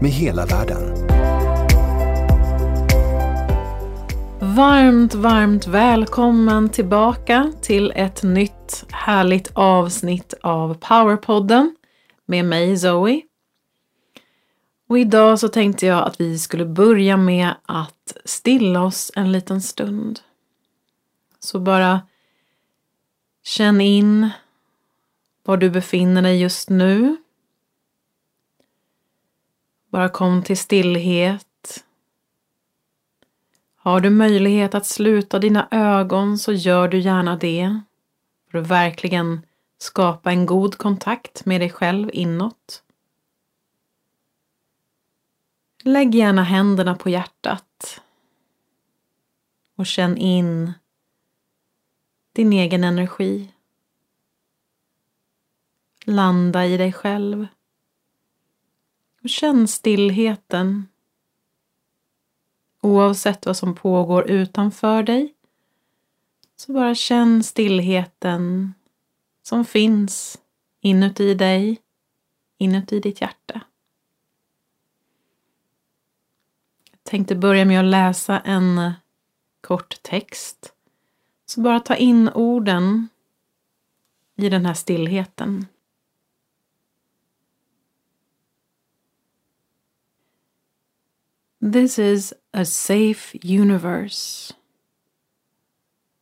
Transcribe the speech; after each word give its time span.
med 0.00 0.10
hela 0.10 0.46
världen. 0.46 1.06
Varmt, 4.40 5.14
varmt 5.14 5.66
välkommen 5.66 6.68
tillbaka 6.68 7.52
till 7.62 7.92
ett 7.96 8.22
nytt 8.22 8.84
härligt 8.90 9.50
avsnitt 9.54 10.34
av 10.42 10.74
Powerpodden 10.74 11.76
med 12.26 12.44
mig 12.44 12.78
Zoe. 12.78 13.22
Och 14.88 14.98
idag 14.98 15.38
så 15.38 15.48
tänkte 15.48 15.86
jag 15.86 16.06
att 16.06 16.20
vi 16.20 16.38
skulle 16.38 16.64
börja 16.64 17.16
med 17.16 17.54
att 17.66 18.16
stilla 18.24 18.82
oss 18.82 19.12
en 19.14 19.32
liten 19.32 19.62
stund. 19.62 20.20
Så 21.40 21.60
bara 21.60 22.00
känn 23.44 23.80
in 23.80 24.30
var 25.44 25.56
du 25.56 25.70
befinner 25.70 26.22
dig 26.22 26.40
just 26.40 26.70
nu. 26.70 27.16
Bara 29.90 30.08
kom 30.08 30.42
till 30.42 30.56
stillhet. 30.58 31.84
Har 33.76 34.00
du 34.00 34.10
möjlighet 34.10 34.74
att 34.74 34.86
sluta 34.86 35.38
dina 35.38 35.68
ögon 35.70 36.38
så 36.38 36.52
gör 36.52 36.88
du 36.88 36.98
gärna 36.98 37.36
det. 37.36 37.80
För 38.50 38.58
att 38.58 38.66
verkligen 38.66 39.46
skapa 39.78 40.30
en 40.30 40.46
god 40.46 40.78
kontakt 40.78 41.44
med 41.44 41.60
dig 41.60 41.70
själv 41.70 42.10
inåt. 42.12 42.82
Lägg 45.82 46.14
gärna 46.14 46.42
händerna 46.42 46.94
på 46.94 47.10
hjärtat 47.10 48.00
och 49.76 49.86
känn 49.86 50.16
in 50.16 50.72
din 52.32 52.52
egen 52.52 52.84
energi. 52.84 53.52
Landa 56.04 56.66
i 56.66 56.76
dig 56.76 56.92
själv 56.92 57.46
känn 59.28 59.68
stillheten. 59.68 60.88
Oavsett 62.80 63.46
vad 63.46 63.56
som 63.56 63.74
pågår 63.74 64.30
utanför 64.30 65.02
dig 65.02 65.34
så 66.56 66.72
bara 66.72 66.94
känn 66.94 67.42
stillheten 67.42 68.74
som 69.42 69.64
finns 69.64 70.38
inuti 70.80 71.34
dig, 71.34 71.80
inuti 72.58 73.00
ditt 73.00 73.20
hjärta. 73.20 73.60
Jag 76.90 77.02
tänkte 77.02 77.34
börja 77.36 77.64
med 77.64 77.80
att 77.80 77.86
läsa 77.86 78.40
en 78.40 78.92
kort 79.60 80.02
text. 80.02 80.72
Så 81.46 81.60
bara 81.60 81.80
ta 81.80 81.96
in 81.96 82.28
orden 82.28 83.08
i 84.36 84.48
den 84.48 84.66
här 84.66 84.74
stillheten. 84.74 85.66
This 91.68 91.98
is 91.98 92.32
a 92.54 92.64
safe 92.64 93.34
universe 93.42 94.52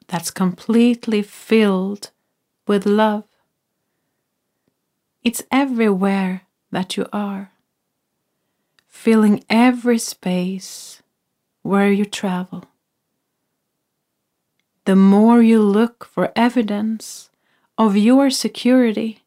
that's 0.08 0.30
completely 0.30 1.20
filled 1.20 2.12
with 2.66 2.86
love. 2.86 3.24
It's 5.22 5.42
everywhere 5.52 6.46
that 6.70 6.96
you 6.96 7.04
are, 7.12 7.52
filling 8.88 9.44
every 9.50 9.98
space 9.98 11.02
where 11.60 11.92
you 11.92 12.06
travel. 12.06 12.64
The 14.86 14.96
more 14.96 15.42
you 15.42 15.60
look 15.60 16.06
for 16.06 16.32
evidence 16.34 17.28
of 17.76 17.98
your 17.98 18.30
security, 18.30 19.24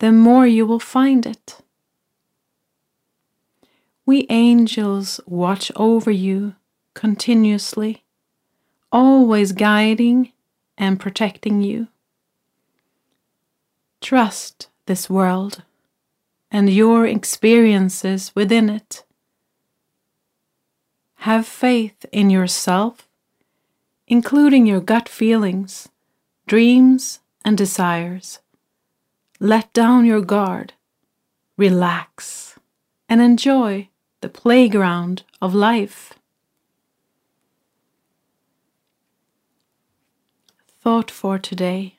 the 0.00 0.10
more 0.10 0.44
you 0.44 0.66
will 0.66 0.80
find 0.80 1.24
it. 1.24 1.60
We 4.08 4.24
angels 4.30 5.20
watch 5.26 5.70
over 5.76 6.10
you 6.10 6.54
continuously, 6.94 8.04
always 8.90 9.52
guiding 9.52 10.32
and 10.78 10.98
protecting 10.98 11.60
you. 11.60 11.88
Trust 14.00 14.70
this 14.86 15.10
world 15.10 15.62
and 16.50 16.70
your 16.70 17.06
experiences 17.06 18.32
within 18.34 18.70
it. 18.70 19.04
Have 21.16 21.46
faith 21.46 22.06
in 22.10 22.30
yourself, 22.30 23.06
including 24.06 24.66
your 24.66 24.80
gut 24.80 25.06
feelings, 25.06 25.90
dreams, 26.46 27.20
and 27.44 27.58
desires. 27.58 28.38
Let 29.38 29.70
down 29.74 30.06
your 30.06 30.22
guard, 30.22 30.72
relax, 31.58 32.58
and 33.06 33.20
enjoy 33.20 33.90
the 34.20 34.28
playground 34.28 35.22
of 35.40 35.54
life. 35.54 36.14
Thought 40.80 41.10
for 41.10 41.38
today. 41.38 41.98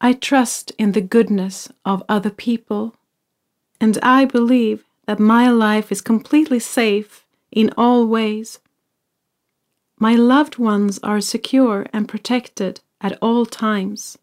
I 0.00 0.14
trust 0.14 0.72
in 0.78 0.92
the 0.92 1.00
goodness 1.00 1.70
of 1.84 2.02
other 2.08 2.30
people, 2.30 2.94
and 3.80 3.98
I 4.02 4.24
believe 4.24 4.84
that 5.06 5.18
my 5.18 5.50
life 5.50 5.92
is 5.92 6.00
completely 6.00 6.60
safe 6.60 7.26
in 7.50 7.70
all 7.76 8.06
ways. 8.06 8.60
My 9.98 10.14
loved 10.14 10.56
ones 10.56 10.98
are 11.02 11.20
secure 11.20 11.86
and 11.92 12.08
protected 12.08 12.80
at 13.00 13.18
all 13.20 13.44
times, 13.44 14.16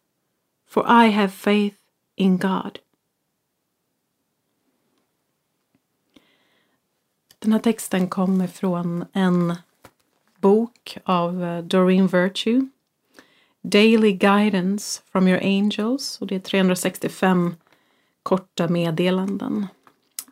for 0.66 0.84
I 0.88 1.08
have 1.08 1.32
faith 1.32 1.78
in 2.16 2.38
God. 2.38 2.80
Den 7.40 7.52
här 7.52 7.60
texten 7.60 8.08
kommer 8.08 8.48
från 8.48 9.06
en 9.14 9.56
bok 10.40 10.98
av 11.04 11.44
eh, 11.44 11.64
Doreen 11.64 12.08
Virtue 12.08 12.68
Daily 13.62 14.12
Guidance 14.12 15.02
from 15.12 15.28
Your 15.28 15.40
Angels 15.44 16.22
och 16.22 16.28
det 16.28 16.36
är 16.36 16.40
365 16.40 17.56
korta 18.24 18.68
meddelanden. 18.68 19.68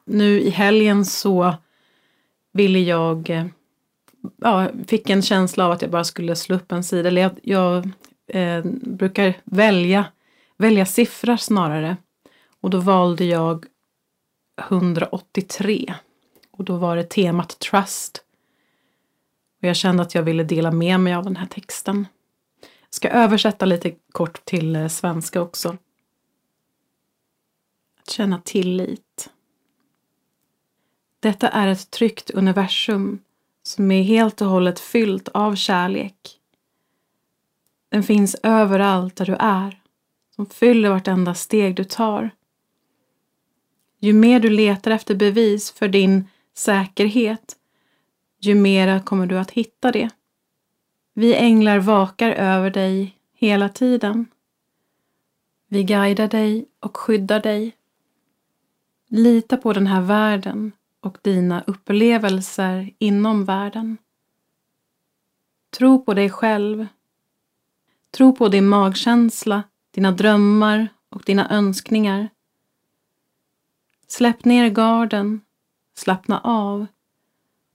Nu 0.05 0.41
i 0.41 0.49
helgen 0.49 1.05
så 1.05 1.55
ville 2.53 2.79
jag, 2.79 3.29
eh, 3.29 3.45
ja, 4.37 4.69
fick 4.87 5.09
en 5.09 5.21
känsla 5.21 5.65
av 5.65 5.71
att 5.71 5.81
jag 5.81 5.91
bara 5.91 6.03
skulle 6.03 6.35
slå 6.35 6.55
upp 6.55 6.71
en 6.71 6.83
sida. 6.83 7.07
Eller 7.07 7.21
jag, 7.21 7.39
jag 7.43 7.89
eh, 8.27 8.65
brukar 8.81 9.33
välja, 9.43 10.05
välja 10.57 10.85
siffror 10.85 11.37
snarare. 11.37 11.97
Och 12.61 12.69
då 12.69 12.79
valde 12.79 13.25
jag 13.25 13.65
183. 14.69 15.93
Och 16.57 16.63
då 16.63 16.77
var 16.77 16.95
det 16.95 17.03
temat 17.03 17.59
Trust. 17.59 18.23
Och 19.61 19.67
jag 19.67 19.75
kände 19.75 20.03
att 20.03 20.15
jag 20.15 20.23
ville 20.23 20.43
dela 20.43 20.71
med 20.71 20.99
mig 20.99 21.13
av 21.13 21.23
den 21.23 21.35
här 21.35 21.45
texten 21.45 22.07
Jag 22.61 22.93
ska 22.93 23.09
översätta 23.09 23.65
lite 23.65 23.95
kort 24.11 24.45
till 24.45 24.75
eh, 24.75 24.87
svenska 24.87 25.41
också. 25.41 25.77
Att 27.99 28.09
känna 28.09 28.41
tillit. 28.41 29.29
Detta 31.19 31.49
är 31.49 31.67
ett 31.67 31.91
tryggt 31.91 32.29
universum 32.29 33.19
som 33.63 33.91
är 33.91 34.03
helt 34.03 34.41
och 34.41 34.47
hållet 34.47 34.79
fyllt 34.79 35.27
av 35.27 35.55
kärlek. 35.55 36.39
Den 37.89 38.03
finns 38.03 38.35
överallt 38.43 39.15
där 39.15 39.25
du 39.25 39.35
är, 39.39 39.81
som 40.35 40.45
fyller 40.45 40.89
vartenda 40.89 41.33
steg 41.33 41.75
du 41.75 41.83
tar. 41.83 42.29
Ju 43.99 44.13
mer 44.13 44.39
du 44.39 44.49
letar 44.49 44.91
efter 44.91 45.15
bevis 45.15 45.71
för 45.71 45.87
din 45.87 46.27
säkerhet, 46.57 47.55
ju 48.39 48.55
mera 48.55 48.99
kommer 48.99 49.25
du 49.25 49.39
att 49.39 49.51
hitta 49.51 49.91
det. 49.91 50.09
Vi 51.13 51.35
änglar 51.35 51.79
vakar 51.79 52.31
över 52.31 52.69
dig 52.69 53.17
hela 53.33 53.69
tiden. 53.69 54.25
Vi 55.67 55.83
guidar 55.83 56.27
dig 56.27 56.65
och 56.79 56.97
skyddar 56.97 57.39
dig. 57.39 57.75
Lita 59.07 59.57
på 59.57 59.73
den 59.73 59.87
här 59.87 60.01
världen 60.01 60.71
och 60.99 61.17
dina 61.21 61.63
upplevelser 61.67 62.93
inom 62.99 63.45
världen. 63.45 63.97
Tro 65.77 66.05
på 66.05 66.13
dig 66.13 66.29
själv. 66.29 66.87
Tro 68.11 68.35
på 68.35 68.47
din 68.47 68.67
magkänsla, 68.67 69.63
dina 69.91 70.11
drömmar 70.11 70.87
och 71.09 71.23
dina 71.25 71.49
önskningar. 71.49 72.29
Släpp 74.07 74.45
ner 74.45 74.69
garden, 74.69 75.41
slappna 75.95 76.39
av 76.39 76.87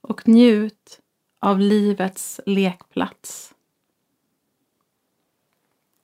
och 0.01 0.27
njut 0.27 0.99
av 1.39 1.59
livets 1.59 2.39
lekplats. 2.45 3.53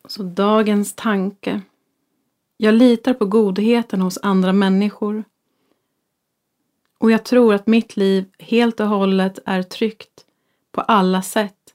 Så 0.05 0.23
dagens 0.23 0.93
tanke. 0.95 1.61
Jag 2.57 2.73
litar 2.73 3.13
på 3.13 3.25
godheten 3.25 4.01
hos 4.01 4.19
andra 4.21 4.53
människor 4.53 5.23
och 6.97 7.11
jag 7.11 7.25
tror 7.25 7.53
att 7.53 7.67
mitt 7.67 7.97
liv 7.97 8.25
helt 8.39 8.79
och 8.79 8.87
hållet 8.87 9.39
är 9.45 9.63
tryggt 9.63 10.25
på 10.71 10.81
alla 10.81 11.21
sätt. 11.21 11.73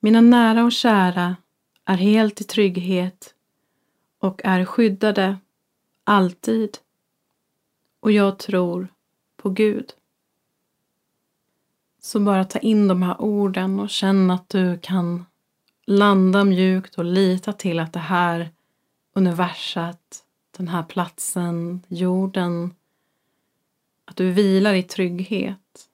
Mina 0.00 0.20
nära 0.20 0.64
och 0.64 0.72
kära 0.72 1.36
är 1.84 1.96
helt 1.96 2.40
i 2.40 2.44
trygghet 2.44 3.34
och 4.18 4.40
är 4.44 4.64
skyddade 4.64 5.36
alltid. 6.04 6.78
Och 8.06 8.12
jag 8.12 8.38
tror 8.38 8.88
på 9.36 9.50
Gud. 9.50 9.92
Så 12.02 12.20
bara 12.20 12.44
ta 12.44 12.58
in 12.58 12.88
de 12.88 13.02
här 13.02 13.20
orden 13.20 13.80
och 13.80 13.90
känn 13.90 14.30
att 14.30 14.48
du 14.48 14.78
kan 14.78 15.26
landa 15.86 16.44
mjukt 16.44 16.98
och 16.98 17.04
lita 17.04 17.52
till 17.52 17.78
att 17.78 17.92
det 17.92 17.98
här 17.98 18.50
universet, 19.12 20.24
den 20.56 20.68
här 20.68 20.82
platsen, 20.82 21.82
jorden, 21.88 22.74
att 24.04 24.16
du 24.16 24.32
vilar 24.32 24.74
i 24.74 24.82
trygghet. 24.82 25.88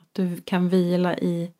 Att 0.00 0.08
du 0.12 0.40
kan 0.40 0.68
vila 0.68 1.18
i 1.18 1.52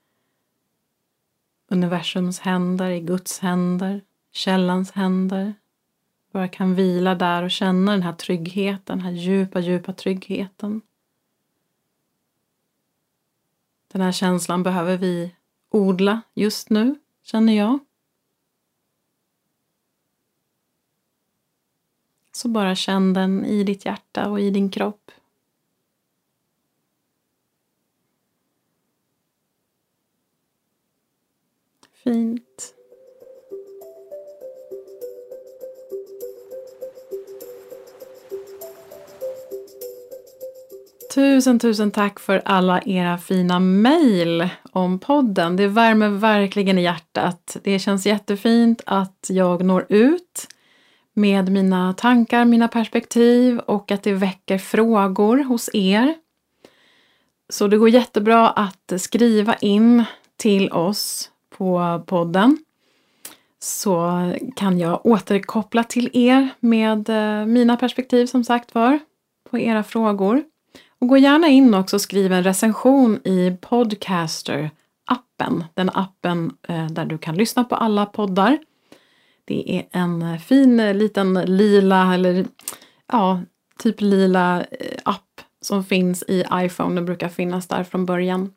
universums 1.68 2.40
händer, 2.40 2.90
i 2.90 3.00
Guds 3.00 3.38
händer, 3.38 4.00
källans 4.32 4.92
händer. 4.92 5.54
Bara 6.38 6.48
kan 6.48 6.74
vila 6.74 7.14
där 7.14 7.42
och 7.42 7.50
känna 7.50 7.92
den 7.92 8.02
här 8.02 8.12
tryggheten, 8.12 8.98
den 8.98 9.00
här 9.00 9.12
djupa, 9.12 9.60
djupa 9.60 9.92
tryggheten. 9.92 10.82
Den 13.88 14.00
här 14.00 14.12
känslan 14.12 14.62
behöver 14.62 14.96
vi 14.96 15.34
odla 15.68 16.22
just 16.34 16.70
nu, 16.70 16.94
känner 17.22 17.52
jag. 17.52 17.78
Så 22.32 22.48
bara 22.48 22.74
känn 22.74 23.12
den 23.12 23.44
i 23.44 23.64
ditt 23.64 23.84
hjärta 23.84 24.30
och 24.30 24.40
i 24.40 24.50
din 24.50 24.70
kropp. 24.70 25.10
Fint. 31.92 32.77
Tusen, 41.18 41.58
tusen 41.58 41.90
tack 41.90 42.20
för 42.20 42.42
alla 42.44 42.82
era 42.82 43.18
fina 43.18 43.58
mejl 43.58 44.48
om 44.72 44.98
podden. 44.98 45.56
Det 45.56 45.68
värmer 45.68 46.08
verkligen 46.08 46.78
i 46.78 46.82
hjärtat. 46.82 47.56
Det 47.62 47.78
känns 47.78 48.06
jättefint 48.06 48.82
att 48.86 49.26
jag 49.28 49.64
når 49.64 49.86
ut 49.88 50.48
med 51.14 51.52
mina 51.52 51.94
tankar, 51.94 52.44
mina 52.44 52.68
perspektiv 52.68 53.58
och 53.58 53.90
att 53.90 54.02
det 54.02 54.12
väcker 54.12 54.58
frågor 54.58 55.44
hos 55.44 55.70
er. 55.72 56.14
Så 57.48 57.68
det 57.68 57.76
går 57.76 57.88
jättebra 57.88 58.50
att 58.50 58.92
skriva 58.96 59.54
in 59.54 60.04
till 60.36 60.72
oss 60.72 61.30
på 61.50 62.02
podden 62.06 62.58
så 63.58 64.12
kan 64.56 64.78
jag 64.78 65.06
återkoppla 65.06 65.84
till 65.84 66.10
er 66.12 66.48
med 66.60 67.08
eh, 67.08 67.46
mina 67.46 67.76
perspektiv 67.76 68.26
som 68.26 68.44
sagt 68.44 68.74
var 68.74 68.98
på 69.50 69.58
era 69.58 69.84
frågor. 69.84 70.44
Och 71.00 71.08
gå 71.08 71.16
gärna 71.16 71.48
in 71.48 71.74
också 71.74 71.96
och 71.96 72.00
skriv 72.00 72.32
en 72.32 72.44
recension 72.44 73.20
i 73.24 73.56
Podcaster-appen, 73.60 75.64
den 75.74 75.90
appen 75.90 76.52
eh, 76.68 76.86
där 76.86 77.04
du 77.04 77.18
kan 77.18 77.36
lyssna 77.36 77.64
på 77.64 77.74
alla 77.74 78.06
poddar. 78.06 78.58
Det 79.44 79.76
är 79.76 80.00
en 80.00 80.22
eh, 80.22 80.38
fin 80.38 80.80
eh, 80.80 80.94
liten 80.94 81.34
lila 81.34 82.14
eller 82.14 82.46
ja, 83.12 83.40
typ 83.78 84.00
lila 84.00 84.64
app 85.02 85.40
som 85.60 85.84
finns 85.84 86.22
i 86.22 86.44
iPhone. 86.54 86.94
Den 86.94 87.04
brukar 87.04 87.28
finnas 87.28 87.66
där 87.66 87.84
från 87.84 88.06
början. 88.06 88.52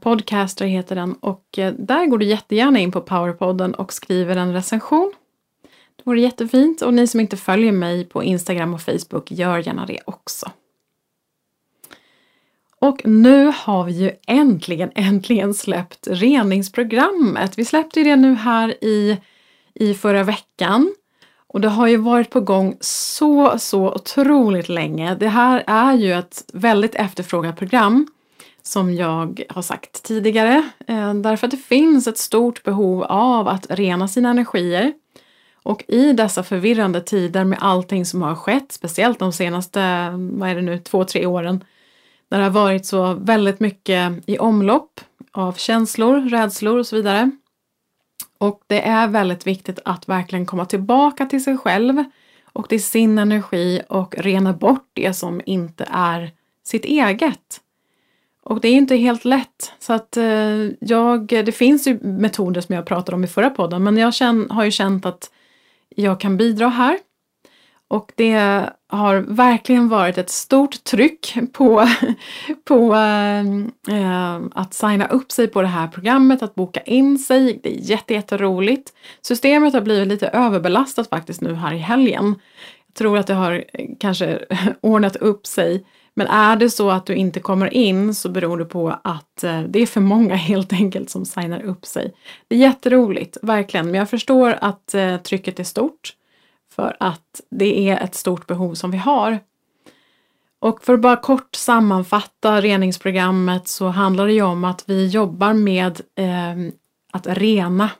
Podcaster 0.00 0.66
heter 0.66 0.96
den 0.96 1.12
och 1.12 1.44
där 1.78 2.06
går 2.06 2.18
du 2.18 2.26
jättegärna 2.26 2.78
in 2.78 2.92
på 2.92 3.00
Powerpodden 3.00 3.74
och 3.74 3.92
skriver 3.92 4.36
en 4.36 4.52
recension. 4.52 5.12
Det 5.96 6.02
vore 6.04 6.20
jättefint 6.20 6.82
och 6.82 6.94
ni 6.94 7.06
som 7.06 7.20
inte 7.20 7.36
följer 7.36 7.72
mig 7.72 8.04
på 8.04 8.24
Instagram 8.24 8.74
och 8.74 8.80
Facebook, 8.80 9.30
gör 9.30 9.58
gärna 9.58 9.86
det 9.86 10.00
också. 10.04 10.50
Och 12.80 13.06
nu 13.06 13.52
har 13.56 13.84
vi 13.84 13.92
ju 13.92 14.10
äntligen, 14.26 14.90
äntligen 14.94 15.54
släppt 15.54 16.08
reningsprogrammet. 16.10 17.58
Vi 17.58 17.64
släppte 17.64 18.00
ju 18.00 18.04
det 18.04 18.16
nu 18.16 18.34
här 18.34 18.84
i 18.84 19.18
i 19.74 19.94
förra 19.94 20.22
veckan. 20.22 20.94
Och 21.46 21.60
det 21.60 21.68
har 21.68 21.86
ju 21.86 21.96
varit 21.96 22.30
på 22.30 22.40
gång 22.40 22.76
så, 22.80 23.58
så 23.58 23.92
otroligt 23.92 24.68
länge. 24.68 25.14
Det 25.14 25.28
här 25.28 25.64
är 25.66 25.92
ju 25.92 26.12
ett 26.12 26.44
väldigt 26.52 26.94
efterfrågat 26.94 27.56
program 27.56 28.06
som 28.62 28.94
jag 28.94 29.42
har 29.48 29.62
sagt 29.62 30.02
tidigare. 30.02 30.70
Eh, 30.86 31.14
därför 31.14 31.46
att 31.46 31.50
det 31.50 31.56
finns 31.56 32.06
ett 32.06 32.18
stort 32.18 32.62
behov 32.62 33.02
av 33.02 33.48
att 33.48 33.66
rena 33.70 34.08
sina 34.08 34.30
energier. 34.30 34.92
Och 35.62 35.84
i 35.88 36.12
dessa 36.12 36.42
förvirrande 36.42 37.00
tider 37.00 37.44
med 37.44 37.58
allting 37.60 38.06
som 38.06 38.22
har 38.22 38.34
skett, 38.34 38.72
speciellt 38.72 39.18
de 39.18 39.32
senaste, 39.32 40.10
vad 40.12 40.48
är 40.48 40.54
det 40.54 40.62
nu, 40.62 40.78
två, 40.78 41.04
tre 41.04 41.26
åren, 41.26 41.64
när 42.28 42.38
det 42.38 42.44
har 42.44 42.50
varit 42.50 42.86
så 42.86 43.14
väldigt 43.14 43.60
mycket 43.60 44.12
i 44.26 44.38
omlopp 44.38 45.00
av 45.32 45.52
känslor, 45.52 46.20
rädslor 46.20 46.78
och 46.78 46.86
så 46.86 46.96
vidare, 46.96 47.30
och 48.38 48.62
det 48.66 48.80
är 48.80 49.08
väldigt 49.08 49.46
viktigt 49.46 49.78
att 49.84 50.08
verkligen 50.08 50.46
komma 50.46 50.64
tillbaka 50.64 51.26
till 51.26 51.44
sig 51.44 51.58
själv 51.58 52.04
och 52.52 52.68
till 52.68 52.84
sin 52.84 53.18
energi 53.18 53.82
och 53.88 54.14
rena 54.18 54.52
bort 54.52 54.90
det 54.92 55.14
som 55.14 55.40
inte 55.46 55.88
är 55.90 56.32
sitt 56.64 56.84
eget. 56.84 57.60
Och 58.42 58.60
det 58.60 58.68
är 58.68 58.72
inte 58.72 58.96
helt 58.96 59.24
lätt. 59.24 59.72
Så 59.78 59.92
att 59.92 60.16
eh, 60.16 60.70
jag, 60.80 61.26
det 61.26 61.52
finns 61.52 61.86
ju 61.86 61.98
metoder 62.02 62.60
som 62.60 62.74
jag 62.74 62.86
pratade 62.86 63.16
om 63.16 63.24
i 63.24 63.26
förra 63.26 63.50
podden 63.50 63.84
men 63.84 63.96
jag 63.96 64.14
känn, 64.14 64.50
har 64.50 64.64
ju 64.64 64.70
känt 64.70 65.06
att 65.06 65.30
jag 65.88 66.20
kan 66.20 66.36
bidra 66.36 66.68
här. 66.68 66.98
Och 67.88 68.12
det 68.14 68.70
har 68.90 69.16
verkligen 69.16 69.88
varit 69.88 70.18
ett 70.18 70.30
stort 70.30 70.84
tryck 70.84 71.34
på, 71.52 71.88
på 72.64 72.94
äh, 72.94 74.40
att 74.52 74.74
signa 74.74 75.06
upp 75.06 75.32
sig 75.32 75.48
på 75.48 75.62
det 75.62 75.68
här 75.68 75.88
programmet, 75.88 76.42
att 76.42 76.54
boka 76.54 76.80
in 76.80 77.18
sig. 77.18 77.60
Det 77.62 77.68
är 77.68 77.90
jätteroligt. 78.10 78.92
Systemet 79.22 79.74
har 79.74 79.80
blivit 79.80 80.08
lite 80.08 80.28
överbelastat 80.28 81.08
faktiskt 81.08 81.40
nu 81.40 81.54
här 81.54 81.74
i 81.74 81.78
helgen. 81.78 82.34
Jag 82.86 82.94
tror 82.94 83.18
att 83.18 83.26
det 83.26 83.34
har 83.34 83.64
eh, 83.72 83.86
kanske 84.00 84.38
ordnat 84.80 85.16
upp 85.16 85.46
sig. 85.46 85.84
Men 86.14 86.26
är 86.26 86.56
det 86.56 86.70
så 86.70 86.90
att 86.90 87.06
du 87.06 87.14
inte 87.14 87.40
kommer 87.40 87.74
in 87.74 88.14
så 88.14 88.28
beror 88.28 88.58
det 88.58 88.64
på 88.64 88.98
att 89.04 89.44
det 89.68 89.78
är 89.82 89.86
för 89.86 90.00
många 90.00 90.34
helt 90.50 90.72
enkelt 90.72 91.10
som 91.10 91.24
signar 91.24 91.62
upp 91.62 91.86
sig. 91.86 92.14
Det 92.48 92.54
är 92.54 92.58
jätteroligt, 92.58 93.38
verkligen. 93.42 93.86
Men 93.86 93.94
jag 93.94 94.10
förstår 94.10 94.58
att 94.60 94.94
trycket 95.24 95.60
är 95.60 95.64
stort 95.64 96.14
för 96.78 96.96
att 97.00 97.40
det 97.50 97.88
är 97.88 98.04
ett 98.04 98.14
stort 98.14 98.46
behov 98.46 98.74
som 98.74 98.90
vi 98.90 98.98
har. 98.98 99.40
Och 100.60 100.84
för 100.84 100.94
att 100.94 101.00
bara 101.00 101.16
kort 101.16 101.54
sammanfatta 101.54 102.60
reningsprogrammet 102.60 103.68
så 103.68 103.88
handlar 103.88 104.26
det 104.26 104.32
ju 104.32 104.42
om 104.42 104.64
att 104.64 104.84
vi 104.86 105.06
jobbar 105.06 105.52
med 105.52 106.00
eh, 106.14 106.72
att 107.12 107.26
rena 107.26 107.90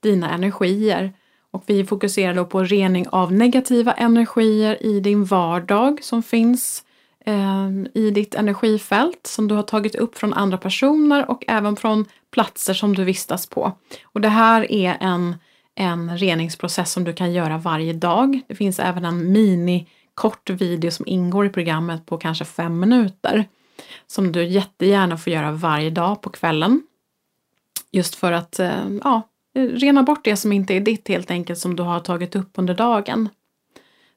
dina 0.00 0.30
energier. 0.30 1.12
Och 1.50 1.64
vi 1.66 1.84
fokuserar 1.84 2.34
då 2.34 2.44
på 2.44 2.62
rening 2.62 3.06
av 3.08 3.32
negativa 3.32 3.92
energier 3.92 4.86
i 4.86 5.00
din 5.00 5.24
vardag 5.24 5.98
som 6.02 6.22
finns 6.22 6.84
eh, 7.26 7.70
i 7.94 8.10
ditt 8.10 8.34
energifält 8.34 9.26
som 9.26 9.48
du 9.48 9.54
har 9.54 9.62
tagit 9.62 9.94
upp 9.94 10.18
från 10.18 10.34
andra 10.34 10.58
personer 10.58 11.30
och 11.30 11.44
även 11.48 11.76
från 11.76 12.04
platser 12.30 12.74
som 12.74 12.94
du 12.94 13.04
vistas 13.04 13.46
på. 13.46 13.72
Och 14.04 14.20
det 14.20 14.28
här 14.28 14.72
är 14.72 14.96
en 15.00 15.34
en 15.80 16.18
reningsprocess 16.18 16.92
som 16.92 17.04
du 17.04 17.12
kan 17.12 17.32
göra 17.32 17.58
varje 17.58 17.92
dag. 17.92 18.40
Det 18.48 18.54
finns 18.54 18.78
även 18.78 19.04
en 19.04 19.32
mini 19.32 19.86
kort 20.14 20.50
video 20.50 20.90
som 20.90 21.06
ingår 21.06 21.46
i 21.46 21.48
programmet 21.48 22.06
på 22.06 22.18
kanske 22.18 22.44
fem 22.44 22.80
minuter 22.80 23.48
som 24.06 24.32
du 24.32 24.44
jättegärna 24.44 25.16
får 25.16 25.32
göra 25.32 25.52
varje 25.52 25.90
dag 25.90 26.22
på 26.22 26.30
kvällen. 26.30 26.82
Just 27.92 28.14
för 28.14 28.32
att 28.32 28.58
eh, 28.58 28.88
ja, 29.04 29.22
rena 29.54 30.02
bort 30.02 30.24
det 30.24 30.36
som 30.36 30.52
inte 30.52 30.74
är 30.74 30.80
ditt 30.80 31.08
helt 31.08 31.30
enkelt 31.30 31.58
som 31.58 31.76
du 31.76 31.82
har 31.82 32.00
tagit 32.00 32.36
upp 32.36 32.50
under 32.54 32.74
dagen. 32.74 33.28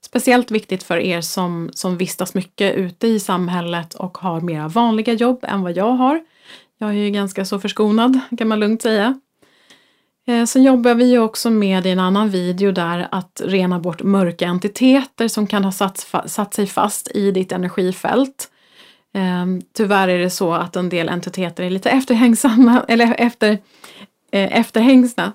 Speciellt 0.02 0.52
viktigt 0.52 0.84
för 0.84 0.98
er 0.98 1.22
som, 1.22 1.70
som 1.74 1.98
vistas 1.98 2.34
mycket 2.34 2.76
ute 2.76 3.08
i 3.08 3.20
samhället 3.20 3.94
och 3.94 4.18
har 4.18 4.42
mera 4.42 4.68
vanliga 4.68 5.14
jobb 5.14 5.40
än 5.48 5.62
vad 5.62 5.78
jag 5.78 5.92
har. 5.92 6.24
Jag 6.78 6.90
är 6.90 6.94
ju 6.94 7.10
ganska 7.10 7.46
så 7.46 7.60
förskonad 7.60 8.20
kan 8.38 8.48
man 8.48 8.60
lugnt 8.60 8.82
säga. 8.82 9.20
Eh, 10.28 10.46
sen 10.46 10.64
jobbar 10.64 10.96
vi 10.96 11.12
ju 11.12 11.20
också 11.20 11.50
med 11.50 11.86
i 11.86 11.90
en 11.90 12.00
annan 12.00 12.30
video 12.30 12.72
där 12.72 13.08
att 13.12 13.42
rena 13.46 13.80
bort 13.80 14.04
mörka 14.04 14.48
entiteter 14.48 15.28
som 15.28 15.48
kan 15.48 15.64
ha 15.64 15.72
satt, 15.72 16.08
satt 16.26 16.54
sig 16.54 16.68
fast 16.68 17.12
i 17.16 17.32
ditt 17.32 17.52
energifält. 17.52 18.50
Ehm, 19.14 19.62
tyvärr 19.74 20.08
är 20.08 20.20
det 20.20 20.30
så 20.30 20.54
att 20.54 20.76
en 20.76 20.90
del 20.90 21.10
entiteter 21.10 21.64
är 21.64 21.70
lite 21.70 21.90
efterhängsamma, 21.90 22.86
eller 22.88 23.16
efter, 23.18 23.52
eh, 24.32 24.60
efterhängsna 24.60 25.32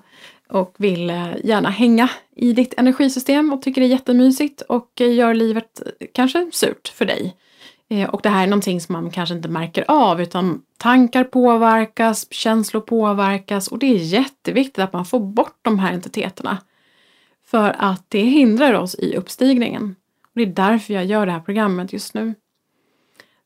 och 0.49 0.75
vill 0.77 1.09
eh, 1.09 1.27
gärna 1.43 1.69
hänga 1.69 2.09
i 2.35 2.53
ditt 2.53 2.73
energisystem 2.77 3.53
och 3.53 3.61
tycker 3.61 3.81
det 3.81 3.87
är 3.87 3.91
jättemysigt 3.91 4.61
och 4.61 4.91
gör 5.01 5.33
livet 5.33 5.81
kanske 6.13 6.49
surt 6.53 6.87
för 6.87 7.05
dig. 7.05 7.35
Eh, 7.89 8.09
och 8.09 8.21
det 8.21 8.29
här 8.29 8.43
är 8.43 8.47
någonting 8.47 8.81
som 8.81 8.93
man 8.93 9.11
kanske 9.11 9.35
inte 9.35 9.49
märker 9.49 9.85
av 9.87 10.21
utan 10.21 10.61
tankar 10.77 11.23
påverkas, 11.23 12.33
känslor 12.33 12.81
påverkas 12.81 13.67
och 13.67 13.79
det 13.79 13.85
är 13.85 13.97
jätteviktigt 13.97 14.79
att 14.79 14.93
man 14.93 15.05
får 15.05 15.19
bort 15.19 15.59
de 15.61 15.79
här 15.79 15.93
entiteterna. 15.93 16.57
För 17.45 17.75
att 17.77 18.05
det 18.07 18.21
hindrar 18.21 18.73
oss 18.73 18.95
i 18.95 19.15
uppstigningen. 19.15 19.95
Och 20.23 20.31
det 20.33 20.41
är 20.41 20.45
därför 20.45 20.93
jag 20.93 21.05
gör 21.05 21.25
det 21.25 21.31
här 21.31 21.39
programmet 21.39 21.93
just 21.93 22.13
nu. 22.13 22.33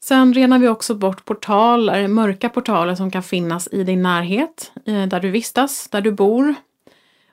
Sen 0.04 0.34
renar 0.34 0.60
vi 0.60 0.68
också 0.68 0.96
bort 0.96 1.26
portaler, 1.26 2.08
mörka 2.08 2.50
portaler 2.50 2.96
som 2.96 3.12
kan 3.12 3.24
finnas 3.24 3.68
i 3.72 3.84
din 3.84 4.02
närhet, 4.02 4.72
eh, 4.86 5.06
där 5.08 5.20
du 5.20 5.30
vistas, 5.30 5.88
där 5.90 6.02
du 6.02 6.12
bor. 6.12 6.56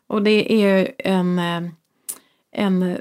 Och 0.06 0.22
det 0.22 0.52
är 0.64 0.92
en, 0.98 1.38
eh, 1.38 1.62
en 2.52 2.98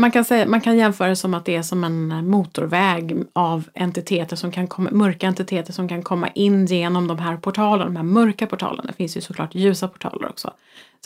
man 0.00 0.10
kan, 0.10 0.24
säga, 0.24 0.46
man 0.46 0.60
kan 0.60 0.76
jämföra 0.76 1.08
det 1.08 1.16
som 1.16 1.34
att 1.34 1.44
det 1.44 1.56
är 1.56 1.62
som 1.62 1.84
en 1.84 2.30
motorväg 2.30 3.24
av 3.32 3.68
entiteter 3.74 4.36
som 4.36 4.52
kan 4.52 4.66
komma, 4.66 4.90
mörka 4.92 5.26
entiteter 5.26 5.72
som 5.72 5.88
kan 5.88 6.02
komma 6.02 6.28
in 6.28 6.66
genom 6.66 7.06
de 7.06 7.18
här 7.18 7.36
portalerna, 7.36 7.84
de 7.84 7.96
här 7.96 8.02
mörka 8.02 8.46
portalerna. 8.46 8.84
Det 8.86 8.92
finns 8.92 9.16
ju 9.16 9.20
såklart 9.20 9.54
ljusa 9.54 9.88
portaler 9.88 10.28
också. 10.28 10.50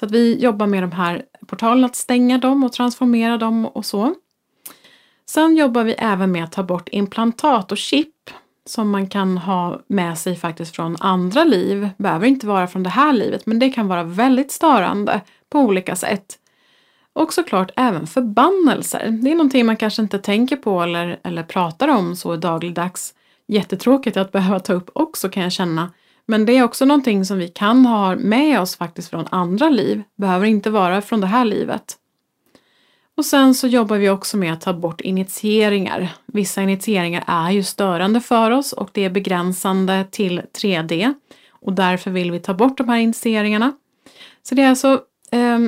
Så 0.01 0.07
att 0.07 0.11
vi 0.11 0.39
jobbar 0.39 0.67
med 0.67 0.83
de 0.83 0.93
här 0.93 1.23
portalerna, 1.47 1.87
att 1.87 1.97
stänga 1.97 2.39
dem 2.39 2.65
och 2.65 2.73
transformera 2.73 3.39
dem 3.39 3.67
och 3.67 3.85
så. 3.85 4.15
Sen 5.27 5.57
jobbar 5.57 5.85
vi 5.85 5.93
även 5.93 6.33
med 6.33 6.45
att 6.45 6.53
ta 6.53 6.63
bort 6.63 6.89
implantat 6.93 7.73
och 7.73 7.79
chip 7.79 8.15
som 8.67 8.91
man 8.91 9.09
kan 9.09 9.39
ha 9.39 9.81
med 9.87 10.19
sig 10.19 10.37
faktiskt 10.37 10.77
från 10.77 10.97
andra 11.01 11.45
liv. 11.45 11.89
Behöver 11.97 12.27
inte 12.27 12.47
vara 12.47 12.67
från 12.67 12.83
det 12.83 12.91
här 12.91 13.13
livet 13.13 13.47
men 13.47 13.59
det 13.59 13.71
kan 13.71 13.89
vara 13.89 14.03
väldigt 14.03 14.53
störande 14.53 15.21
på 15.51 15.59
olika 15.59 15.97
sätt. 15.97 16.39
Och 17.19 17.33
såklart 17.33 17.71
även 17.77 18.07
förbannelser. 18.07 19.19
Det 19.23 19.31
är 19.31 19.35
någonting 19.35 19.67
man 19.67 19.77
kanske 19.77 20.03
inte 20.03 20.19
tänker 20.19 20.57
på 20.57 20.83
eller, 20.83 21.21
eller 21.25 21.43
pratar 21.43 21.89
om 21.89 22.17
så 22.17 22.37
dagligdags. 22.37 23.15
Jättetråkigt 23.47 24.17
att 24.17 24.33
behöva 24.33 24.61
ta 24.61 24.73
upp 24.73 24.91
också 24.93 25.29
kan 25.29 25.43
jag 25.43 25.53
känna. 25.53 25.93
Men 26.27 26.47
det 26.47 26.53
är 26.53 26.63
också 26.63 26.85
någonting 26.85 27.25
som 27.25 27.39
vi 27.39 27.49
kan 27.49 27.87
ha 27.87 28.17
med 28.17 28.61
oss 28.61 28.77
faktiskt 28.77 29.11
från 29.11 29.27
andra 29.31 29.69
liv. 29.69 30.03
Behöver 30.17 30.47
inte 30.47 30.71
vara 30.71 31.03
från 31.03 31.21
det 31.21 31.27
här 31.27 31.45
livet. 31.45 31.97
Och 33.17 33.25
sen 33.25 33.55
så 33.55 33.67
jobbar 33.67 33.97
vi 33.97 34.11
också 34.11 34.37
med 34.37 34.53
att 34.53 34.61
ta 34.61 34.73
bort 34.73 35.01
initieringar. 35.01 36.09
Vissa 36.27 36.63
initieringar 36.63 37.25
är 37.27 37.51
ju 37.51 37.63
störande 37.63 38.21
för 38.21 38.51
oss 38.51 38.73
och 38.73 38.91
det 38.93 39.05
är 39.05 39.11
begränsande 39.11 40.07
till 40.11 40.43
3D. 40.63 41.15
Och 41.51 41.73
därför 41.73 42.11
vill 42.11 42.31
vi 42.31 42.41
ta 42.41 42.55
bort 42.55 42.79
de 42.79 42.89
här 42.89 42.99
initieringarna. 42.99 43.73
Så 44.43 44.55
det 44.55 44.63
är 44.63 44.69
alltså 44.69 45.01
eh, 45.31 45.59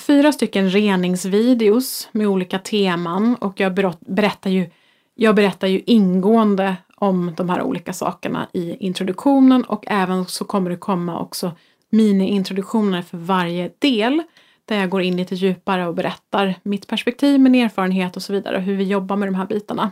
fyra 0.00 0.32
stycken 0.32 0.70
reningsvideos 0.70 2.08
med 2.12 2.26
olika 2.26 2.58
teman 2.58 3.34
och 3.34 3.60
jag 3.60 3.74
berättar 4.00 4.50
ju, 4.50 4.70
jag 5.14 5.34
berättar 5.34 5.68
ju 5.68 5.82
ingående 5.86 6.76
om 6.96 7.34
de 7.36 7.48
här 7.48 7.62
olika 7.62 7.92
sakerna 7.92 8.48
i 8.52 8.76
introduktionen 8.76 9.64
och 9.64 9.84
även 9.86 10.26
så 10.26 10.44
kommer 10.44 10.70
det 10.70 10.76
komma 10.76 11.20
också 11.20 11.52
mini-introduktioner 11.90 13.02
för 13.02 13.18
varje 13.18 13.70
del 13.78 14.22
där 14.64 14.76
jag 14.76 14.90
går 14.90 15.02
in 15.02 15.16
lite 15.16 15.34
djupare 15.34 15.86
och 15.88 15.94
berättar 15.94 16.54
mitt 16.62 16.86
perspektiv, 16.86 17.40
min 17.40 17.54
erfarenhet 17.54 18.16
och 18.16 18.22
så 18.22 18.32
vidare, 18.32 18.58
hur 18.58 18.76
vi 18.76 18.84
jobbar 18.84 19.16
med 19.16 19.28
de 19.28 19.34
här 19.34 19.46
bitarna. 19.46 19.90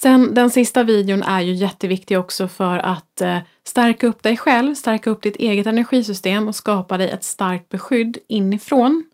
Sen 0.00 0.34
den 0.34 0.50
sista 0.50 0.82
videon 0.82 1.22
är 1.22 1.40
ju 1.40 1.52
jätteviktig 1.52 2.18
också 2.18 2.48
för 2.48 2.78
att 2.78 3.20
eh, 3.20 3.38
stärka 3.64 4.06
upp 4.06 4.22
dig 4.22 4.36
själv, 4.36 4.74
stärka 4.74 5.10
upp 5.10 5.22
ditt 5.22 5.36
eget 5.36 5.66
energisystem 5.66 6.48
och 6.48 6.54
skapa 6.54 6.98
dig 6.98 7.10
ett 7.10 7.24
starkt 7.24 7.68
beskydd 7.68 8.18
inifrån. 8.28 9.04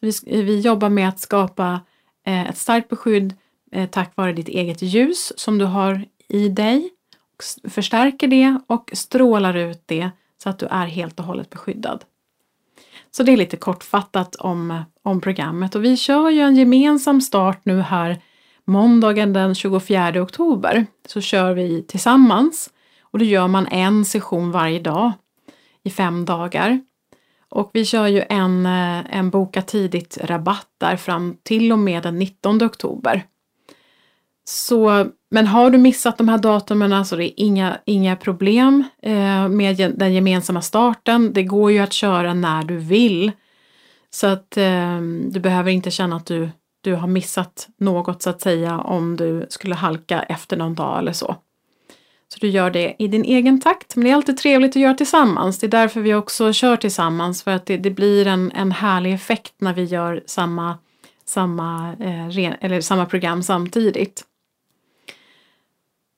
Så 0.00 0.06
vi, 0.06 0.42
vi 0.42 0.60
jobbar 0.60 0.88
med 0.88 1.08
att 1.08 1.20
skapa 1.20 1.80
eh, 2.26 2.48
ett 2.50 2.58
starkt 2.58 2.88
beskydd 2.88 3.34
eh, 3.72 3.88
tack 3.88 4.16
vare 4.16 4.32
ditt 4.32 4.48
eget 4.48 4.82
ljus 4.82 5.32
som 5.36 5.58
du 5.58 5.64
har 5.64 6.04
i 6.28 6.48
dig. 6.48 6.90
Och 7.36 7.70
förstärker 7.70 8.28
det 8.28 8.58
och 8.66 8.90
strålar 8.94 9.56
ut 9.56 9.82
det 9.86 10.10
så 10.42 10.48
att 10.48 10.58
du 10.58 10.66
är 10.66 10.86
helt 10.86 11.20
och 11.20 11.26
hållet 11.26 11.50
beskyddad. 11.50 12.04
Så 13.10 13.22
det 13.22 13.32
är 13.32 13.36
lite 13.36 13.56
kortfattat 13.56 14.34
om, 14.34 14.84
om 15.02 15.20
programmet 15.20 15.74
och 15.74 15.84
vi 15.84 15.96
kör 15.96 16.30
ju 16.30 16.40
en 16.40 16.56
gemensam 16.56 17.20
start 17.20 17.60
nu 17.64 17.80
här 17.80 18.20
Måndagen 18.66 19.32
den 19.32 19.54
24 19.54 20.22
oktober 20.22 20.86
så 21.08 21.20
kör 21.20 21.54
vi 21.54 21.82
tillsammans 21.82 22.70
och 23.00 23.18
då 23.18 23.24
gör 23.24 23.48
man 23.48 23.66
en 23.66 24.04
session 24.04 24.50
varje 24.50 24.80
dag 24.80 25.12
i 25.82 25.90
fem 25.90 26.24
dagar. 26.24 26.80
Och 27.48 27.70
vi 27.72 27.84
kör 27.84 28.06
ju 28.06 28.22
en, 28.28 28.66
eh, 28.66 29.16
en 29.16 29.30
boka 29.30 29.62
tidigt 29.62 30.18
rabatt 30.20 30.68
där 30.78 30.96
fram 30.96 31.36
till 31.42 31.72
och 31.72 31.78
med 31.78 32.02
den 32.02 32.18
19 32.18 32.62
oktober. 32.62 33.24
Så, 34.44 35.06
men 35.30 35.46
har 35.46 35.70
du 35.70 35.78
missat 35.78 36.18
de 36.18 36.28
här 36.28 36.38
datumen 36.38 37.06
så 37.06 37.16
det 37.16 37.24
är 37.24 37.44
inga, 37.44 37.78
inga 37.84 38.16
problem 38.16 38.84
eh, 39.02 39.48
med 39.48 39.92
den 39.96 40.14
gemensamma 40.14 40.62
starten. 40.62 41.32
Det 41.32 41.42
går 41.42 41.72
ju 41.72 41.78
att 41.78 41.92
köra 41.92 42.34
när 42.34 42.64
du 42.64 42.76
vill. 42.76 43.32
Så 44.10 44.26
att 44.26 44.56
eh, 44.56 45.00
du 45.30 45.40
behöver 45.40 45.70
inte 45.70 45.90
känna 45.90 46.16
att 46.16 46.26
du 46.26 46.50
du 46.84 46.94
har 46.94 47.08
missat 47.08 47.68
något 47.76 48.22
så 48.22 48.30
att 48.30 48.40
säga 48.40 48.78
om 48.78 49.16
du 49.16 49.46
skulle 49.48 49.74
halka 49.74 50.22
efter 50.22 50.56
någon 50.56 50.74
dag 50.74 50.98
eller 50.98 51.12
så. 51.12 51.36
Så 52.28 52.38
du 52.40 52.48
gör 52.48 52.70
det 52.70 52.96
i 52.98 53.08
din 53.08 53.24
egen 53.24 53.60
takt, 53.60 53.96
men 53.96 54.04
det 54.04 54.10
är 54.10 54.14
alltid 54.14 54.38
trevligt 54.38 54.70
att 54.70 54.82
göra 54.82 54.94
tillsammans. 54.94 55.58
Det 55.58 55.66
är 55.66 55.68
därför 55.68 56.00
vi 56.00 56.14
också 56.14 56.52
kör 56.52 56.76
tillsammans, 56.76 57.42
för 57.42 57.50
att 57.50 57.66
det, 57.66 57.76
det 57.76 57.90
blir 57.90 58.26
en, 58.26 58.52
en 58.52 58.72
härlig 58.72 59.14
effekt 59.14 59.54
när 59.58 59.74
vi 59.74 59.84
gör 59.84 60.22
samma, 60.26 60.78
samma, 61.24 61.92
eh, 62.00 62.54
eller 62.60 62.80
samma 62.80 63.06
program 63.06 63.42
samtidigt. 63.42 64.24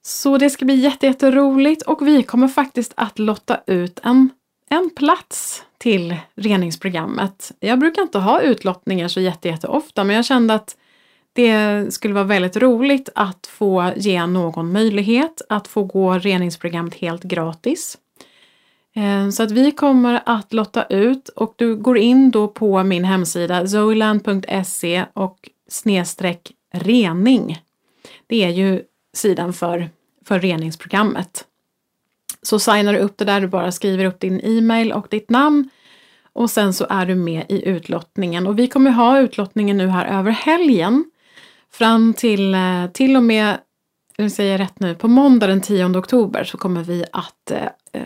Så 0.06 0.38
det 0.38 0.50
ska 0.50 0.64
bli 0.64 0.74
jätteroligt 0.74 1.82
och 1.82 2.06
vi 2.06 2.22
kommer 2.22 2.48
faktiskt 2.48 2.92
att 2.96 3.18
lotta 3.18 3.60
ut 3.66 4.00
en, 4.02 4.30
en 4.70 4.90
plats 4.96 5.62
till 5.78 6.16
reningsprogrammet. 6.34 7.52
Jag 7.60 7.78
brukar 7.78 8.02
inte 8.02 8.18
ha 8.18 8.40
utlottningar 8.40 9.08
så 9.08 9.20
jätteofta 9.20 10.04
men 10.04 10.16
jag 10.16 10.24
kände 10.24 10.54
att 10.54 10.76
det 11.32 11.94
skulle 11.94 12.14
vara 12.14 12.24
väldigt 12.24 12.56
roligt 12.56 13.08
att 13.14 13.46
få 13.46 13.92
ge 13.96 14.26
någon 14.26 14.72
möjlighet 14.72 15.42
att 15.48 15.68
få 15.68 15.84
gå 15.84 16.18
reningsprogrammet 16.18 16.94
helt 16.94 17.22
gratis. 17.22 17.98
Eh, 18.94 19.30
så 19.30 19.42
att 19.42 19.50
vi 19.50 19.70
kommer 19.70 20.22
att 20.26 20.52
lotta 20.52 20.84
ut 20.84 21.28
och 21.28 21.54
du 21.56 21.76
går 21.76 21.98
in 21.98 22.30
då 22.30 22.48
på 22.48 22.82
min 22.82 23.04
hemsida 23.04 23.66
zoeland.se 23.66 25.04
och 25.12 25.50
snedstreck 25.68 26.52
rening. 26.72 27.62
Det 28.26 28.44
är 28.44 28.50
ju 28.50 28.82
sidan 29.12 29.52
för, 29.52 29.90
för 30.24 30.38
reningsprogrammet. 30.38 31.44
Så 32.46 32.58
signar 32.58 32.92
du 32.92 32.98
upp 32.98 33.18
det 33.18 33.24
där, 33.24 33.40
du 33.40 33.48
bara 33.48 33.72
skriver 33.72 34.04
upp 34.04 34.20
din 34.20 34.40
e-mail 34.44 34.92
och 34.92 35.06
ditt 35.10 35.30
namn 35.30 35.70
och 36.32 36.50
sen 36.50 36.72
så 36.72 36.86
är 36.90 37.06
du 37.06 37.14
med 37.14 37.44
i 37.48 37.68
utlottningen. 37.68 38.46
Och 38.46 38.58
vi 38.58 38.66
kommer 38.68 38.90
ha 38.90 39.20
utlottningen 39.20 39.76
nu 39.76 39.88
här 39.88 40.18
över 40.18 40.30
helgen. 40.30 41.04
Fram 41.70 42.14
till, 42.14 42.54
eh, 42.54 42.86
till 42.92 43.16
och 43.16 43.22
med, 43.22 43.58
nu 44.18 44.30
säger 44.30 44.52
jag 44.52 44.60
rätt 44.60 44.80
nu, 44.80 44.94
på 44.94 45.08
måndag 45.08 45.46
den 45.46 45.60
10 45.60 45.98
oktober 45.98 46.44
så 46.44 46.58
kommer 46.58 46.82
vi 46.82 47.04
att 47.12 47.50
eh, 47.50 48.02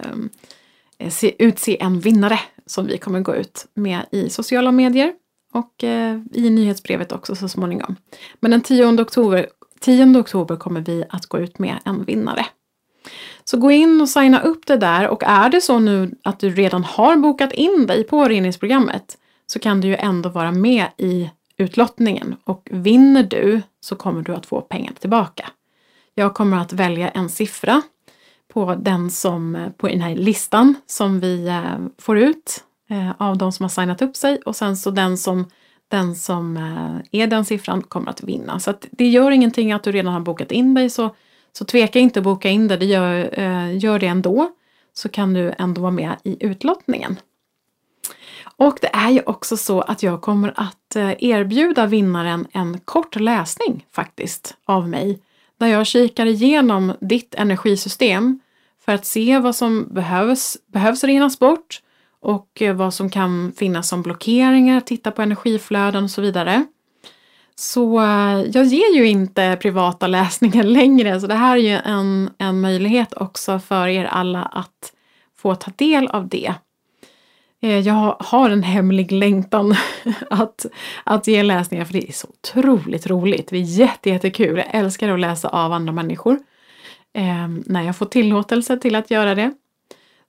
eh, 0.98 1.10
se, 1.10 1.34
utse 1.38 1.82
en 1.82 2.00
vinnare 2.00 2.40
som 2.66 2.86
vi 2.86 2.98
kommer 2.98 3.20
gå 3.20 3.34
ut 3.34 3.66
med 3.74 4.00
i 4.12 4.30
sociala 4.30 4.72
medier 4.72 5.12
och 5.52 5.84
eh, 5.84 6.20
i 6.32 6.50
nyhetsbrevet 6.50 7.12
också 7.12 7.36
så 7.36 7.48
småningom. 7.48 7.96
Men 8.40 8.50
den 8.50 8.60
10 8.60 9.02
oktober, 9.02 9.46
10 9.80 10.18
oktober 10.18 10.56
kommer 10.56 10.80
vi 10.80 11.04
att 11.08 11.26
gå 11.26 11.38
ut 11.38 11.58
med 11.58 11.78
en 11.84 12.04
vinnare. 12.04 12.46
Så 13.44 13.56
gå 13.56 13.70
in 13.70 14.00
och 14.00 14.08
signa 14.08 14.40
upp 14.40 14.66
det 14.66 14.76
där 14.76 15.08
och 15.08 15.22
är 15.22 15.50
det 15.50 15.60
så 15.60 15.78
nu 15.78 16.14
att 16.24 16.38
du 16.38 16.50
redan 16.50 16.84
har 16.84 17.16
bokat 17.16 17.52
in 17.52 17.86
dig 17.86 18.04
på 18.04 18.24
reningsprogrammet 18.24 19.18
så 19.46 19.58
kan 19.58 19.80
du 19.80 19.88
ju 19.88 19.96
ändå 19.96 20.28
vara 20.28 20.52
med 20.52 20.86
i 20.96 21.30
utlottningen 21.56 22.36
och 22.44 22.68
vinner 22.70 23.22
du 23.22 23.62
så 23.80 23.96
kommer 23.96 24.22
du 24.22 24.34
att 24.34 24.46
få 24.46 24.60
pengar 24.60 24.92
tillbaka. 25.00 25.50
Jag 26.14 26.34
kommer 26.34 26.56
att 26.56 26.72
välja 26.72 27.08
en 27.08 27.28
siffra 27.28 27.82
på 28.52 28.74
den 28.74 29.10
som, 29.10 29.72
på 29.76 29.88
den 29.88 30.00
här 30.00 30.14
listan 30.16 30.74
som 30.86 31.20
vi 31.20 31.48
eh, 31.48 31.86
får 31.98 32.18
ut 32.18 32.64
eh, 32.90 33.10
av 33.18 33.38
de 33.38 33.52
som 33.52 33.64
har 33.64 33.68
signat 33.68 34.02
upp 34.02 34.16
sig 34.16 34.38
och 34.46 34.56
sen 34.56 34.76
så 34.76 34.90
den 34.90 35.18
som 35.18 35.50
den 35.88 36.14
som 36.14 36.56
eh, 36.56 37.20
är 37.20 37.26
den 37.26 37.44
siffran 37.44 37.82
kommer 37.82 38.10
att 38.10 38.22
vinna. 38.22 38.60
Så 38.60 38.70
att 38.70 38.86
det 38.90 39.08
gör 39.08 39.30
ingenting 39.30 39.72
att 39.72 39.82
du 39.82 39.92
redan 39.92 40.12
har 40.12 40.20
bokat 40.20 40.52
in 40.52 40.74
dig 40.74 40.90
så 40.90 41.14
så 41.52 41.64
tveka 41.64 41.98
inte 41.98 42.20
att 42.20 42.24
boka 42.24 42.48
in 42.48 42.68
det, 42.68 42.76
det 42.76 42.86
gör, 42.86 43.38
eh, 43.40 43.78
gör 43.78 43.98
det 43.98 44.06
ändå. 44.06 44.50
Så 44.92 45.08
kan 45.08 45.32
du 45.32 45.52
ändå 45.58 45.80
vara 45.80 45.92
med 45.92 46.16
i 46.24 46.36
utlottningen. 46.46 47.16
Och 48.56 48.78
det 48.80 48.90
är 48.92 49.10
ju 49.10 49.22
också 49.26 49.56
så 49.56 49.80
att 49.80 50.02
jag 50.02 50.20
kommer 50.20 50.52
att 50.56 50.96
eh, 50.96 51.24
erbjuda 51.24 51.86
vinnaren 51.86 52.46
en 52.52 52.80
kort 52.80 53.16
läsning 53.16 53.86
faktiskt 53.92 54.54
av 54.64 54.88
mig. 54.88 55.18
Där 55.58 55.66
jag 55.66 55.86
kikar 55.86 56.26
igenom 56.26 56.92
ditt 57.00 57.34
energisystem 57.34 58.40
för 58.84 58.92
att 58.92 59.06
se 59.06 59.38
vad 59.38 59.56
som 59.56 59.88
behövs, 59.90 60.56
behövs 60.66 61.04
renas 61.04 61.38
bort 61.38 61.82
och 62.20 62.62
eh, 62.62 62.74
vad 62.74 62.94
som 62.94 63.10
kan 63.10 63.52
finnas 63.56 63.88
som 63.88 64.02
blockeringar, 64.02 64.80
titta 64.80 65.10
på 65.10 65.22
energiflöden 65.22 66.04
och 66.04 66.10
så 66.10 66.22
vidare. 66.22 66.66
Så 67.60 68.00
eh, 68.00 68.40
jag 68.52 68.64
ger 68.64 68.94
ju 68.94 69.06
inte 69.06 69.58
privata 69.60 70.06
läsningar 70.06 70.62
längre, 70.62 71.20
så 71.20 71.26
det 71.26 71.34
här 71.34 71.56
är 71.56 71.60
ju 71.60 71.78
en, 71.84 72.30
en 72.38 72.60
möjlighet 72.60 73.14
också 73.14 73.58
för 73.58 73.88
er 73.88 74.04
alla 74.04 74.42
att 74.42 74.92
få 75.36 75.54
ta 75.54 75.70
del 75.76 76.06
av 76.06 76.28
det. 76.28 76.54
Eh, 77.62 77.78
jag 77.78 78.16
har 78.20 78.50
en 78.50 78.62
hemlig 78.62 79.12
längtan 79.12 79.74
att, 80.30 80.66
att 81.04 81.26
ge 81.26 81.42
läsningar 81.42 81.84
för 81.84 81.92
det 81.92 82.08
är 82.08 82.12
så 82.12 82.28
otroligt 82.28 83.06
roligt. 83.06 83.48
Det 83.48 83.56
är 83.56 83.78
jättejättekul. 83.78 84.56
Jag 84.56 84.68
älskar 84.70 85.08
att 85.08 85.20
läsa 85.20 85.48
av 85.48 85.72
andra 85.72 85.92
människor. 85.92 86.38
Eh, 87.12 87.48
när 87.66 87.82
jag 87.82 87.96
får 87.96 88.06
tillåtelse 88.06 88.76
till 88.76 88.94
att 88.94 89.10
göra 89.10 89.34
det. 89.34 89.52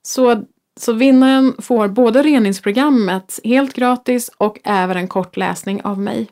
Så, 0.02 0.44
så 0.80 0.92
vinnaren 0.92 1.54
får 1.58 1.88
både 1.88 2.22
reningsprogrammet 2.22 3.40
helt 3.44 3.74
gratis 3.74 4.30
och 4.38 4.58
även 4.64 4.96
en 4.96 5.08
kort 5.08 5.36
läsning 5.36 5.82
av 5.82 5.98
mig. 5.98 6.28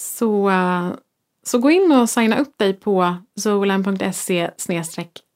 Så, 0.00 0.50
eh, 0.50 0.90
så 1.46 1.58
gå 1.58 1.70
in 1.70 1.92
och 1.92 2.10
signa 2.10 2.38
upp 2.38 2.58
dig 2.58 2.72
på 2.72 3.16
zoolan.se 3.40 4.50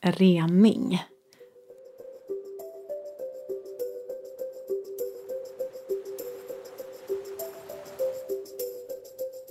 rening. 0.02 1.02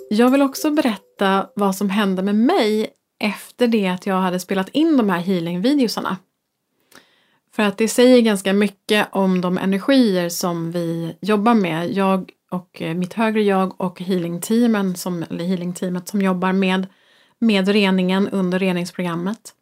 Jag 0.10 0.30
vill 0.30 0.42
också 0.42 0.72
berätta 0.72 1.50
vad 1.56 1.76
som 1.76 1.90
hände 1.90 2.24
med 2.24 2.36
mig 2.36 2.88
efter 3.20 3.68
det 3.68 3.88
att 3.88 4.06
jag 4.06 4.16
hade 4.16 4.40
spelat 4.40 4.70
in 4.70 4.98
de 4.98 5.10
här 5.10 5.20
healing-videosarna. 5.20 6.18
För 7.56 7.64
att 7.64 7.78
det 7.78 7.88
säger 7.88 8.22
ganska 8.22 8.54
mycket 8.54 9.08
om 9.12 9.42
de 9.42 9.58
energier 9.58 10.30
som 10.30 10.72
vi 10.72 11.16
jobbar 11.22 11.54
med. 11.54 11.92
Jag 11.92 12.32
och 12.52 12.82
eh, 12.82 12.96
mitt 12.96 13.14
högre 13.14 13.42
jag 13.42 13.82
och 13.82 14.02
healingteamet 14.02 14.98
som, 14.98 15.26
healing 15.30 15.76
som 16.06 16.22
jobbar 16.22 16.54
med, 16.54 16.88
med 17.40 17.68
reningen 17.68 18.30
under 18.30 18.60
reningsprogrammet. 18.60 19.54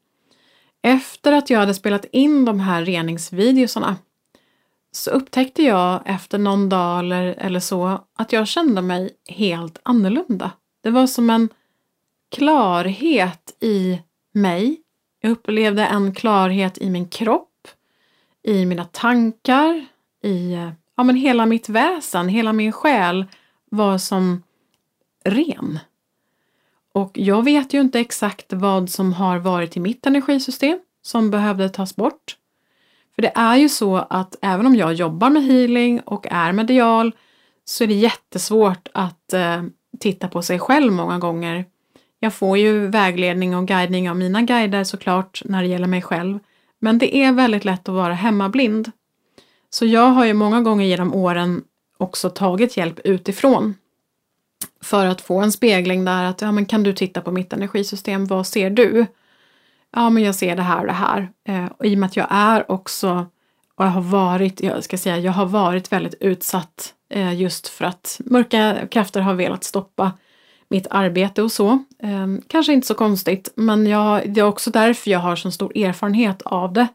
Efter 0.82 1.32
att 1.32 1.50
jag 1.50 1.60
hade 1.60 1.74
spelat 1.74 2.06
in 2.12 2.46
de 2.46 2.60
här 2.60 2.86
reningsvideosarna 2.86 3.96
så 4.92 5.12
upptäckte 5.12 5.64
jag 5.64 6.02
efter 6.06 6.38
någon 6.38 6.70
dag 6.70 7.00
eller, 7.00 7.24
eller 7.24 7.60
så 7.60 8.02
att 8.18 8.34
jag 8.34 8.48
kände 8.48 8.82
mig 8.82 9.10
helt 9.28 9.80
annorlunda. 9.84 10.52
Det 10.84 10.90
var 10.90 11.08
som 11.08 11.30
en 11.30 11.50
klarhet 12.36 13.58
i 13.60 14.02
mig. 14.34 14.82
Jag 15.22 15.32
upplevde 15.32 15.86
en 15.86 16.16
klarhet 16.16 16.78
i 16.78 16.90
min 16.90 17.08
kropp, 17.08 17.51
i 18.44 18.66
mina 18.66 18.86
tankar, 18.86 19.86
i 20.24 20.58
ja, 20.96 21.04
men 21.04 21.16
hela 21.16 21.46
mitt 21.46 21.70
väsen, 21.70 22.30
hela 22.30 22.54
min 22.54 22.72
själ 22.72 23.26
var 23.72 23.98
som 23.98 24.44
ren. 25.24 25.80
Och 26.94 27.12
jag 27.14 27.44
vet 27.44 27.74
ju 27.74 27.82
inte 27.82 28.00
exakt 28.00 28.54
vad 28.54 28.90
som 28.90 29.14
har 29.14 29.38
varit 29.38 29.78
i 29.78 29.80
mitt 29.80 30.06
energisystem 30.06 30.80
som 31.02 31.32
behövde 31.32 31.70
tas 31.70 31.96
bort. 31.96 32.38
För 33.16 33.22
det 33.22 33.32
är 33.36 33.56
ju 33.56 33.70
så 33.70 33.98
att 33.98 34.36
även 34.42 34.66
om 34.66 34.76
jag 34.76 34.94
jobbar 34.94 35.30
med 35.30 35.44
healing 35.44 36.00
och 36.00 36.28
är 36.32 36.52
medial 36.52 37.12
så 37.66 37.84
är 37.84 37.88
det 37.88 37.94
jättesvårt 37.94 38.88
att 38.94 39.34
eh, 39.34 39.64
titta 40.00 40.28
på 40.28 40.42
sig 40.42 40.60
själv 40.60 40.94
många 40.94 41.20
gånger. 41.20 41.66
Jag 42.20 42.34
får 42.34 42.58
ju 42.58 42.88
vägledning 42.88 43.56
och 43.56 43.68
guidning 43.68 44.10
av 44.10 44.16
mina 44.16 44.42
guider 44.42 44.84
såklart 44.84 45.42
när 45.46 45.62
det 45.62 45.68
gäller 45.68 45.88
mig 45.88 46.02
själv. 46.02 46.40
Men 46.84 46.98
det 46.98 47.16
är 47.16 47.32
väldigt 47.32 47.66
lätt 47.66 47.90
att 47.90 47.96
vara 47.96 48.14
hemmablind. 48.14 48.92
Så 49.70 49.86
jag 49.86 50.08
har 50.08 50.26
ju 50.26 50.34
många 50.34 50.62
gånger 50.62 50.86
genom 50.86 51.14
åren 51.14 51.64
också 51.98 52.30
tagit 52.30 52.78
hjälp 52.78 53.00
utifrån. 53.04 53.76
För 54.82 55.06
att 55.06 55.22
få 55.22 55.40
en 55.40 55.52
spegling 55.52 56.06
där 56.06 56.24
att, 56.24 56.42
ja 56.42 56.52
men 56.52 56.66
kan 56.66 56.84
du 56.84 56.94
titta 56.94 57.22
på 57.22 57.32
mitt 57.32 57.54
energisystem, 57.54 58.26
vad 58.26 58.48
ser 58.48 58.70
du? 58.70 59.06
Ja 59.94 60.10
men 60.10 60.24
jag 60.24 60.36
ser 60.36 60.56
det 60.56 60.62
här 60.62 60.80
och 60.80 60.88
det 60.88 60.94
här. 60.94 61.30
Eh, 61.48 61.66
och 61.66 61.86
i 61.86 61.96
och 61.96 62.00
med 62.00 62.08
att 62.08 62.16
jag 62.16 62.28
är 62.30 62.72
också, 62.72 63.26
och 63.76 63.86
jag 63.86 63.90
har 63.90 64.02
varit, 64.02 64.62
jag 64.62 64.84
ska 64.84 64.98
säga, 64.98 65.18
jag 65.18 65.32
har 65.32 65.46
varit 65.46 65.92
väldigt 65.92 66.16
utsatt 66.20 66.94
eh, 67.10 67.42
just 67.42 67.68
för 67.68 67.86
att 67.86 68.22
mörka 68.26 68.88
krafter 68.92 69.22
har 69.22 69.34
velat 69.34 69.64
stoppa 69.64 70.12
mitt 70.72 70.88
arbete 70.90 71.42
och 71.42 71.52
så. 71.52 71.70
Eh, 72.04 72.28
kanske 72.48 72.74
inte 72.74 72.88
så 72.88 72.94
konstigt, 72.94 73.54
men 73.56 73.88
jag, 73.88 74.34
det 74.34 74.42
är 74.42 74.46
också 74.46 74.72
därför 74.72 75.12
jag 75.12 75.20
har 75.20 75.36
så 75.36 75.52
stor 75.52 75.78
erfarenhet 75.78 76.42
av 76.42 76.74
det. 76.74 76.88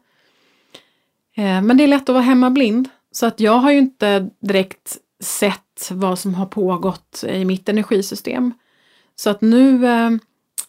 Eh, 1.35 1.61
men 1.61 1.77
det 1.77 1.83
är 1.83 1.87
lätt 1.87 2.09
att 2.09 2.13
vara 2.13 2.23
hemmablind. 2.23 2.89
Så 3.11 3.25
att 3.25 3.39
jag 3.39 3.57
har 3.57 3.71
ju 3.71 3.77
inte 3.77 4.29
direkt 4.39 4.97
sett 5.19 5.89
vad 5.91 6.19
som 6.19 6.35
har 6.35 6.45
pågått 6.45 7.23
i 7.27 7.45
mitt 7.45 7.69
energisystem. 7.69 8.53
Så 9.15 9.29
att 9.29 9.41
nu 9.41 9.87
ehm, 9.87 10.19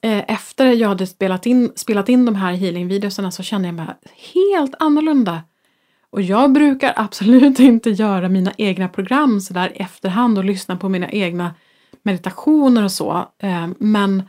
eh, 0.00 0.24
efter 0.28 0.66
jag 0.66 0.88
hade 0.88 1.06
spelat 1.06 1.46
in, 1.46 1.72
spelat 1.76 2.08
in 2.08 2.24
de 2.24 2.34
här 2.34 2.52
healingvideorna 2.52 3.30
så 3.30 3.42
kände 3.42 3.68
jag 3.68 3.74
mig 3.74 3.86
helt 4.34 4.74
annorlunda. 4.78 5.42
Och 6.10 6.22
jag 6.22 6.52
brukar 6.52 6.92
absolut 6.96 7.60
inte 7.60 7.90
göra 7.90 8.28
mina 8.28 8.52
egna 8.58 8.88
program 8.88 9.40
sådär 9.40 9.72
efterhand 9.74 10.38
och 10.38 10.44
lyssna 10.44 10.76
på 10.76 10.88
mina 10.88 11.10
egna 11.10 11.54
meditationer 12.02 12.84
och 12.84 12.92
så. 12.92 13.28
Eh, 13.38 13.68
men 13.78 14.22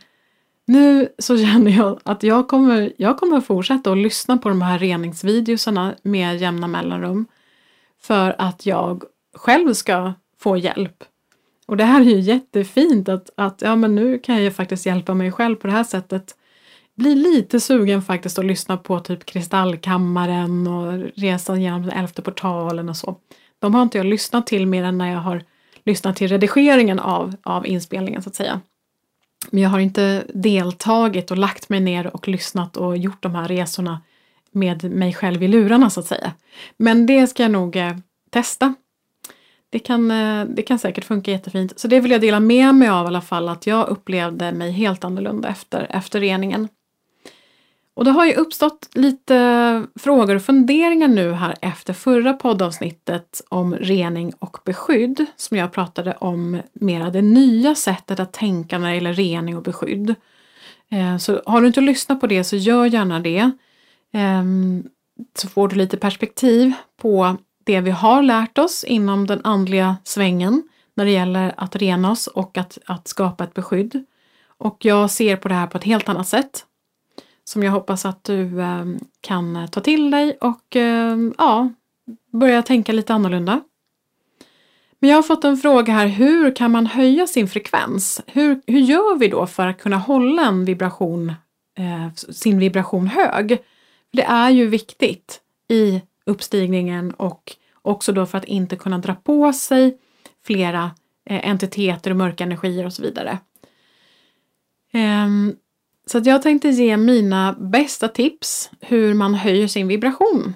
nu 0.65 1.07
så 1.19 1.37
känner 1.45 1.71
jag 1.71 1.99
att 2.03 2.23
jag 2.23 2.47
kommer, 2.47 2.93
jag 2.97 3.17
kommer 3.17 3.41
fortsätta 3.41 3.91
att 3.91 3.97
lyssna 3.97 4.37
på 4.37 4.49
de 4.49 4.61
här 4.61 4.79
reningsvideosarna 4.79 5.95
med 6.03 6.37
jämna 6.37 6.67
mellanrum. 6.67 7.25
För 8.01 8.35
att 8.37 8.65
jag 8.65 9.03
själv 9.35 9.73
ska 9.73 10.13
få 10.39 10.57
hjälp. 10.57 11.03
Och 11.67 11.77
det 11.77 11.83
här 11.83 12.01
är 12.01 12.05
ju 12.05 12.19
jättefint 12.19 13.09
att, 13.09 13.29
att 13.37 13.61
ja 13.61 13.75
men 13.75 13.95
nu 13.95 14.19
kan 14.19 14.35
jag 14.35 14.43
ju 14.43 14.51
faktiskt 14.51 14.85
hjälpa 14.85 15.13
mig 15.13 15.31
själv 15.31 15.55
på 15.55 15.67
det 15.67 15.73
här 15.73 15.83
sättet. 15.83 16.35
Blir 16.95 17.15
lite 17.15 17.59
sugen 17.59 18.01
faktiskt 18.01 18.39
att 18.39 18.45
lyssna 18.45 18.77
på 18.77 18.99
typ 18.99 19.25
Kristallkammaren 19.25 20.67
och 20.67 21.11
Resan 21.15 21.61
genom 21.61 21.81
den 21.81 21.91
elfte 21.91 22.21
portalen 22.21 22.89
och 22.89 22.97
så. 22.97 23.15
De 23.59 23.75
har 23.75 23.81
inte 23.81 23.97
jag 23.97 24.05
lyssnat 24.05 24.47
till 24.47 24.67
mer 24.67 24.83
än 24.83 24.97
när 24.97 25.11
jag 25.11 25.19
har 25.19 25.43
lyssnat 25.85 26.15
till 26.15 26.27
redigeringen 26.27 26.99
av, 26.99 27.35
av 27.43 27.67
inspelningen 27.67 28.21
så 28.21 28.29
att 28.29 28.35
säga. 28.35 28.61
Men 29.51 29.63
jag 29.63 29.69
har 29.69 29.79
inte 29.79 30.23
deltagit 30.33 31.31
och 31.31 31.37
lagt 31.37 31.69
mig 31.69 31.79
ner 31.79 32.15
och 32.15 32.27
lyssnat 32.27 32.77
och 32.77 32.97
gjort 32.97 33.23
de 33.23 33.35
här 33.35 33.47
resorna 33.47 34.01
med 34.51 34.83
mig 34.83 35.13
själv 35.13 35.43
i 35.43 35.47
lurarna 35.47 35.89
så 35.89 35.99
att 35.99 36.05
säga. 36.05 36.33
Men 36.77 37.05
det 37.05 37.27
ska 37.27 37.43
jag 37.43 37.51
nog 37.51 37.75
eh, 37.75 37.97
testa. 38.29 38.75
Det 39.69 39.79
kan, 39.79 40.11
eh, 40.11 40.45
det 40.45 40.61
kan 40.61 40.79
säkert 40.79 41.05
funka 41.05 41.31
jättefint. 41.31 41.79
Så 41.79 41.87
det 41.87 41.99
vill 41.99 42.11
jag 42.11 42.21
dela 42.21 42.39
med 42.39 42.75
mig 42.75 42.89
av 42.89 43.05
i 43.05 43.07
alla 43.07 43.21
fall, 43.21 43.49
att 43.49 43.67
jag 43.67 43.87
upplevde 43.87 44.51
mig 44.51 44.71
helt 44.71 45.03
annorlunda 45.03 45.49
efter, 45.49 45.87
efter 45.89 46.19
reningen. 46.19 46.67
Och 47.95 48.05
det 48.05 48.11
har 48.11 48.25
ju 48.25 48.33
uppstått 48.33 48.89
lite 48.93 49.85
frågor 49.95 50.35
och 50.35 50.41
funderingar 50.41 51.07
nu 51.07 51.33
här 51.33 51.55
efter 51.61 51.93
förra 51.93 52.33
poddavsnittet 52.33 53.41
om 53.49 53.75
rening 53.75 54.33
och 54.39 54.57
beskydd 54.65 55.25
som 55.35 55.57
jag 55.57 55.71
pratade 55.71 56.13
om 56.19 56.61
mera 56.73 57.09
det 57.09 57.21
nya 57.21 57.75
sättet 57.75 58.19
att 58.19 58.33
tänka 58.33 58.77
när 58.77 58.89
det 58.89 58.95
gäller 58.95 59.13
rening 59.13 59.57
och 59.57 59.63
beskydd. 59.63 60.15
Eh, 60.91 61.17
så 61.17 61.41
har 61.45 61.61
du 61.61 61.67
inte 61.67 61.81
lyssnat 61.81 62.21
på 62.21 62.27
det 62.27 62.43
så 62.43 62.55
gör 62.55 62.85
gärna 62.85 63.19
det. 63.19 63.51
Ehm, 64.13 64.83
så 65.35 65.47
får 65.47 65.67
du 65.67 65.75
lite 65.75 65.97
perspektiv 65.97 66.73
på 67.01 67.37
det 67.63 67.81
vi 67.81 67.91
har 67.91 68.23
lärt 68.23 68.57
oss 68.57 68.83
inom 68.83 69.27
den 69.27 69.41
andliga 69.43 69.97
svängen 70.03 70.63
när 70.93 71.05
det 71.05 71.11
gäller 71.11 71.53
att 71.57 71.75
rena 71.75 72.11
oss 72.11 72.27
och 72.27 72.57
att, 72.57 72.77
att 72.85 73.07
skapa 73.07 73.43
ett 73.43 73.53
beskydd. 73.53 74.05
Och 74.57 74.85
jag 74.85 75.11
ser 75.11 75.35
på 75.35 75.47
det 75.47 75.55
här 75.55 75.67
på 75.67 75.77
ett 75.77 75.83
helt 75.83 76.09
annat 76.09 76.27
sätt 76.27 76.65
som 77.49 77.63
jag 77.63 77.71
hoppas 77.71 78.05
att 78.05 78.23
du 78.23 78.61
ehm, 78.61 78.99
kan 79.21 79.55
eh, 79.55 79.67
ta 79.67 79.81
till 79.81 80.11
dig 80.11 80.37
och 80.41 80.75
ehm, 80.75 81.33
ja, 81.37 81.69
börja 82.31 82.61
tänka 82.61 82.91
lite 82.91 83.13
annorlunda. 83.13 83.61
Men 84.99 85.09
jag 85.09 85.17
har 85.17 85.23
fått 85.23 85.43
en 85.43 85.57
fråga 85.57 85.93
här, 85.93 86.07
hur 86.07 86.55
kan 86.55 86.71
man 86.71 86.85
höja 86.85 87.27
sin 87.27 87.47
frekvens? 87.47 88.21
Hur, 88.27 88.61
hur 88.67 88.79
gör 88.79 89.17
vi 89.17 89.27
då 89.27 89.47
för 89.47 89.67
att 89.67 89.81
kunna 89.81 89.97
hålla 89.97 90.45
en 90.45 90.65
vibration, 90.65 91.33
eh, 91.77 92.13
sin 92.13 92.59
vibration 92.59 93.07
hög? 93.07 93.57
Det 94.11 94.23
är 94.23 94.49
ju 94.49 94.67
viktigt 94.67 95.41
i 95.67 96.01
uppstigningen 96.25 97.11
och 97.11 97.55
också 97.81 98.11
då 98.11 98.25
för 98.25 98.37
att 98.37 98.45
inte 98.45 98.75
kunna 98.75 98.97
dra 98.97 99.15
på 99.15 99.53
sig 99.53 99.97
flera 100.45 100.91
eh, 101.25 101.49
entiteter 101.49 102.11
och 102.11 102.17
mörka 102.17 102.43
energier 102.43 102.85
och 102.85 102.93
så 102.93 103.01
vidare. 103.01 103.39
Ehm, 104.91 105.55
så 106.09 106.17
att 106.17 106.25
jag 106.25 106.41
tänkte 106.41 106.69
ge 106.69 106.97
mina 106.97 107.53
bästa 107.59 108.07
tips 108.07 108.69
hur 108.79 109.13
man 109.13 109.33
höjer 109.33 109.67
sin 109.67 109.87
vibration. 109.87 110.53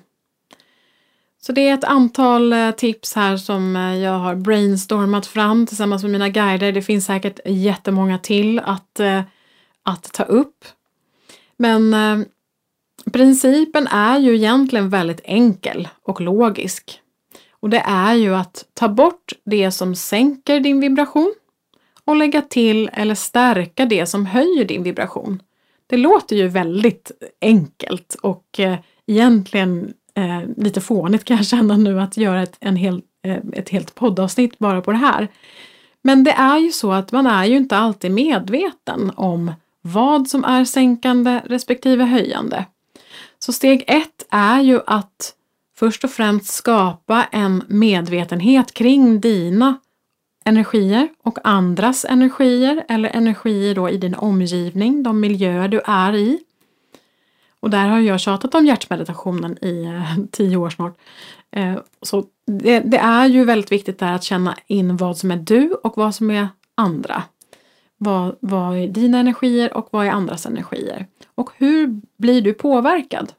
Så 1.41 1.51
det 1.51 1.67
är 1.67 1.73
ett 1.73 1.83
antal 1.83 2.53
eh, 2.53 2.71
tips 2.71 3.13
här 3.13 3.37
som 3.37 3.75
eh, 3.75 3.97
jag 3.97 4.19
har 4.19 4.35
brainstormat 4.35 5.25
fram 5.25 5.65
tillsammans 5.65 6.03
med 6.03 6.11
mina 6.11 6.29
guider. 6.29 6.71
Det 6.71 6.81
finns 6.81 7.05
säkert 7.05 7.39
jättemånga 7.45 8.19
till 8.19 8.59
att, 8.59 8.99
eh, 8.99 9.21
att 9.83 10.13
ta 10.13 10.23
upp. 10.23 10.65
Men 11.57 11.95
principen 13.13 13.87
är 13.87 14.19
ju 14.19 14.35
egentligen 14.35 14.89
väldigt 14.89 15.21
enkel 15.23 15.87
och 16.03 16.21
logisk. 16.21 16.99
Och 17.51 17.69
det 17.69 17.83
är 17.85 18.13
ju 18.13 18.35
att 18.35 18.65
ta 18.73 18.87
bort 18.87 19.33
det 19.45 19.71
som 19.71 19.95
sänker 19.95 20.59
din 20.59 20.79
vibration 20.79 21.33
och 22.05 22.15
lägga 22.15 22.41
till 22.41 22.89
eller 22.93 23.15
stärka 23.15 23.85
det 23.85 24.05
som 24.05 24.25
höjer 24.25 24.65
din 24.65 24.83
vibration. 24.83 25.41
Det 25.87 25.97
låter 25.97 26.35
ju 26.35 26.47
väldigt 26.47 27.11
enkelt 27.41 28.15
och 28.21 28.59
eh, 28.59 28.77
egentligen 29.07 29.93
eh, 30.15 30.41
lite 30.57 30.81
fånigt 30.81 31.23
kan 31.23 31.37
jag 31.37 31.45
känna 31.45 31.77
nu 31.77 32.01
att 32.01 32.17
göra 32.17 32.43
ett, 32.43 32.57
en 32.59 32.75
hel, 32.75 33.01
eh, 33.25 33.37
ett 33.53 33.69
helt 33.69 33.95
poddavsnitt 33.95 34.59
bara 34.59 34.81
på 34.81 34.91
det 34.91 34.97
här. 34.97 35.27
Men 36.01 36.23
det 36.23 36.31
är 36.31 36.57
ju 36.57 36.71
så 36.71 36.91
att 36.91 37.11
man 37.11 37.27
är 37.27 37.45
ju 37.45 37.57
inte 37.57 37.77
alltid 37.77 38.11
medveten 38.11 39.11
om 39.15 39.51
vad 39.81 40.27
som 40.27 40.43
är 40.43 40.65
sänkande 40.65 41.41
respektive 41.45 42.03
höjande. 42.03 42.65
Så 43.39 43.53
steg 43.53 43.83
ett 43.87 44.25
är 44.29 44.61
ju 44.61 44.79
att 44.87 45.33
först 45.75 46.03
och 46.03 46.11
främst 46.11 46.53
skapa 46.53 47.23
en 47.31 47.63
medvetenhet 47.67 48.73
kring 48.73 49.19
dina 49.19 49.79
energier 50.45 51.09
och 51.23 51.39
andras 51.43 52.05
energier 52.05 52.85
eller 52.89 53.09
energier 53.09 53.75
då 53.75 53.89
i 53.89 53.97
din 53.97 54.15
omgivning, 54.15 55.03
de 55.03 55.19
miljöer 55.19 55.67
du 55.67 55.81
är 55.85 56.15
i. 56.15 56.39
Och 57.59 57.69
där 57.69 57.87
har 57.87 57.99
jag 57.99 58.19
tjatat 58.19 58.55
om 58.55 58.65
hjärtmeditationen 58.65 59.63
i 59.63 59.83
eh, 59.83 60.25
tio 60.31 60.57
år 60.57 60.69
snart. 60.69 60.97
Eh, 61.51 61.75
så 62.01 62.25
det, 62.45 62.79
det, 62.79 62.97
är 62.97 63.25
ju 63.25 63.45
väldigt 63.45 63.71
viktigt 63.71 63.99
där 63.99 64.13
att 64.13 64.23
känna 64.23 64.57
in 64.67 64.97
vad 64.97 65.17
som 65.17 65.31
är 65.31 65.37
du 65.37 65.71
och 65.83 65.97
vad 65.97 66.15
som 66.15 66.31
är 66.31 66.47
andra. 66.75 67.23
Vad, 67.97 68.35
vad 68.39 68.77
är 68.77 68.87
dina 68.87 69.19
energier 69.19 69.73
och 69.73 69.87
vad 69.91 70.05
är 70.05 70.11
andras 70.11 70.45
energier? 70.45 71.07
Och 71.35 71.49
hur 71.57 72.01
blir 72.17 72.41
du 72.41 72.53
påverkad? 72.53 73.33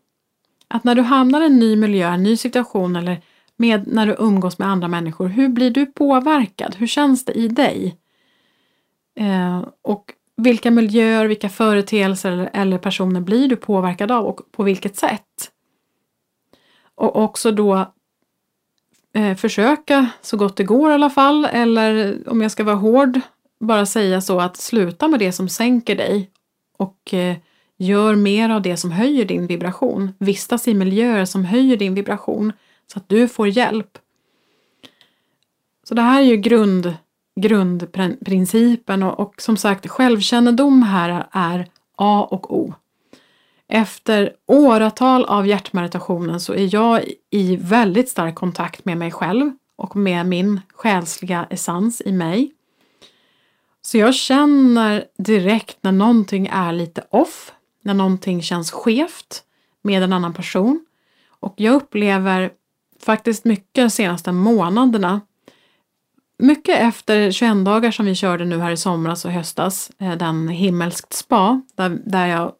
Att 0.68 0.84
när 0.84 0.94
du 0.94 1.02
hamnar 1.02 1.42
i 1.42 1.46
en 1.46 1.58
ny 1.58 1.76
miljö, 1.76 2.08
en 2.08 2.22
ny 2.22 2.36
situation 2.36 2.96
eller 2.96 3.20
med 3.56 3.86
när 3.86 4.06
du 4.06 4.16
umgås 4.18 4.58
med 4.58 4.68
andra 4.68 4.88
människor, 4.88 5.28
hur 5.28 5.48
blir 5.48 5.70
du 5.70 5.86
påverkad? 5.86 6.74
Hur 6.78 6.86
känns 6.86 7.24
det 7.24 7.32
i 7.32 7.48
dig? 7.48 7.96
Eh, 9.20 9.64
och 9.82 10.12
vilka 10.36 10.70
miljöer, 10.70 11.26
vilka 11.26 11.48
företeelser 11.48 12.32
eller, 12.32 12.50
eller 12.52 12.78
personer 12.78 13.20
blir 13.20 13.48
du 13.48 13.56
påverkad 13.56 14.10
av 14.10 14.26
och 14.26 14.52
på 14.52 14.62
vilket 14.62 14.96
sätt? 14.96 15.50
Och 16.94 17.16
också 17.16 17.52
då 17.52 17.92
eh, 19.14 19.36
försöka 19.36 20.10
så 20.20 20.36
gott 20.36 20.56
det 20.56 20.64
går 20.64 20.90
i 20.90 20.94
alla 20.94 21.10
fall, 21.10 21.44
eller 21.44 22.18
om 22.28 22.42
jag 22.42 22.50
ska 22.50 22.64
vara 22.64 22.76
hård, 22.76 23.20
bara 23.60 23.86
säga 23.86 24.20
så 24.20 24.40
att 24.40 24.56
sluta 24.56 25.08
med 25.08 25.20
det 25.20 25.32
som 25.32 25.48
sänker 25.48 25.96
dig 25.96 26.30
och 26.76 27.14
eh, 27.14 27.36
gör 27.78 28.14
mer 28.14 28.50
av 28.50 28.62
det 28.62 28.76
som 28.76 28.92
höjer 28.92 29.24
din 29.24 29.46
vibration. 29.46 30.12
Vistas 30.18 30.68
i 30.68 30.74
miljöer 30.74 31.24
som 31.24 31.44
höjer 31.44 31.76
din 31.76 31.94
vibration 31.94 32.52
så 32.86 32.98
att 32.98 33.08
du 33.08 33.28
får 33.28 33.48
hjälp. 33.48 33.98
Så 35.82 35.94
det 35.94 36.02
här 36.02 36.20
är 36.20 36.26
ju 36.26 36.36
grund, 36.36 36.94
grundprincipen 37.40 39.02
och, 39.02 39.20
och 39.20 39.42
som 39.42 39.56
sagt 39.56 39.90
självkännedom 39.90 40.82
här 40.82 41.26
är 41.30 41.68
A 41.96 42.28
och 42.30 42.58
O. 42.58 42.74
Efter 43.68 44.32
åratal 44.46 45.24
av 45.24 45.46
hjärtmeditationen 45.46 46.40
så 46.40 46.54
är 46.54 46.74
jag 46.74 47.04
i 47.30 47.56
väldigt 47.56 48.08
stark 48.08 48.34
kontakt 48.34 48.84
med 48.84 48.98
mig 48.98 49.10
själv 49.10 49.52
och 49.76 49.96
med 49.96 50.26
min 50.26 50.60
själsliga 50.74 51.46
essens 51.50 52.02
i 52.04 52.12
mig. 52.12 52.52
Så 53.82 53.98
jag 53.98 54.14
känner 54.14 55.04
direkt 55.18 55.78
när 55.80 55.92
någonting 55.92 56.46
är 56.52 56.72
lite 56.72 57.04
off, 57.10 57.52
när 57.82 57.94
någonting 57.94 58.42
känns 58.42 58.70
skevt 58.70 59.42
med 59.82 60.02
en 60.02 60.12
annan 60.12 60.34
person. 60.34 60.86
Och 61.28 61.54
jag 61.56 61.74
upplever 61.74 62.50
faktiskt 63.04 63.44
mycket 63.44 63.84
de 63.84 63.90
senaste 63.90 64.32
månaderna. 64.32 65.20
Mycket 66.38 66.80
efter 66.80 67.30
21 67.30 67.64
dagar 67.64 67.90
som 67.90 68.06
vi 68.06 68.14
körde 68.14 68.44
nu 68.44 68.58
här 68.58 68.70
i 68.70 68.76
somras 68.76 69.24
och 69.24 69.30
höstas, 69.30 69.90
eh, 69.98 70.12
den 70.12 70.48
himmelskt 70.48 71.12
spa, 71.12 71.62
där, 71.74 71.98
där 72.06 72.26
jag 72.26 72.52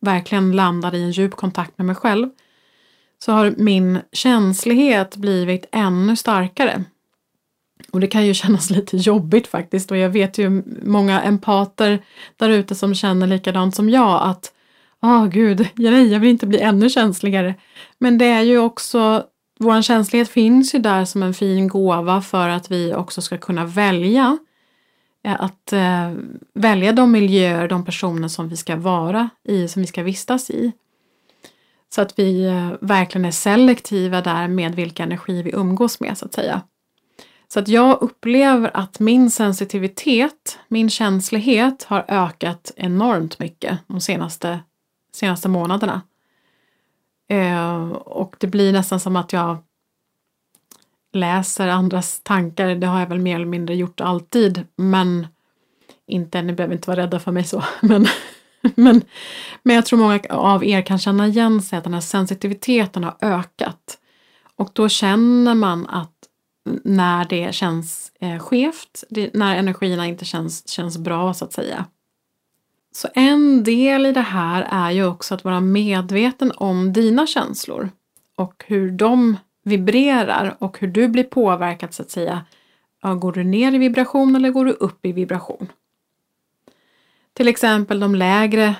verkligen 0.00 0.52
landade 0.52 0.98
i 0.98 1.02
en 1.02 1.10
djup 1.10 1.34
kontakt 1.34 1.78
med 1.78 1.86
mig 1.86 1.96
själv, 1.96 2.28
så 3.18 3.32
har 3.32 3.54
min 3.56 3.98
känslighet 4.12 5.16
blivit 5.16 5.66
ännu 5.72 6.16
starkare. 6.16 6.84
Och 7.92 8.00
det 8.00 8.06
kan 8.06 8.26
ju 8.26 8.34
kännas 8.44 8.70
lite 8.70 8.96
jobbigt 8.96 9.46
faktiskt 9.46 9.90
och 9.90 9.96
jag 9.96 10.10
vet 10.10 10.38
ju 10.38 10.62
många 10.82 11.22
empater 11.22 12.04
där 12.36 12.48
ute 12.48 12.74
som 12.74 12.94
känner 12.94 13.26
likadant 13.26 13.74
som 13.74 13.90
jag 13.90 14.22
att 14.22 14.50
Åh 15.02 15.22
oh, 15.22 15.28
gud, 15.28 15.68
jag 15.74 16.20
vill 16.20 16.30
inte 16.30 16.46
bli 16.46 16.60
ännu 16.60 16.90
känsligare. 16.90 17.54
Men 17.98 18.18
det 18.18 18.24
är 18.24 18.42
ju 18.42 18.58
också 18.58 19.26
vår 19.64 19.82
känslighet 19.82 20.28
finns 20.28 20.74
ju 20.74 20.78
där 20.78 21.04
som 21.04 21.22
en 21.22 21.34
fin 21.34 21.68
gåva 21.68 22.22
för 22.22 22.48
att 22.48 22.70
vi 22.70 22.94
också 22.94 23.22
ska 23.22 23.38
kunna 23.38 23.64
välja 23.64 24.38
eh, 25.24 25.40
att 25.40 25.72
eh, 25.72 26.12
välja 26.54 26.92
de 26.92 27.12
miljöer, 27.12 27.68
de 27.68 27.84
personer 27.84 28.28
som 28.28 28.48
vi 28.48 28.56
ska 28.56 28.76
vara 28.76 29.28
i, 29.48 29.68
som 29.68 29.82
vi 29.82 29.86
ska 29.86 30.02
vistas 30.02 30.50
i. 30.50 30.72
Så 31.94 32.02
att 32.02 32.18
vi 32.18 32.44
eh, 32.44 32.70
verkligen 32.80 33.24
är 33.24 33.30
selektiva 33.30 34.20
där 34.20 34.48
med 34.48 34.74
vilka 34.74 35.02
energi 35.02 35.42
vi 35.42 35.50
umgås 35.54 36.00
med 36.00 36.18
så 36.18 36.24
att 36.24 36.34
säga. 36.34 36.62
Så 37.48 37.60
att 37.60 37.68
jag 37.68 38.02
upplever 38.02 38.70
att 38.74 39.00
min 39.00 39.30
sensitivitet, 39.30 40.58
min 40.68 40.90
känslighet 40.90 41.84
har 41.84 42.04
ökat 42.08 42.72
enormt 42.76 43.38
mycket 43.38 43.78
de 43.86 44.00
senaste, 44.00 44.60
senaste 45.12 45.48
månaderna. 45.48 46.02
Eh, 47.28 47.90
och 47.92 48.36
det 48.38 48.46
blir 48.46 48.72
nästan 48.72 49.00
som 49.00 49.16
att 49.16 49.32
jag 49.32 49.58
läser 51.12 51.68
andras 51.68 52.20
tankar. 52.22 52.74
Det 52.74 52.86
har 52.86 53.00
jag 53.00 53.06
väl 53.06 53.18
mer 53.18 53.36
eller 53.36 53.46
mindre 53.46 53.76
gjort 53.76 54.00
alltid. 54.00 54.66
Men 54.76 55.26
inte, 56.06 56.42
ni 56.42 56.52
behöver 56.52 56.74
inte 56.74 56.90
vara 56.90 57.00
rädda 57.00 57.20
för 57.20 57.32
mig 57.32 57.44
så. 57.44 57.64
Men, 57.82 58.06
men, 58.74 59.02
men 59.62 59.76
jag 59.76 59.86
tror 59.86 59.98
många 59.98 60.20
av 60.30 60.64
er 60.64 60.82
kan 60.82 60.98
känna 60.98 61.26
igen 61.26 61.62
sig 61.62 61.78
att 61.78 61.84
den 61.84 61.94
här 61.94 62.00
sensitiviteten 62.00 63.04
har 63.04 63.16
ökat. 63.20 63.98
Och 64.56 64.70
då 64.72 64.88
känner 64.88 65.54
man 65.54 65.86
att 65.86 66.10
när 66.84 67.24
det 67.24 67.54
känns 67.54 68.12
eh, 68.20 68.38
skevt, 68.38 69.04
det, 69.10 69.34
när 69.34 69.56
energierna 69.56 70.06
inte 70.06 70.24
känns, 70.24 70.68
känns 70.68 70.98
bra 70.98 71.34
så 71.34 71.44
att 71.44 71.52
säga. 71.52 71.86
Så 72.96 73.08
en 73.14 73.64
del 73.64 74.06
i 74.06 74.12
det 74.12 74.20
här 74.20 74.68
är 74.70 74.90
ju 74.90 75.06
också 75.06 75.34
att 75.34 75.44
vara 75.44 75.60
medveten 75.60 76.52
om 76.56 76.92
dina 76.92 77.26
känslor 77.26 77.90
och 78.36 78.64
hur 78.66 78.90
de 78.90 79.36
vibrerar 79.64 80.56
och 80.58 80.78
hur 80.78 80.88
du 80.88 81.08
blir 81.08 81.24
påverkad 81.24 81.94
så 81.94 82.02
att 82.02 82.10
säga. 82.10 82.44
Ja, 83.02 83.14
går 83.14 83.32
du 83.32 83.44
ner 83.44 83.74
i 83.74 83.78
vibration 83.78 84.36
eller 84.36 84.50
går 84.50 84.64
du 84.64 84.72
upp 84.72 85.06
i 85.06 85.12
vibration? 85.12 85.72
Till 87.32 87.48
exempel 87.48 88.00
de 88.00 88.14
lägre 88.14 88.74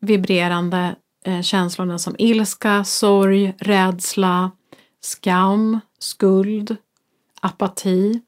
vibrerande 0.00 0.96
eh, 1.24 1.40
känslorna 1.40 1.98
som 1.98 2.14
ilska, 2.18 2.84
sorg, 2.84 3.54
rädsla, 3.58 4.50
skam, 5.00 5.80
skuld, 5.98 6.76
apati. 7.40 8.20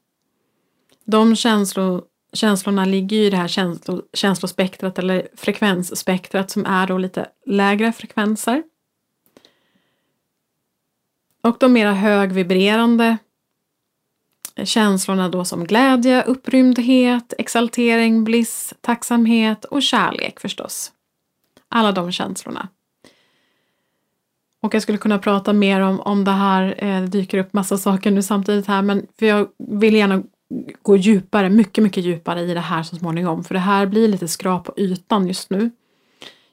De 1.05 1.35
känslor 1.35 2.03
känslorna 2.33 2.85
ligger 2.85 3.17
ju 3.17 3.23
i 3.23 3.29
det 3.29 3.37
här 3.37 3.47
känslo, 3.47 4.01
känslospektrat 4.13 4.99
eller 4.99 5.27
frekvensspektrat 5.35 6.51
som 6.51 6.65
är 6.65 6.87
då 6.87 6.97
lite 6.97 7.29
lägre 7.45 7.91
frekvenser. 7.91 8.63
Och 11.41 11.57
de 11.59 11.73
mera 11.73 11.93
högvibrerande 11.93 13.17
känslorna 14.65 15.29
då 15.29 15.45
som 15.45 15.63
glädje, 15.63 16.23
upprymdhet, 16.23 17.33
exaltering, 17.37 18.23
bliss, 18.23 18.73
tacksamhet 18.81 19.65
och 19.65 19.83
kärlek 19.83 20.39
förstås. 20.39 20.91
Alla 21.69 21.91
de 21.91 22.11
känslorna. 22.11 22.69
Och 24.61 24.73
jag 24.73 24.81
skulle 24.81 24.97
kunna 24.97 25.19
prata 25.19 25.53
mer 25.53 25.81
om, 25.81 25.99
om 25.99 26.23
det 26.23 26.31
här, 26.31 26.75
eh, 26.77 27.01
det 27.01 27.07
dyker 27.07 27.37
upp 27.37 27.53
massa 27.53 27.77
saker 27.77 28.11
nu 28.11 28.23
samtidigt 28.23 28.67
här 28.67 28.81
men 28.81 29.07
för 29.19 29.25
jag 29.25 29.47
vill 29.57 29.95
gärna 29.95 30.23
gå 30.81 30.97
djupare, 30.97 31.49
mycket, 31.49 31.83
mycket 31.83 32.03
djupare 32.03 32.41
i 32.41 32.53
det 32.53 32.59
här 32.59 32.83
så 32.83 32.95
småningom. 32.95 33.43
För 33.43 33.53
det 33.53 33.59
här 33.59 33.85
blir 33.85 34.07
lite 34.07 34.27
skrap 34.27 34.65
på 34.65 34.73
ytan 34.77 35.27
just 35.27 35.49
nu. 35.49 35.71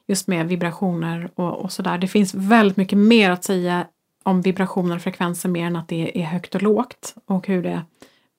Just 0.07 0.27
med 0.27 0.47
vibrationer 0.47 1.29
och, 1.35 1.55
och 1.55 1.71
sådär. 1.71 1.97
Det 1.97 2.07
finns 2.07 2.33
väldigt 2.33 2.77
mycket 2.77 2.97
mer 2.97 3.31
att 3.31 3.43
säga 3.43 3.87
om 4.23 4.41
vibrationer 4.41 4.95
och 4.95 5.01
frekvenser 5.01 5.49
mer 5.49 5.67
än 5.67 5.75
att 5.75 5.87
det 5.87 6.21
är 6.21 6.25
högt 6.25 6.55
och 6.55 6.63
lågt 6.63 7.15
och 7.25 7.47
hur 7.47 7.63
det 7.63 7.81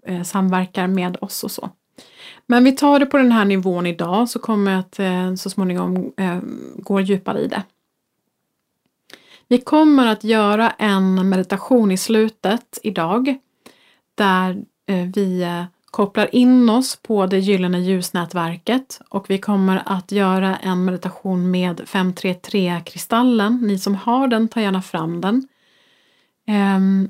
eh, 0.06 0.22
samverkar 0.22 0.86
med 0.86 1.16
oss 1.20 1.44
och 1.44 1.50
så. 1.50 1.70
Men 2.46 2.64
vi 2.64 2.72
tar 2.72 2.98
det 2.98 3.06
på 3.06 3.16
den 3.16 3.32
här 3.32 3.44
nivån 3.44 3.86
idag 3.86 4.28
så 4.28 4.38
kommer 4.38 4.70
jag 4.70 4.80
att 4.80 4.98
eh, 4.98 5.34
så 5.34 5.50
småningom 5.50 6.12
eh, 6.16 6.38
gå 6.76 7.00
djupare 7.00 7.40
i 7.40 7.48
det. 7.48 7.62
Vi 9.48 9.58
kommer 9.58 10.06
att 10.06 10.24
göra 10.24 10.70
en 10.70 11.28
meditation 11.28 11.90
i 11.90 11.96
slutet 11.96 12.78
idag 12.82 13.38
där 14.14 14.64
Eh, 14.86 15.06
vi 15.14 15.42
eh, 15.42 15.64
kopplar 15.84 16.34
in 16.34 16.70
oss 16.70 16.96
på 16.96 17.26
det 17.26 17.38
gyllene 17.38 17.80
ljusnätverket 17.80 19.00
och 19.08 19.30
vi 19.30 19.38
kommer 19.38 19.82
att 19.86 20.12
göra 20.12 20.56
en 20.56 20.84
meditation 20.84 21.50
med 21.50 21.80
533-kristallen. 21.80 23.58
Ni 23.62 23.78
som 23.78 23.94
har 23.94 24.28
den, 24.28 24.48
ta 24.48 24.60
gärna 24.60 24.82
fram 24.82 25.20
den. 25.20 25.48
Ehm, 26.46 27.08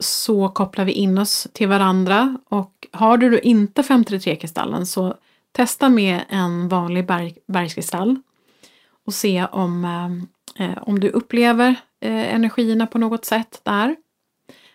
så 0.00 0.48
kopplar 0.48 0.84
vi 0.84 0.92
in 0.92 1.18
oss 1.18 1.48
till 1.52 1.68
varandra 1.68 2.38
och 2.48 2.86
har 2.92 3.16
du 3.16 3.40
inte 3.40 3.82
533-kristallen 3.82 4.86
så 4.86 5.14
testa 5.52 5.88
med 5.88 6.24
en 6.28 6.68
vanlig 6.68 7.06
berg, 7.06 7.36
bergskristall 7.46 8.20
och 9.06 9.14
se 9.14 9.46
om, 9.52 9.84
eh, 10.58 10.78
om 10.82 11.00
du 11.00 11.08
upplever 11.08 11.76
energierna 12.00 12.86
på 12.86 12.98
något 12.98 13.24
sätt 13.24 13.60
där. 13.64 13.96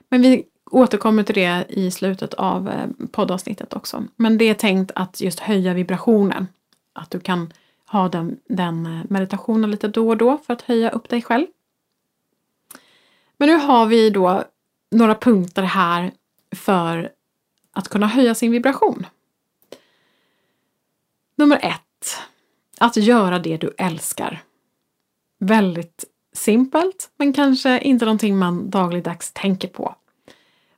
Men 0.09 0.21
vi 0.21 0.45
återkommer 0.69 1.23
till 1.23 1.35
det 1.35 1.65
i 1.69 1.91
slutet 1.91 2.33
av 2.33 2.69
eh, 2.69 2.87
poddavsnittet 3.11 3.73
också. 3.73 4.03
Men 4.15 4.37
det 4.37 4.45
är 4.45 4.53
tänkt 4.53 4.91
att 4.95 5.21
just 5.21 5.39
höja 5.39 5.73
vibrationen. 5.73 6.47
Att 6.93 7.11
du 7.11 7.19
kan 7.19 7.53
ha 7.85 8.09
den, 8.09 8.39
den 8.47 8.85
eh, 8.85 9.01
meditationen 9.09 9.71
lite 9.71 9.87
då 9.87 10.09
och 10.09 10.17
då 10.17 10.37
för 10.37 10.53
att 10.53 10.61
höja 10.61 10.89
upp 10.89 11.09
dig 11.09 11.21
själv. 11.21 11.47
Men 13.37 13.49
nu 13.49 13.55
har 13.55 13.85
vi 13.85 14.09
då 14.09 14.43
några 14.91 15.15
punkter 15.15 15.63
här 15.63 16.11
för 16.55 17.11
att 17.73 17.87
kunna 17.87 18.07
höja 18.07 18.35
sin 18.35 18.51
vibration. 18.51 19.05
Nummer 21.35 21.59
ett. 21.61 22.17
Att 22.77 22.97
göra 22.97 23.39
det 23.39 23.57
du 23.57 23.73
älskar. 23.77 24.43
Väldigt 25.39 26.05
simpelt, 26.33 27.11
men 27.17 27.33
kanske 27.33 27.79
inte 27.79 28.05
någonting 28.05 28.37
man 28.37 28.69
dagligdags 28.69 29.31
tänker 29.33 29.67
på. 29.67 29.95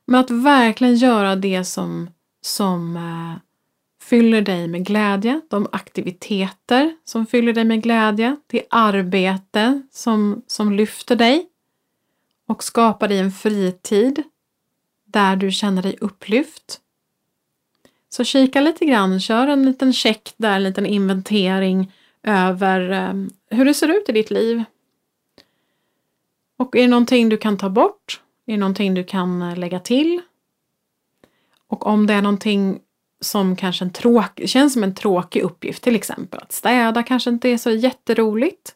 Men 0.06 0.20
att 0.20 0.30
verkligen 0.30 0.96
göra 0.96 1.36
det 1.36 1.64
som, 1.64 2.10
som 2.40 2.96
eh, 2.96 3.40
fyller 4.02 4.42
dig 4.42 4.68
med 4.68 4.86
glädje, 4.86 5.40
de 5.48 5.66
aktiviteter 5.72 6.96
som 7.04 7.26
fyller 7.26 7.52
dig 7.52 7.64
med 7.64 7.82
glädje, 7.82 8.36
det 8.46 8.62
arbete 8.70 9.82
som, 9.90 10.42
som 10.46 10.72
lyfter 10.72 11.16
dig 11.16 11.46
och 12.46 12.64
skapar 12.64 13.08
dig 13.08 13.18
en 13.18 13.32
fritid 13.32 14.22
där 15.04 15.36
du 15.36 15.50
känner 15.50 15.82
dig 15.82 15.96
upplyft. 16.00 16.80
Så 18.08 18.24
kika 18.24 18.60
lite 18.60 18.84
grann, 18.84 19.20
kör 19.20 19.46
en 19.46 19.64
liten 19.64 19.92
check 19.92 20.34
där, 20.36 20.56
en 20.56 20.62
liten 20.62 20.86
inventering 20.86 21.92
över 22.22 22.90
eh, 22.90 23.14
hur 23.56 23.64
det 23.64 23.74
ser 23.74 23.88
ut 23.88 24.08
i 24.08 24.12
ditt 24.12 24.30
liv. 24.30 24.64
Och 26.56 26.76
är 26.76 26.80
det 26.80 26.88
någonting 26.88 27.28
du 27.28 27.36
kan 27.36 27.58
ta 27.58 27.68
bort? 27.68 28.20
Är 28.52 28.56
det 28.56 28.60
någonting 28.60 28.94
du 28.94 29.04
kan 29.04 29.42
eh, 29.42 29.56
lägga 29.56 29.78
till? 29.78 30.20
Och 31.66 31.86
om 31.86 32.06
det 32.06 32.14
är 32.14 32.22
någonting 32.22 32.80
som 33.20 33.56
kanske 33.56 33.84
en 33.84 33.92
tråk, 33.92 34.40
känns 34.44 34.72
som 34.72 34.84
en 34.84 34.94
tråkig 34.94 35.42
uppgift, 35.42 35.82
till 35.82 35.96
exempel 35.96 36.40
att 36.42 36.52
städa 36.52 37.02
kanske 37.02 37.30
inte 37.30 37.48
är 37.48 37.58
så 37.58 37.70
jätteroligt. 37.70 38.74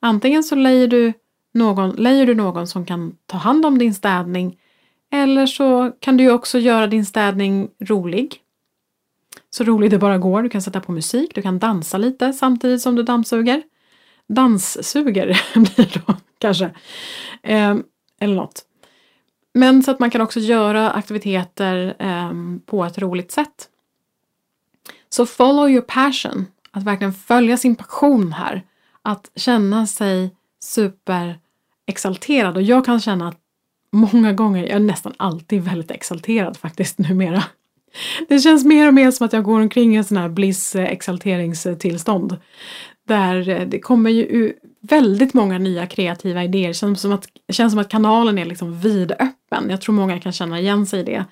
Antingen 0.00 0.44
så 0.44 0.54
lejer 0.54 0.88
du 0.88 1.12
någon, 1.54 1.90
lejer 1.90 2.26
du 2.26 2.34
någon 2.34 2.66
som 2.66 2.86
kan 2.86 3.16
ta 3.26 3.36
hand 3.36 3.66
om 3.66 3.78
din 3.78 3.94
städning 3.94 4.58
eller 5.12 5.46
så 5.46 5.92
kan 6.00 6.16
du 6.16 6.30
också 6.30 6.58
göra 6.58 6.86
din 6.86 7.06
städning 7.06 7.68
rolig. 7.80 8.40
Så 9.50 9.64
rolig 9.64 9.90
det 9.90 9.98
bara 9.98 10.18
går. 10.18 10.42
Du 10.42 10.48
kan 10.48 10.62
sätta 10.62 10.80
på 10.80 10.92
musik, 10.92 11.34
du 11.34 11.42
kan 11.42 11.58
dansa 11.58 11.98
lite 11.98 12.32
samtidigt 12.32 12.82
som 12.82 12.94
du 12.94 13.02
dammsuger. 13.02 13.62
Danssuger 14.26 15.40
blir 15.54 15.76
det 15.76 16.02
då 16.06 16.14
kanske. 16.38 16.70
Eh, 17.42 17.76
eller 18.20 18.34
något. 18.34 18.66
Men 19.54 19.82
så 19.82 19.90
att 19.90 19.98
man 19.98 20.10
kan 20.10 20.20
också 20.20 20.40
göra 20.40 20.90
aktiviteter 20.90 21.96
eh, 21.98 22.32
på 22.66 22.84
ett 22.84 22.98
roligt 22.98 23.32
sätt. 23.32 23.68
Så 25.08 25.26
follow 25.26 25.70
your 25.70 25.82
passion. 25.82 26.46
Att 26.70 26.82
verkligen 26.82 27.12
följa 27.12 27.56
sin 27.56 27.76
passion 27.76 28.32
här. 28.32 28.62
Att 29.02 29.30
känna 29.36 29.86
sig 29.86 30.34
superexalterad. 30.60 32.56
och 32.56 32.62
jag 32.62 32.84
kan 32.84 33.00
känna 33.00 33.28
att 33.28 33.38
många 33.92 34.32
gånger, 34.32 34.62
jag 34.62 34.76
är 34.76 34.80
nästan 34.80 35.14
alltid 35.16 35.62
väldigt 35.62 35.90
exalterad 35.90 36.56
faktiskt 36.56 36.98
numera. 36.98 37.44
Det 38.28 38.38
känns 38.38 38.64
mer 38.64 38.88
och 38.88 38.94
mer 38.94 39.10
som 39.10 39.26
att 39.26 39.32
jag 39.32 39.44
går 39.44 39.60
omkring 39.60 39.94
i 39.94 39.98
en 39.98 40.04
sån 40.04 40.16
här 40.16 40.28
bliss 40.28 40.76
exalteringstillstånd. 40.76 42.36
Där 43.06 43.48
eh, 43.48 43.66
det 43.66 43.80
kommer 43.80 44.10
ju 44.10 44.52
väldigt 44.80 45.34
många 45.34 45.58
nya 45.58 45.86
kreativa 45.86 46.44
idéer. 46.44 46.68
Det 46.68 46.74
känns 46.74 47.00
som 47.00 47.12
att, 47.12 47.26
känns 47.52 47.72
som 47.72 47.80
att 47.80 47.88
kanalen 47.88 48.38
är 48.38 48.44
liksom 48.44 48.78
vidöppen. 48.78 49.70
Jag 49.70 49.80
tror 49.80 49.94
många 49.94 50.20
kan 50.20 50.32
känna 50.32 50.60
igen 50.60 50.86
sig 50.86 51.00
i 51.00 51.04
det. 51.04 51.24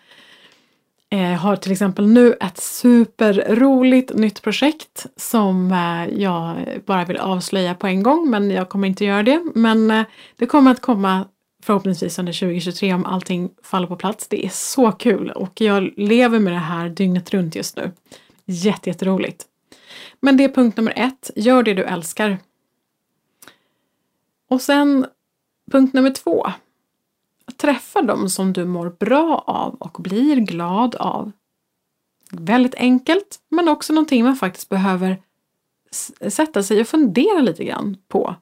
Jag 1.08 1.38
har 1.38 1.56
till 1.56 1.72
exempel 1.72 2.06
nu 2.06 2.32
ett 2.40 2.58
superroligt 2.58 4.14
nytt 4.14 4.42
projekt 4.42 5.06
som 5.16 5.72
eh, 5.72 6.22
jag 6.22 6.56
bara 6.87 7.04
vill 7.04 7.16
avslöja 7.16 7.74
på 7.74 7.87
en 7.87 8.02
gång 8.02 8.30
men 8.30 8.50
jag 8.50 8.68
kommer 8.68 8.88
inte 8.88 9.04
göra 9.04 9.22
det. 9.22 9.42
Men 9.54 9.90
eh, 9.90 10.04
det 10.37 10.46
kommer 10.46 10.70
att 10.70 10.80
komma 10.80 11.26
förhoppningsvis 11.62 12.18
under 12.18 12.32
2023 12.32 12.94
om 12.94 13.06
allting 13.06 13.50
faller 13.62 13.87
på 13.87 13.96
plats. 13.96 14.28
Det 14.28 14.46
är 14.46 14.50
så 14.52 14.92
kul 14.92 15.30
och 15.30 15.61
jag 15.61 15.90
lever 15.96 16.38
med 16.38 16.52
det 16.52 16.58
här 16.58 16.88
dygnet 16.88 17.30
runt 17.30 17.54
just 17.54 17.76
nu. 17.76 17.90
Jättejätteroligt. 18.44 19.44
Men 20.22 20.37
det 20.37 20.44
är 20.44 20.48
punkt 20.48 20.76
nummer 20.76 20.92
ett. 20.96 21.30
Gör 21.37 21.62
det 21.62 21.74
du 21.74 21.85
älskar. 21.85 22.38
Och 24.48 24.61
sen 24.61 25.06
punkt 25.70 25.94
nummer 25.94 26.11
två. 26.11 26.46
Träffa 27.56 28.02
dem 28.02 28.30
som 28.30 28.52
du 28.52 28.64
mår 28.64 28.90
bra 28.90 29.44
av 29.46 29.74
och 29.74 30.02
blir 30.02 30.37
glad 30.37 30.94
av. 30.94 31.32
Väldigt 32.30 32.74
enkelt, 32.74 33.40
men 33.48 33.68
också 33.68 33.92
någonting 33.92 34.24
man 34.24 34.37
faktiskt 34.37 34.68
behöver 34.68 35.22
sätta 36.28 36.62
sig 36.62 36.80
och 36.80 36.88
fundera 36.88 37.40
lite 37.40 37.64
grann 37.64 37.96
på. 38.08 38.35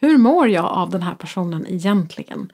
Hur 0.00 0.18
mår 0.18 0.48
jag 0.48 0.64
av 0.64 0.90
den 0.90 1.02
här 1.02 1.14
personen 1.14 1.66
egentligen? 1.66 2.52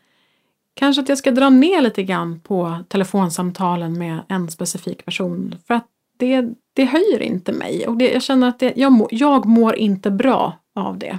Kanske 0.74 1.02
att 1.02 1.08
jag 1.08 1.18
ska 1.18 1.30
dra 1.30 1.50
ner 1.50 1.80
lite 1.80 2.02
grann 2.02 2.40
på 2.40 2.78
telefonsamtalen 2.88 3.98
med 3.98 4.20
en 4.28 4.50
specifik 4.50 5.04
person 5.04 5.56
för 5.66 5.74
att 5.74 5.88
det, 6.16 6.54
det 6.72 6.84
höjer 6.84 7.22
inte 7.22 7.52
mig 7.52 7.86
och 7.86 7.96
det, 7.96 8.12
jag 8.12 8.22
känner 8.22 8.48
att 8.48 8.58
det, 8.58 8.72
jag, 8.76 8.92
må, 8.92 9.08
jag 9.10 9.46
mår 9.46 9.76
inte 9.76 10.10
bra 10.10 10.58
av 10.74 10.98
det. 10.98 11.18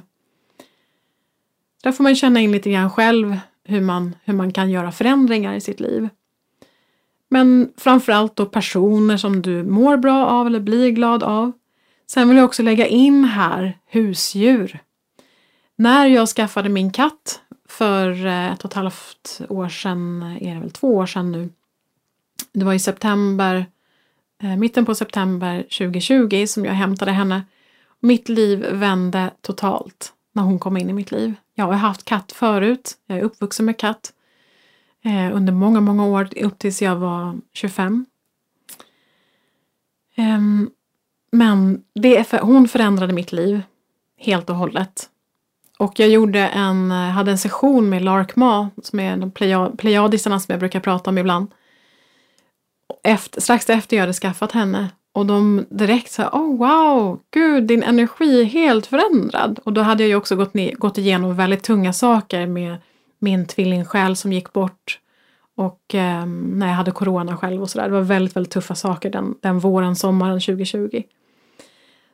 Där 1.84 1.92
får 1.92 2.04
man 2.04 2.16
känna 2.16 2.40
in 2.40 2.52
lite 2.52 2.72
grann 2.72 2.90
själv 2.90 3.38
hur 3.64 3.82
man, 3.82 4.16
hur 4.24 4.34
man 4.34 4.52
kan 4.52 4.70
göra 4.70 4.92
förändringar 4.92 5.54
i 5.54 5.62
sitt 5.62 5.80
liv. 5.80 6.10
Men 7.30 7.74
framförallt 7.78 8.36
då 8.36 8.46
personer 8.46 9.18
som 9.18 9.42
du 9.42 9.64
mår 9.64 9.98
bra 9.98 10.26
av 10.26 10.48
eller 10.48 10.60
blir 10.60 10.90
glad 10.90 11.24
av. 11.24 11.52
Sen 12.08 12.28
vill 12.28 12.38
jag 12.38 12.46
också 12.46 12.64
lägga 12.64 12.88
in 12.88 13.24
här 13.24 13.78
husdjur. 13.86 14.80
När 15.76 16.06
jag 16.06 16.30
skaffade 16.30 16.70
min 16.70 16.92
katt 16.92 17.42
för 17.70 18.26
eh, 18.26 18.54
ett 18.54 18.66
och 18.66 18.72
ett 18.72 18.76
halvt 18.76 19.42
år 19.50 19.70
sedan, 19.70 20.22
är 20.42 20.56
det 20.56 20.62
väl 20.62 20.72
två 20.72 20.96
år 20.96 21.06
sedan 21.06 21.32
nu. 21.32 21.50
Det 22.54 22.66
var 22.66 22.74
i 22.74 22.80
september, 22.80 23.66
Eh, 24.46 24.58
mitten 24.58 24.86
på 24.86 24.96
september 24.96 25.62
2020 25.62 26.46
som 26.48 26.66
jag 26.66 26.74
hämtade 26.74 27.12
henne. 27.12 27.44
Mitt 28.00 28.30
liv 28.30 28.66
vände 28.72 29.32
totalt 29.42 30.14
när 30.34 30.44
hon 30.44 30.60
kom 30.60 30.78
in 30.78 30.90
i 30.90 30.94
mitt 30.94 31.12
liv. 31.12 31.34
Jag 31.56 31.66
har 31.66 31.74
haft 31.74 32.06
katt 32.06 32.32
förut, 32.32 32.94
jag 33.06 33.18
är 33.18 33.24
uppvuxen 33.24 33.66
med 33.66 33.78
katt 33.78 34.14
eh, 35.06 35.36
under 35.36 35.54
många, 35.54 35.82
många 35.82 36.06
år 36.06 36.30
upp 36.36 36.60
tills 36.60 36.82
jag 36.82 36.96
var 36.96 37.36
25. 37.54 38.06
Ehm, 40.16 40.70
men 41.32 41.84
det 41.96 42.18
är 42.18 42.24
för, 42.24 42.38
hon 42.38 42.68
förändrade 42.68 43.14
mitt 43.14 43.32
liv 43.32 43.62
helt 44.18 44.50
och 44.50 44.56
hållet. 44.56 45.10
Och 45.78 46.00
jag 46.00 46.10
gjorde 46.10 46.40
en, 46.40 46.92
hade 46.92 47.32
en 47.32 47.38
session 47.38 47.90
med 47.90 48.02
Lark 48.02 48.36
Ma, 48.36 48.70
som 48.84 49.00
är 49.00 49.18
de 49.18 49.32
plejadisarna 49.78 50.40
som 50.40 50.54
jag 50.54 50.60
brukar 50.60 50.80
prata 50.80 51.10
om 51.10 51.18
ibland. 51.18 51.48
Efter, 53.04 53.42
strax 53.42 53.70
efter 53.70 53.98
jag 53.98 54.02
hade 54.02 54.14
skaffat 54.14 54.52
henne. 54.52 54.90
Och 55.14 55.26
de 55.26 55.66
direkt 55.70 56.12
sa 56.12 56.30
oh 56.30 56.58
wow, 56.58 57.20
gud 57.32 57.64
din 57.64 57.84
energi 57.84 58.42
är 58.42 58.46
helt 58.46 58.86
förändrad. 58.86 59.60
Och 59.64 59.74
då 59.74 59.82
hade 59.82 60.04
jag 60.04 60.08
ju 60.08 60.16
också 60.16 60.36
gått, 60.36 60.54
ner, 60.54 60.76
gått 60.76 60.98
igenom 60.98 61.36
väldigt 61.36 61.64
tunga 61.64 61.94
saker 61.94 62.48
med 62.48 62.78
min 63.20 63.46
tvillingsjäl 63.46 64.16
som 64.16 64.34
gick 64.34 64.54
bort. 64.54 65.00
Och 65.56 65.96
eh, 65.96 66.26
när 66.26 66.68
jag 66.68 66.76
hade 66.76 66.92
corona 66.92 67.38
själv 67.38 67.62
och 67.62 67.70
sådär. 67.70 67.86
Det 67.86 67.94
var 67.94 68.02
väldigt, 68.02 68.36
väldigt 68.36 68.54
tuffa 68.54 68.76
saker 68.76 69.10
den, 69.10 69.36
den 69.42 69.60
våren, 69.60 69.96
sommaren 69.96 70.40
2020. 70.40 71.04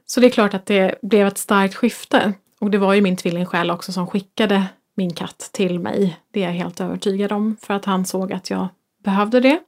Så 0.05 0.19
det 0.19 0.27
är 0.27 0.31
klart 0.31 0.53
att 0.53 0.65
det 0.65 0.95
blev 1.01 1.27
ett 1.27 1.37
starkt 1.37 1.75
skifte. 1.75 2.33
Och 2.59 2.71
det 2.71 2.77
var 2.77 2.93
ju 2.93 3.01
min 3.01 3.17
tvillingsjäl 3.17 3.71
också 3.71 3.91
som 3.91 4.07
skickade 4.07 4.65
min 4.95 5.13
katt 5.13 5.49
till 5.53 5.79
mig. 5.79 6.19
Det 6.31 6.43
är 6.43 6.47
jag 6.47 6.53
helt 6.53 6.81
övertygad 6.81 7.31
om. 7.31 7.57
För 7.61 7.73
att 7.73 7.85
han 7.85 8.05
såg 8.05 8.33
att 8.33 8.49
jag 8.49 8.67
behövde 9.03 9.39
det. 9.39 9.59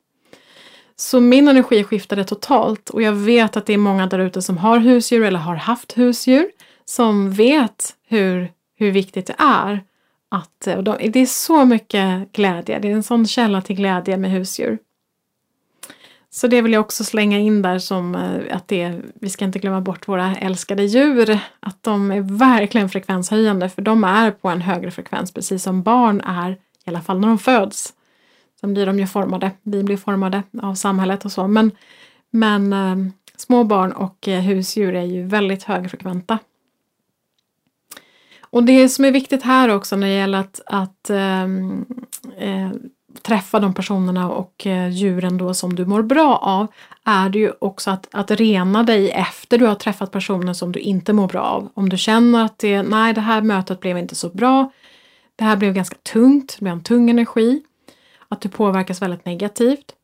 Så 1.04 1.20
min 1.20 1.48
energi 1.48 1.84
skiftade 1.84 2.24
totalt 2.24 2.90
och 2.90 3.02
jag 3.02 3.12
vet 3.12 3.58
att 3.58 3.66
det 3.66 3.74
är 3.74 3.78
många 3.78 4.08
där 4.08 4.20
ute 4.20 4.42
som 4.42 4.58
har 4.58 4.80
husdjur 4.80 5.24
eller 5.24 5.40
har 5.40 5.56
haft 5.56 5.98
husdjur 5.98 6.48
som 6.86 7.32
vet 7.32 7.96
hur, 8.08 8.52
hur 8.76 8.92
viktigt 8.92 9.28
det 9.28 9.36
är 9.38 9.84
Att, 10.30 10.68
eh, 10.68 10.76
och 10.76 10.84
de, 10.84 11.12
det 11.12 11.20
är 11.20 11.26
så 11.26 11.66
mycket 11.66 12.32
glädje, 12.32 12.80
det 12.80 12.88
är 12.88 12.94
en 12.94 13.04
sån 13.04 13.28
källa 13.28 13.62
till 13.62 13.76
glädje 13.76 14.18
med 14.18 14.32
husdjur. 14.32 14.78
Så 16.30 16.48
det 16.48 16.62
vill 16.62 16.74
jag 16.74 16.82
också 16.82 17.04
slänga 17.04 17.40
in 17.40 17.62
där 17.62 17.80
som 17.80 18.16
eh, 18.16 18.56
att 18.56 18.68
det, 18.68 19.00
vi 19.14 19.30
ska 19.30 19.46
inte 19.46 19.60
glömma 19.60 19.82
bort 19.82 20.08
våra 20.08 20.36
älskade 20.36 20.84
djur. 20.84 21.40
Att 21.60 21.84
de 21.84 22.12
är 22.12 22.22
verkligen 22.22 22.90
frekvenshöjande 22.90 23.70
för 23.70 23.82
de 23.82 24.04
är 24.04 24.32
på 24.32 24.50
en 24.50 24.62
högre 24.62 24.92
frekvens 24.92 25.32
precis 25.32 25.64
som 25.64 25.84
barn 25.84 26.22
är, 26.22 26.52
i 26.52 26.58
alla 26.86 27.02
fall 27.02 27.20
när 27.20 27.28
de 27.28 27.40
föds. 27.40 27.94
Sen 28.64 28.74
blir 28.74 28.86
de 28.86 29.00
ju 29.00 29.08
formade, 29.08 29.52
vi 29.64 29.84
blir 29.84 29.98
formade 29.98 30.44
av 30.62 30.76
samhället 30.76 31.26
och 31.26 31.32
så. 31.32 31.48
Men, 31.48 31.72
men 32.30 32.74
eh, 32.74 33.14
små 33.36 33.64
barn 33.64 33.92
och 33.92 34.28
eh, 34.28 34.42
husdjur 34.42 34.96
är 34.96 35.04
ju 35.04 35.24
väldigt 35.24 35.64
högfrekventa. 35.64 36.40
Och 38.42 38.64
det 38.64 38.90
som 38.90 39.06
är 39.06 39.12
viktigt 39.12 39.44
här 39.44 39.70
också 39.70 39.96
när 39.96 40.08
det 40.08 40.14
gäller 40.14 40.40
att, 40.40 40.62
att 40.66 41.10
eh, 41.10 41.44
eh 42.38 42.72
träffa 43.22 43.60
de 43.60 43.74
personerna 43.74 44.30
och 44.32 44.68
eh, 44.68 44.90
djuren 44.90 45.38
då 45.38 45.54
som 45.54 45.76
du 45.76 45.86
mår 45.86 46.02
bra 46.02 46.38
av 46.38 46.68
är 47.04 47.30
det 47.30 47.40
ju 47.40 47.52
också 47.60 47.92
att, 47.92 48.08
att 48.12 48.32
rena 48.32 48.84
dig 48.84 49.12
efter 49.12 49.58
du 49.58 49.66
har 49.66 49.76
träffat 49.76 50.12
personer 50.12 50.54
som 50.54 50.72
du 50.72 50.80
inte 50.80 51.14
mår 51.14 51.28
bra 51.28 51.42
av. 51.42 51.70
Om 51.74 51.90
du 51.90 51.98
känner 51.98 52.46
att 52.46 52.60
det, 52.60 52.84
nej 52.84 53.14
det 53.14 53.22
här 53.22 53.42
mötet 53.42 53.80
blev 53.80 53.98
inte 53.98 54.16
så 54.16 54.30
bra, 54.30 54.72
det 55.36 55.44
här 55.44 55.56
blev 55.56 55.74
ganska 55.74 55.96
tungt, 56.14 56.56
det 56.60 56.64
blev 56.64 56.74
en 56.74 56.84
tung 56.84 57.10
energi, 57.10 57.64
att 58.34 58.42
du 58.42 58.50
påverkas 58.50 59.02
väldigt 59.02 59.26
negativt, 59.26 59.96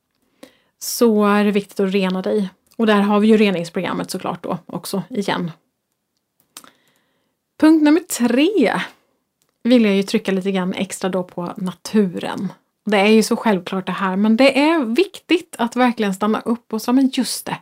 så 0.80 1.26
är 1.26 1.44
det 1.44 1.52
viktigt 1.52 1.80
att 1.80 1.94
rena 1.94 2.22
dig. 2.22 2.50
Och 2.78 2.86
där 2.86 3.02
har 3.02 3.20
vi 3.20 3.28
ju 3.28 3.38
reningsprogrammet 3.38 4.12
såklart 4.12 4.44
då 4.44 4.58
också 4.66 5.04
igen. 5.10 5.52
Punkt 7.60 7.84
nummer 7.84 8.00
tre 8.00 8.80
vill 9.64 9.86
jag 9.86 9.96
ju 9.96 10.04
trycka 10.04 10.32
lite 10.32 10.52
grann 10.52 10.74
extra 10.74 11.10
då 11.10 11.24
på 11.24 11.54
naturen. 11.58 12.52
Det 12.86 12.98
är 12.98 13.08
ju 13.08 13.24
så 13.24 13.36
självklart 13.36 13.86
det 13.86 13.92
här, 13.92 14.16
men 14.16 14.38
det 14.38 14.60
är 14.60 14.86
viktigt 14.86 15.56
att 15.58 15.76
verkligen 15.76 16.14
stanna 16.14 16.42
upp 16.42 16.74
och 16.74 16.82
säga, 16.82 16.94
men 16.94 17.10
just 17.14 17.46
det. 17.46 17.58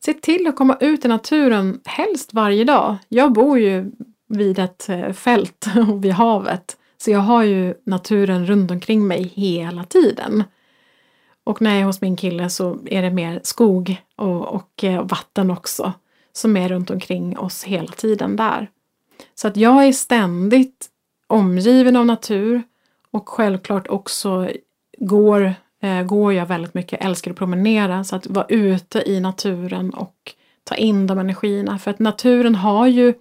Se 0.00 0.14
till 0.14 0.46
att 0.46 0.56
komma 0.56 0.76
ut 0.80 1.04
i 1.04 1.08
naturen, 1.08 1.80
helst 1.84 2.34
varje 2.34 2.64
dag. 2.64 2.96
Jag 3.08 3.32
bor 3.32 3.58
ju 3.58 3.90
vid 4.28 4.58
ett 4.58 4.88
eh, 4.88 5.12
fält 5.12 5.66
och 5.88 6.04
vid 6.04 6.12
havet, 6.12 6.76
så 6.98 7.10
jag 7.10 7.18
har 7.18 7.42
ju 7.42 7.74
naturen 7.84 8.46
runt 8.46 8.70
omkring 8.70 9.06
mig 9.06 9.32
hela 9.34 9.84
tiden. 9.84 10.44
Och 11.44 11.62
när 11.62 11.70
jag 11.70 11.80
är 11.80 11.84
hos 11.84 12.00
min 12.00 12.16
kille 12.16 12.50
så 12.50 12.78
är 12.86 13.02
det 13.02 13.10
mer 13.10 13.40
skog 13.44 13.96
och, 14.16 14.54
och 14.54 14.84
eh, 14.84 15.02
vatten 15.02 15.50
också 15.50 15.92
som 16.32 16.56
är 16.56 16.68
runt 16.68 16.90
omkring 16.90 17.38
oss 17.38 17.64
hela 17.64 17.92
tiden 17.92 18.36
där. 18.36 18.70
Så 19.34 19.48
att 19.48 19.56
jag 19.56 19.86
är 19.86 19.92
ständigt 19.92 20.86
omgiven 21.26 21.96
av 21.96 22.06
natur 22.06 22.62
och 23.10 23.28
självklart 23.28 23.88
också 23.88 24.50
går, 24.98 25.54
eh, 25.82 26.02
går 26.02 26.32
jag 26.32 26.46
väldigt 26.46 26.74
mycket, 26.74 27.04
älskar 27.04 27.30
att 27.30 27.36
promenera, 27.36 28.04
så 28.04 28.16
att 28.16 28.26
vara 28.26 28.46
ute 28.48 29.10
i 29.10 29.20
naturen 29.20 29.90
och 29.90 30.34
ta 30.64 30.74
in 30.74 31.06
de 31.06 31.18
energierna. 31.18 31.78
För 31.78 31.90
att 31.90 31.98
naturen 31.98 32.54
har 32.54 32.86
ju 32.86 33.14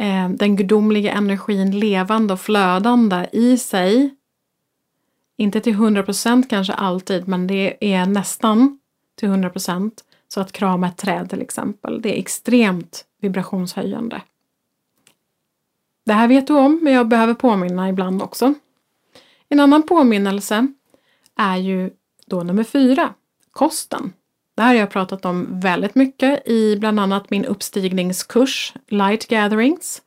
eh, 0.00 0.28
den 0.28 0.56
gudomliga 0.56 1.12
energin 1.12 1.78
levande 1.78 2.32
och 2.32 2.40
flödande 2.40 3.26
i 3.32 3.58
sig. 3.58 4.14
Inte 5.36 5.60
till 5.60 5.74
100% 5.74 6.48
kanske 6.48 6.72
alltid, 6.72 7.28
men 7.28 7.46
det 7.46 7.92
är 7.94 8.06
nästan 8.06 8.78
till 9.14 9.28
100%. 9.28 9.90
Så 10.28 10.40
att 10.40 10.52
krama 10.52 10.88
ett 10.88 10.96
träd 10.96 11.30
till 11.30 11.42
exempel, 11.42 12.02
det 12.02 12.16
är 12.16 12.18
extremt 12.18 13.04
vibrationshöjande. 13.20 14.22
Det 16.06 16.12
här 16.12 16.28
vet 16.28 16.46
du 16.46 16.52
om, 16.52 16.80
men 16.82 16.92
jag 16.92 17.08
behöver 17.08 17.34
påminna 17.34 17.88
ibland 17.88 18.22
också. 18.22 18.54
En 19.48 19.60
annan 19.60 19.82
påminnelse 19.82 20.66
är 21.36 21.56
ju 21.56 21.90
då 22.26 22.42
nummer 22.42 22.64
fyra, 22.64 23.14
kosten. 23.50 24.12
Det 24.60 24.64
här 24.64 24.74
har 24.74 24.80
jag 24.80 24.90
pratat 24.90 25.24
om 25.24 25.60
väldigt 25.60 25.94
mycket 25.94 26.48
i 26.48 26.76
bland 26.76 27.00
annat 27.00 27.30
min 27.30 27.44
uppstigningskurs 27.44 28.74
Light 28.88 29.28
Gatherings. 29.28 30.02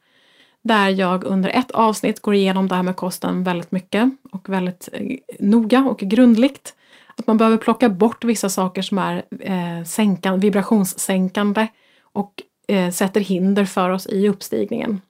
Där 0.62 0.90
jag 0.90 1.24
under 1.24 1.50
ett 1.50 1.72
avsnitt 1.72 2.20
går 2.20 2.34
igenom 2.34 2.68
det 2.68 2.76
här 2.76 2.84
med 2.84 2.96
kosten 2.96 3.44
väldigt 3.44 3.72
mycket 3.72 4.10
och 4.32 4.50
väldigt 4.50 4.90
eh, 4.92 5.18
noga 5.40 5.80
och 5.80 6.00
grundligt. 6.00 6.76
Att 7.16 7.28
man 7.28 7.38
behöver 7.38 7.58
plocka 7.58 7.90
bort 7.90 8.24
vissa 8.24 8.50
saker 8.50 8.82
som 8.82 8.98
är 8.98 9.24
eh, 9.40 9.84
sänkan, 9.86 10.40
vibrationssänkande 10.40 11.68
och 12.02 12.34
eh, 12.68 12.92
sätter 12.92 13.22
hinder 13.22 13.66
för 13.66 13.90
oss 13.90 14.08
i 14.08 14.30
uppstigningen. 14.30 15.02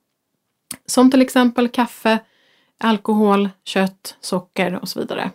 Som 0.86 1.12
till 1.12 1.22
exempel 1.22 1.70
kaffe, 1.70 2.20
alkohol, 2.78 3.50
kött, 3.64 4.18
socker 4.22 4.80
och 4.82 4.90
så 4.90 5.00
vidare. 5.00 5.32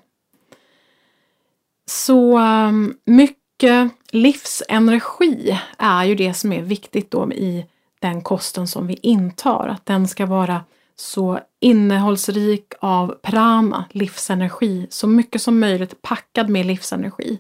Så 1.87 2.39
ehm, 2.39 2.95
mycket 3.05 3.93
livsenergi 4.13 5.59
är 5.79 6.05
ju 6.05 6.15
det 6.15 6.35
som 6.35 6.53
är 6.53 6.63
viktigt 6.63 7.11
då 7.11 7.33
i 7.33 7.67
den 8.01 8.23
kosten 8.23 8.69
som 8.69 8.87
vi 8.87 8.95
intar. 9.03 9.69
Att 9.69 9.87
den 9.87 10.09
ska 10.09 10.27
vara 10.27 10.65
så 10.97 11.41
innehållsrik 11.61 12.73
av 12.81 13.15
prana, 13.23 13.85
livsenergi, 13.91 14.87
så 14.91 15.07
mycket 15.07 15.43
som 15.43 15.61
möjligt 15.61 16.03
packad 16.03 16.49
med 16.49 16.67
livsenergi. 16.67 17.39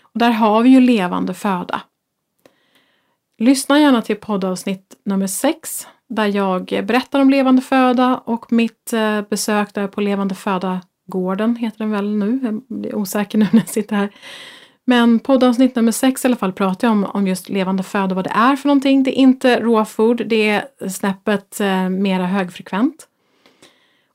Och 0.00 0.18
där 0.18 0.30
har 0.30 0.62
vi 0.62 0.70
ju 0.70 0.80
levande 0.80 1.34
föda. 1.34 1.80
Lyssna 3.38 3.80
gärna 3.80 4.02
till 4.02 4.16
poddavsnitt 4.16 4.96
nummer 5.04 5.26
6 5.26 5.86
där 6.08 6.26
jag 6.26 6.64
berättar 6.64 7.20
om 7.20 7.30
levande 7.30 7.62
föda 7.62 8.16
och 8.24 8.52
mitt 8.52 8.92
eh, 8.92 9.22
besök 9.22 9.74
där 9.74 9.88
på 9.88 10.00
Levande 10.00 10.34
föda-gården 10.34 11.56
heter 11.56 11.78
den 11.78 11.90
väl 11.90 12.16
nu. 12.16 12.40
Jag 12.42 12.62
blir 12.68 12.94
osäker 12.94 13.38
nu 13.38 13.46
när 13.52 13.60
jag 13.60 13.68
sitter 13.68 13.96
här. 13.96 14.10
Men 14.84 15.18
poddavsnitt 15.18 15.76
nummer 15.76 15.92
sex 15.92 16.24
i 16.24 16.28
alla 16.28 16.36
fall 16.36 16.52
pratar 16.52 16.88
jag 16.88 16.92
om, 16.92 17.04
om 17.04 17.26
just 17.26 17.48
levande 17.48 17.82
föda, 17.82 18.06
och 18.06 18.16
vad 18.16 18.24
det 18.24 18.32
är 18.34 18.56
för 18.56 18.68
någonting. 18.68 19.02
Det 19.02 19.18
är 19.18 19.22
inte 19.22 19.60
raw 19.60 19.84
food, 19.84 20.22
det 20.26 20.48
är 20.48 20.88
snäppet 20.88 21.60
eh, 21.60 21.88
mera 21.88 22.26
högfrekvent. 22.26 23.08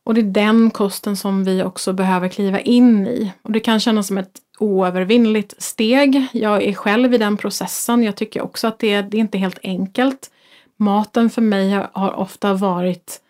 Och 0.03 0.13
det 0.13 0.21
är 0.21 0.23
den 0.23 0.71
kosten 0.71 1.17
som 1.17 1.43
vi 1.43 1.63
också 1.63 1.93
behöver 1.93 2.29
kliva 2.29 2.59
in 2.59 3.07
i. 3.07 3.31
Och 3.41 3.51
det 3.51 3.59
kan 3.59 3.79
kännas 3.79 4.07
som 4.07 4.17
ett 4.17 4.39
oövervinnligt 4.59 5.61
steg. 5.61 6.27
Jag 6.31 6.63
är 6.63 6.73
själv 6.73 7.13
i 7.13 7.17
den 7.17 7.37
processen. 7.37 8.03
Jag 8.03 8.15
tycker 8.15 8.41
också 8.41 8.67
att 8.67 8.79
det, 8.79 9.01
det 9.01 9.17
är 9.17 9.21
inte 9.21 9.37
helt 9.37 9.59
enkelt. 9.63 10.31
Maten 10.77 11.29
för 11.29 11.41
mig 11.41 11.71
har, 11.71 11.89
har 11.93 12.13
ofta 12.13 12.53
varit 12.53 13.21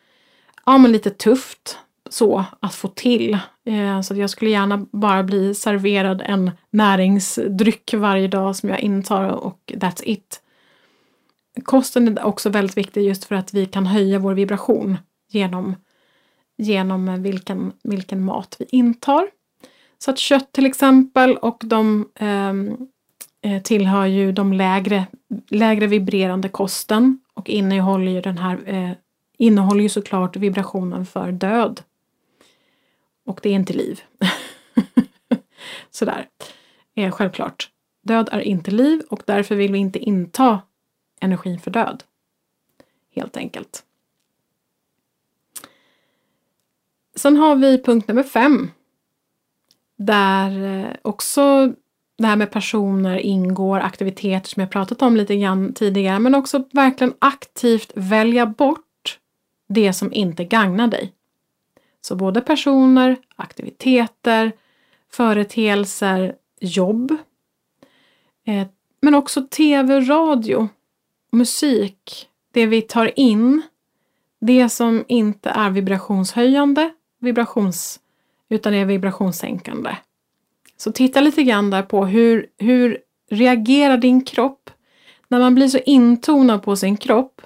ja, 0.66 0.78
men 0.78 0.92
lite 0.92 1.10
tufft 1.10 1.78
så 2.10 2.46
att 2.60 2.76
få 2.76 2.88
till. 2.88 3.38
Eh, 3.66 4.02
så 4.02 4.16
jag 4.16 4.30
skulle 4.30 4.52
gärna 4.52 4.86
bara 4.92 5.24
bli 5.24 5.54
serverad 5.54 6.22
en 6.26 6.52
näringsdryck 6.70 7.94
varje 7.94 8.28
dag 8.28 8.56
som 8.56 8.70
jag 8.70 8.80
intar 8.80 9.30
och 9.30 9.60
that's 9.76 10.02
it. 10.04 10.42
Kosten 11.64 12.18
är 12.18 12.26
också 12.26 12.50
väldigt 12.50 12.78
viktig 12.78 13.02
just 13.02 13.26
för 13.26 13.36
att 13.36 13.54
vi 13.54 13.66
kan 13.66 13.86
höja 13.86 14.20
vår 14.20 14.34
vibration 14.34 14.98
genom, 15.30 15.76
genom 16.58 17.24
vilken, 17.24 17.72
vilken 17.84 18.26
mat 18.26 18.56
vi 18.60 18.66
intar. 18.70 19.28
Så 19.98 20.12
att 20.12 20.20
kött 20.20 20.52
till 20.52 20.66
exempel 20.66 21.38
och 21.38 21.62
de 21.66 22.10
ehm, 22.16 22.78
eh, 23.42 23.62
tillhör 23.62 24.06
ju 24.06 24.32
de 24.32 24.54
lägre, 24.54 25.06
lägre 25.50 25.88
vibrerande 25.88 26.50
kosten 26.50 27.20
och 27.34 27.50
innehåller 27.50 28.12
ju 28.12 28.22
den 28.22 28.38
här 28.38 28.60
eh, 28.66 28.92
innehåller 29.38 29.84
ju 29.84 29.90
såklart 29.90 30.36
vibrationen 30.36 31.06
för 31.06 31.32
död. 31.32 31.82
Och 33.28 33.40
det 33.44 33.50
är 33.50 33.54
inte 33.54 33.74
liv. 33.74 34.02
Sådär. 35.92 36.28
Eh, 36.96 37.12
självklart. 37.12 37.70
Död 38.02 38.30
är 38.32 38.40
inte 38.40 38.72
liv 38.72 39.02
och 39.10 39.24
därför 39.26 39.56
vill 39.56 39.72
vi 39.72 39.78
inte 39.78 40.00
inta 40.00 40.62
energin 41.22 41.60
för 41.60 41.72
död. 41.72 42.04
Helt 43.16 43.38
enkelt. 43.38 43.84
Sen 47.16 47.38
har 47.38 47.56
vi 47.56 47.84
punkt 47.84 48.08
nummer 48.08 48.24
fem. 48.24 48.72
Där 49.98 50.64
eh, 50.86 50.96
också 51.02 51.74
det 52.18 52.28
här 52.28 52.36
med 52.36 52.52
personer 52.52 53.18
ingår, 53.18 53.80
aktiviteter 53.80 54.50
som 54.50 54.62
jag 54.62 54.72
pratat 54.72 55.02
om 55.02 55.16
lite 55.16 55.36
grann 55.36 55.74
tidigare, 55.74 56.20
men 56.20 56.36
också 56.36 56.64
verkligen 56.72 57.14
aktivt 57.20 57.92
välja 57.96 58.46
bort 58.46 59.20
det 59.70 59.94
som 59.94 60.14
inte 60.14 60.44
gagnar 60.44 60.88
dig. 60.88 61.14
Så 62.02 62.16
både 62.16 62.42
personer, 62.42 63.18
aktiviteter, 63.36 64.52
företeelser, 65.12 66.36
jobb, 66.60 67.12
eh, 68.46 68.68
men 69.02 69.16
också 69.16 69.48
tv, 69.52 70.00
radio, 70.00 70.70
musik, 71.32 72.30
det 72.52 72.66
vi 72.66 72.82
tar 72.82 73.20
in, 73.20 73.62
det 74.40 74.70
som 74.70 75.06
inte 75.08 75.50
är 75.50 75.70
vibrationshöjande, 75.70 76.94
vibrations, 77.20 78.00
utan 78.50 78.74
är 78.74 78.86
vibrationssänkande. 78.86 79.98
Så 80.78 80.92
titta 80.92 81.22
lite 81.22 81.44
grann 81.44 81.70
där 81.70 81.84
på 81.84 82.06
hur, 82.06 82.48
hur 82.58 82.98
reagerar 83.30 83.98
din 83.98 84.26
kropp 84.26 84.70
när 85.28 85.40
man 85.40 85.56
blir 85.56 85.68
så 85.68 85.78
intonad 85.86 86.64
på 86.64 86.76
sin 86.76 86.98
kropp 86.98 87.42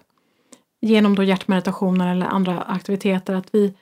genom 0.82 1.16
då 1.16 1.24
hjärtmeditationer 1.24 2.12
eller 2.12 2.26
andra 2.26 2.62
aktiviteter 2.62 3.34
att 3.34 3.48
vi 3.52 3.74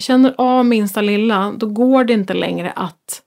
känner 0.00 0.34
av 0.38 0.66
minsta 0.66 1.00
lilla, 1.00 1.52
då 1.56 1.66
går 1.66 2.04
det 2.04 2.12
inte 2.12 2.34
längre 2.34 2.70
att 2.70 3.22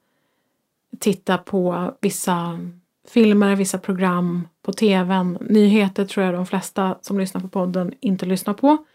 titta 0.99 1.37
på 1.37 1.93
vissa 2.01 2.59
filmer, 3.07 3.55
vissa 3.55 3.77
program 3.77 4.47
på 4.61 4.73
tvn. 4.73 5.37
Nyheter 5.41 6.05
tror 6.05 6.25
jag 6.25 6.35
de 6.35 6.45
flesta 6.45 6.97
som 7.01 7.19
lyssnar 7.19 7.41
på 7.41 7.47
podden 7.47 7.93
inte 7.99 8.25
lyssnar 8.25 8.53
på. 8.53 8.85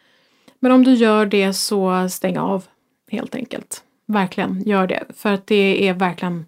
Men 0.58 0.72
om 0.72 0.84
du 0.84 0.94
gör 0.94 1.26
det 1.26 1.52
så 1.52 2.08
stäng 2.08 2.38
av 2.38 2.64
helt 3.10 3.34
enkelt. 3.34 3.84
Verkligen, 4.06 4.62
gör 4.62 4.86
det. 4.86 5.04
För 5.14 5.32
att 5.32 5.46
det 5.46 5.88
är 5.88 5.94
verkligen 5.94 6.46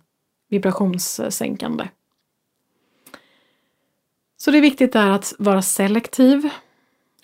vibrationssänkande. 0.48 1.88
Så 4.36 4.50
det 4.50 4.58
är 4.58 4.62
viktigt 4.62 4.92
där 4.92 5.10
att 5.10 5.34
vara 5.38 5.62
selektiv, 5.62 6.50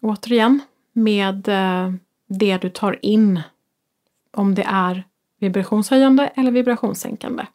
återigen, 0.00 0.60
med 0.92 1.48
eh, 1.48 1.92
det 2.28 2.56
du 2.56 2.70
tar 2.70 2.98
in. 3.02 3.40
Om 4.36 4.54
det 4.54 4.66
är 4.68 5.04
vibrationshöjande 5.40 6.26
eller 6.26 6.50
vibrationssänkande. 6.50 7.46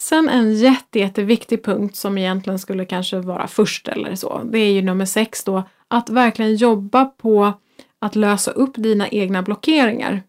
Sen 0.00 0.28
en 0.28 0.54
jätte, 0.54 0.98
jätteviktig 0.98 1.64
punkt 1.64 1.96
som 1.96 2.18
egentligen 2.18 2.58
skulle 2.58 2.84
kanske 2.84 3.20
vara 3.20 3.46
först 3.46 3.88
eller 3.88 4.14
så. 4.14 4.42
Det 4.44 4.58
är 4.58 4.72
ju 4.72 4.82
nummer 4.82 5.04
sex 5.04 5.44
då. 5.44 5.62
Att 5.88 6.10
verkligen 6.10 6.56
jobba 6.56 7.04
på 7.04 7.52
att 7.98 8.16
lösa 8.16 8.50
upp 8.50 8.74
dina 8.74 9.08
egna 9.08 9.42
blockeringar. 9.42 10.22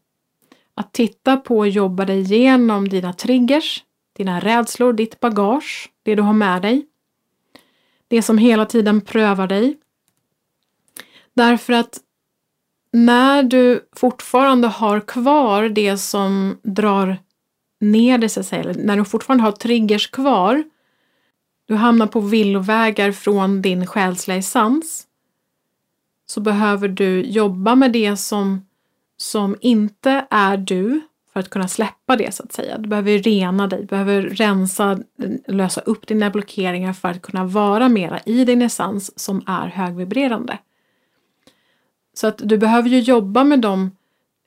Att 0.73 0.93
titta 0.93 1.37
på 1.37 1.57
och 1.57 1.69
jobba 1.69 2.05
dig 2.05 2.19
igenom 2.19 2.89
dina 2.89 3.13
triggers, 3.13 3.83
dina 4.17 4.39
rädslor, 4.39 4.93
ditt 4.93 5.19
bagage, 5.19 5.91
det 6.03 6.15
du 6.15 6.21
har 6.21 6.33
med 6.33 6.61
dig. 6.61 6.85
Det 8.07 8.21
som 8.21 8.37
hela 8.37 8.65
tiden 8.65 9.01
prövar 9.01 9.47
dig. 9.47 9.77
Därför 11.33 11.73
att 11.73 11.99
när 12.93 13.43
du 13.43 13.89
fortfarande 13.95 14.67
har 14.67 14.99
kvar 14.99 15.69
det 15.69 15.97
som 15.97 16.57
drar 16.63 17.17
ner 17.79 18.17
det, 18.17 18.29
så 18.29 18.39
att 18.39 18.45
säga, 18.45 18.61
eller 18.61 18.73
när 18.73 18.97
du 18.97 19.05
fortfarande 19.05 19.43
har 19.43 19.51
triggers 19.51 20.11
kvar, 20.11 20.63
du 21.65 21.75
hamnar 21.75 22.07
på 22.07 22.19
villovägar 22.19 23.11
från 23.11 23.61
din 23.61 23.87
själsliga 23.87 24.37
essens, 24.37 25.07
så 26.25 26.41
behöver 26.41 26.87
du 26.87 27.21
jobba 27.21 27.75
med 27.75 27.91
det 27.91 28.17
som, 28.17 28.65
som 29.17 29.55
inte 29.61 30.27
är 30.29 30.57
du 30.57 31.01
för 31.33 31.39
att 31.39 31.49
kunna 31.49 31.67
släppa 31.67 32.15
det 32.15 32.35
så 32.35 32.43
att 32.43 32.51
säga. 32.51 32.77
Du 32.77 32.89
behöver 32.89 33.17
rena 33.17 33.67
dig, 33.67 33.79
du 33.79 33.85
behöver 33.85 34.21
rensa, 34.21 34.99
lösa 35.47 35.81
upp 35.81 36.07
dina 36.07 36.29
blockeringar 36.29 36.93
för 36.93 37.09
att 37.09 37.21
kunna 37.21 37.45
vara 37.45 37.89
mera 37.89 38.19
i 38.25 38.45
din 38.45 38.61
essens 38.61 39.19
som 39.19 39.43
är 39.47 39.67
högvibrerande. 39.67 40.57
Så 42.21 42.27
att 42.27 42.41
du 42.43 42.57
behöver 42.57 42.89
ju 42.89 42.99
jobba 42.99 43.43
med 43.43 43.59
de, 43.59 43.91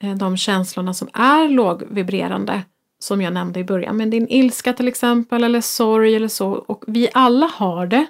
eh, 0.03 0.15
de 0.15 0.37
känslorna 0.37 0.93
som 0.93 1.07
är 1.13 1.49
lågvibrerande 1.49 2.61
som 2.99 3.21
jag 3.21 3.33
nämnde 3.33 3.59
i 3.59 3.63
början. 3.63 3.97
Men 3.97 4.09
din 4.09 4.27
ilska 4.29 4.73
till 4.73 4.87
exempel 4.87 5.43
eller 5.43 5.61
sorg 5.61 6.15
eller 6.15 6.27
så. 6.27 6.51
Och 6.51 6.83
vi 6.87 7.09
alla 7.13 7.45
har 7.45 7.87
det. 7.87 8.05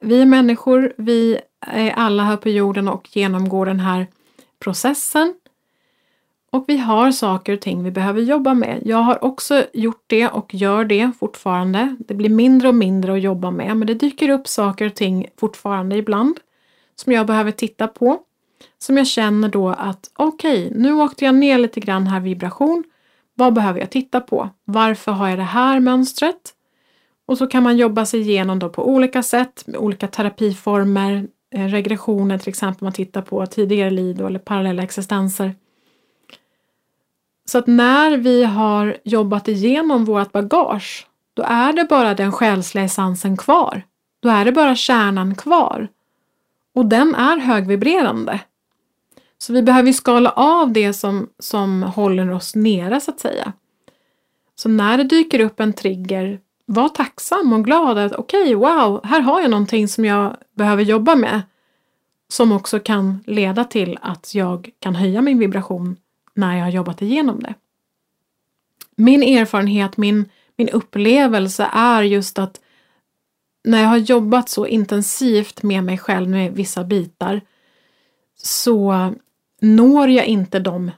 Vi 0.00 0.22
är 0.22 0.26
människor, 0.26 0.92
vi 0.96 1.40
är 1.60 1.90
alla 1.90 2.22
här 2.22 2.36
på 2.36 2.48
jorden 2.48 2.88
och 2.88 3.16
genomgår 3.16 3.66
den 3.66 3.80
här 3.80 4.06
processen. 4.58 5.34
Och 6.50 6.64
vi 6.68 6.76
har 6.76 7.12
saker 7.12 7.52
och 7.52 7.60
ting 7.60 7.84
vi 7.84 7.90
behöver 7.90 8.20
jobba 8.20 8.54
med. 8.54 8.82
Jag 8.84 8.98
har 8.98 9.24
också 9.24 9.64
gjort 9.72 10.04
det 10.06 10.28
och 10.28 10.54
gör 10.54 10.84
det 10.84 11.10
fortfarande. 11.20 11.96
Det 11.98 12.14
blir 12.14 12.30
mindre 12.30 12.68
och 12.68 12.74
mindre 12.74 13.12
att 13.12 13.22
jobba 13.22 13.50
med 13.50 13.76
men 13.76 13.86
det 13.86 13.94
dyker 13.94 14.28
upp 14.28 14.48
saker 14.48 14.86
och 14.86 14.94
ting 14.94 15.26
fortfarande 15.36 15.96
ibland 15.96 16.40
som 16.96 17.12
jag 17.12 17.26
behöver 17.26 17.50
titta 17.50 17.88
på. 17.88 18.20
Som 18.78 18.96
jag 18.96 19.06
känner 19.06 19.48
då 19.48 19.68
att 19.68 20.10
okej, 20.14 20.66
okay, 20.66 20.80
nu 20.80 20.92
åkte 20.92 21.24
jag 21.24 21.34
ner 21.34 21.58
lite 21.58 21.80
grann 21.80 22.06
här 22.06 22.20
vibration 22.20 22.84
vad 23.40 23.52
behöver 23.52 23.80
jag 23.80 23.90
titta 23.90 24.20
på? 24.20 24.48
Varför 24.64 25.12
har 25.12 25.28
jag 25.28 25.38
det 25.38 25.42
här 25.42 25.80
mönstret? 25.80 26.54
Och 27.26 27.38
så 27.38 27.46
kan 27.46 27.62
man 27.62 27.76
jobba 27.76 28.06
sig 28.06 28.20
igenom 28.20 28.58
då 28.58 28.68
på 28.68 28.88
olika 28.88 29.22
sätt 29.22 29.62
med 29.66 29.76
olika 29.76 30.06
terapiformer, 30.06 31.28
eh, 31.54 31.64
regressioner 31.64 32.38
till 32.38 32.48
exempel, 32.48 32.84
man 32.84 32.92
tittar 32.92 33.22
på 33.22 33.46
tidigare 33.46 33.90
liv 33.90 34.20
eller 34.20 34.38
parallella 34.38 34.82
existenser. 34.82 35.54
Så 37.44 37.58
att 37.58 37.66
när 37.66 38.16
vi 38.16 38.44
har 38.44 38.96
jobbat 39.04 39.48
igenom 39.48 40.04
vårt 40.04 40.32
bagage, 40.32 41.06
då 41.34 41.42
är 41.42 41.72
det 41.72 41.84
bara 41.84 42.14
den 42.14 42.32
själsliga 42.32 42.84
essensen 42.84 43.36
kvar. 43.36 43.82
Då 44.22 44.28
är 44.28 44.44
det 44.44 44.52
bara 44.52 44.76
kärnan 44.76 45.34
kvar. 45.34 45.88
Och 46.74 46.86
den 46.86 47.14
är 47.14 47.36
högvibrerande. 47.36 48.40
Så 49.42 49.52
vi 49.52 49.62
behöver 49.62 49.92
skala 49.92 50.30
av 50.30 50.72
det 50.72 50.92
som, 50.92 51.28
som 51.38 51.82
håller 51.82 52.30
oss 52.30 52.54
nere 52.54 53.00
så 53.00 53.10
att 53.10 53.20
säga. 53.20 53.52
Så 54.54 54.68
när 54.68 54.98
det 54.98 55.04
dyker 55.04 55.40
upp 55.40 55.60
en 55.60 55.72
trigger, 55.72 56.40
var 56.66 56.88
tacksam 56.88 57.52
och 57.52 57.64
glad 57.64 57.98
att 57.98 58.12
okej, 58.12 58.42
okay, 58.42 58.54
wow, 58.54 59.00
här 59.04 59.20
har 59.20 59.40
jag 59.40 59.50
någonting 59.50 59.88
som 59.88 60.04
jag 60.04 60.36
behöver 60.56 60.82
jobba 60.82 61.14
med. 61.14 61.42
Som 62.28 62.52
också 62.52 62.78
kan 62.78 63.24
leda 63.26 63.64
till 63.64 63.98
att 64.02 64.34
jag 64.34 64.70
kan 64.78 64.94
höja 64.94 65.22
min 65.22 65.38
vibration 65.38 65.96
när 66.34 66.56
jag 66.56 66.64
har 66.64 66.70
jobbat 66.70 67.02
igenom 67.02 67.40
det. 67.40 67.54
Min 68.96 69.22
erfarenhet, 69.22 69.96
min, 69.96 70.30
min 70.56 70.68
upplevelse 70.68 71.70
är 71.72 72.02
just 72.02 72.38
att 72.38 72.60
när 73.64 73.82
jag 73.82 73.88
har 73.88 73.96
jobbat 73.96 74.48
så 74.48 74.66
intensivt 74.66 75.62
med 75.62 75.84
mig 75.84 75.98
själv 75.98 76.28
med 76.28 76.52
vissa 76.52 76.84
bitar 76.84 77.40
så 78.36 79.12
når 79.60 80.08
jag 80.08 80.26
inte 80.26 80.58
de 80.58 80.90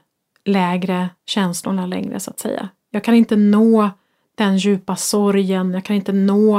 lägre 0.45 1.09
känslorna 1.25 1.85
längre 1.85 2.19
så 2.19 2.31
att 2.31 2.39
säga. 2.39 2.69
Jag 2.89 3.03
kan 3.03 3.15
inte 3.15 3.35
nå 3.35 3.89
den 4.35 4.57
djupa 4.57 4.95
sorgen, 4.95 5.73
jag 5.73 5.83
kan 5.83 5.95
inte 5.95 6.13
nå 6.13 6.57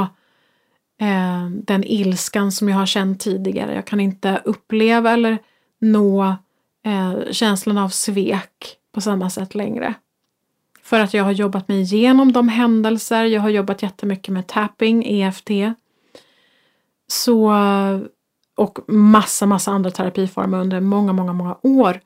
eh, 1.01 1.49
den 1.49 1.83
ilskan 1.83 2.51
som 2.51 2.69
jag 2.69 2.77
har 2.77 2.85
känt 2.85 3.19
tidigare. 3.19 3.75
Jag 3.75 3.85
kan 3.85 3.99
inte 3.99 4.41
uppleva 4.45 5.11
eller 5.11 5.37
nå 5.79 6.35
eh, 6.85 7.31
känslan 7.31 7.77
av 7.77 7.89
svek 7.89 8.77
på 8.93 9.01
samma 9.01 9.29
sätt 9.29 9.55
längre. 9.55 9.93
För 10.81 10.99
att 10.99 11.13
jag 11.13 11.23
har 11.23 11.31
jobbat 11.31 11.67
mig 11.67 11.81
igenom 11.81 12.31
de 12.31 12.49
händelser, 12.49 13.25
jag 13.25 13.41
har 13.41 13.49
jobbat 13.49 13.83
jättemycket 13.83 14.33
med 14.33 14.47
tapping, 14.47 15.05
EFT. 15.05 15.49
Så 17.07 17.53
och 18.55 18.79
massa, 18.87 19.45
massa 19.45 19.71
andra 19.71 19.91
terapiformer 19.91 20.59
under 20.59 20.79
många, 20.79 21.13
många, 21.13 21.33
många 21.33 21.57
år. 21.61 22.01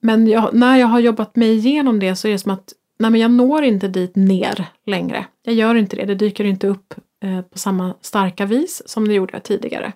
Men 0.00 0.26
jag, 0.26 0.54
när 0.54 0.76
jag 0.76 0.86
har 0.86 1.00
jobbat 1.00 1.36
mig 1.36 1.56
igenom 1.56 2.00
det 2.00 2.16
så 2.16 2.28
är 2.28 2.32
det 2.32 2.38
som 2.38 2.52
att 2.52 2.72
nej 2.98 3.10
men 3.10 3.20
jag 3.20 3.30
når 3.30 3.62
inte 3.62 3.88
dit 3.88 4.16
ner 4.16 4.66
längre. 4.86 5.26
Jag 5.42 5.54
gör 5.54 5.74
inte 5.74 5.96
det, 5.96 6.04
det 6.04 6.14
dyker 6.14 6.44
inte 6.44 6.66
upp 6.66 6.94
eh, 7.22 7.40
på 7.40 7.58
samma 7.58 7.94
starka 8.00 8.46
vis 8.46 8.82
som 8.86 9.08
det 9.08 9.14
gjorde 9.14 9.40
tidigare. 9.40 9.92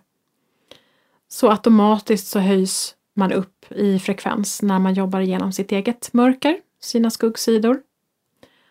Så 1.29 1.51
automatiskt 1.51 2.27
så 2.27 2.39
höjs 2.39 2.95
man 3.17 3.33
upp 3.33 3.73
i 3.73 3.99
frekvens 3.99 4.63
när 4.63 4.79
man 4.79 4.95
jobbar 4.95 5.21
igenom 5.21 5.53
sitt 5.53 5.73
eget 5.73 6.13
mörker, 6.13 6.57
sina 6.81 7.11
skuggsidor. 7.11 7.81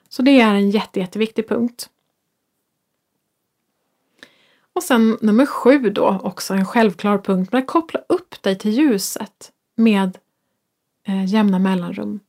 Så 0.10 0.22
det 0.22 0.42
är 0.42 0.54
en 0.54 0.70
jätte, 0.70 1.00
jätteviktig 1.00 1.50
punkt. 1.50 1.90
Och 4.74 4.84
sen 4.84 5.18
nummer 5.22 5.46
sju 5.46 5.80
då, 5.80 6.20
också 6.24 6.54
en 6.54 6.66
självklar 6.66 7.18
punkt, 7.18 7.50
men 7.52 7.62
att 7.62 7.68
koppla 7.68 8.00
upp 8.10 8.42
dig 8.42 8.58
till 8.58 8.72
ljuset 8.72 9.52
med 9.76 10.18
eh, 11.08 11.26
jämna 11.26 11.60
mellanrum. 11.60 12.20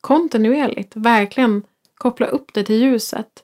Kontinuerligt, 0.00 0.96
verkligen 0.96 1.62
koppla 1.94 2.26
upp 2.26 2.54
dig 2.54 2.64
till 2.64 2.82
ljuset. 2.82 3.42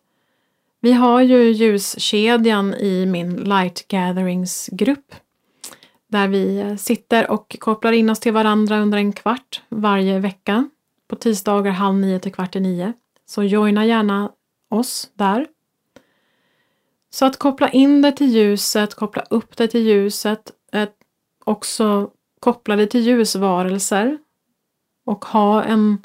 Vi 0.81 0.93
har 0.93 1.21
ju 1.21 1.51
ljuskedjan 1.51 2.75
i 2.75 3.07
min 3.07 3.37
Light 3.37 3.89
Gatherings 3.89 4.69
grupp 4.73 5.15
där 6.13 6.29
vi 6.29 6.61
eh, 6.61 6.77
sitter 6.77 7.31
och 7.31 7.57
kopplar 7.61 7.93
in 7.93 8.11
oss 8.11 8.21
till 8.21 8.33
varandra 8.33 8.79
under 8.79 8.99
en 8.99 9.13
kvart 9.13 9.63
varje 9.69 10.19
vecka 10.19 10.69
på 11.09 11.17
tisdagar 11.17 11.71
halv 11.71 11.97
nio 11.97 12.19
till 12.19 12.33
kvart 12.33 12.57
i 12.57 12.61
nio. 12.61 12.93
Så 13.27 13.43
joina 13.43 13.87
gärna 13.87 14.31
oss 14.69 15.11
där. 15.15 15.47
Så 17.15 17.27
att 17.27 17.39
koppla 17.39 17.69
in 17.69 18.03
dig 18.03 18.15
till 18.15 18.31
ljuset, 18.31 18.95
koppla 18.95 19.23
upp 19.31 19.57
dig 19.57 19.69
till 19.69 19.87
ljuset, 19.87 20.53
också 21.45 22.11
koppla 22.41 22.77
dig 22.77 22.89
till 22.89 23.01
ljusvarelser 23.01 24.19
och 25.07 25.25
ha 25.25 25.63
en, 25.63 25.99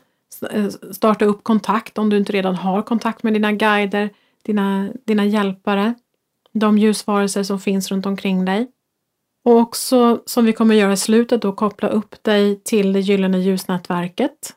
eh, 0.51 0.69
starta 0.91 1.25
upp 1.25 1.43
kontakt 1.43 1.97
om 1.97 2.09
du 2.09 2.17
inte 2.17 2.33
redan 2.33 2.55
har 2.55 2.81
kontakt 2.81 3.23
med 3.23 3.33
dina 3.33 3.51
guider, 3.51 4.09
dina, 4.43 4.89
dina 5.05 5.25
hjälpare, 5.25 5.93
de 6.53 6.77
ljusvarelser 6.77 7.43
som 7.43 7.59
finns 7.59 7.91
runt 7.91 8.05
omkring 8.05 8.45
dig. 8.45 8.71
Och 9.45 9.57
också, 9.57 10.21
som 10.25 10.45
vi 10.45 10.53
kommer 10.53 10.75
göra 10.75 10.93
i 10.93 10.97
slutet, 10.97 11.41
då 11.41 11.51
koppla 11.51 11.89
upp 11.89 12.23
dig 12.23 12.63
till 12.63 12.93
det 12.93 12.99
gyllene 12.99 13.39
ljusnätverket. 13.39 14.55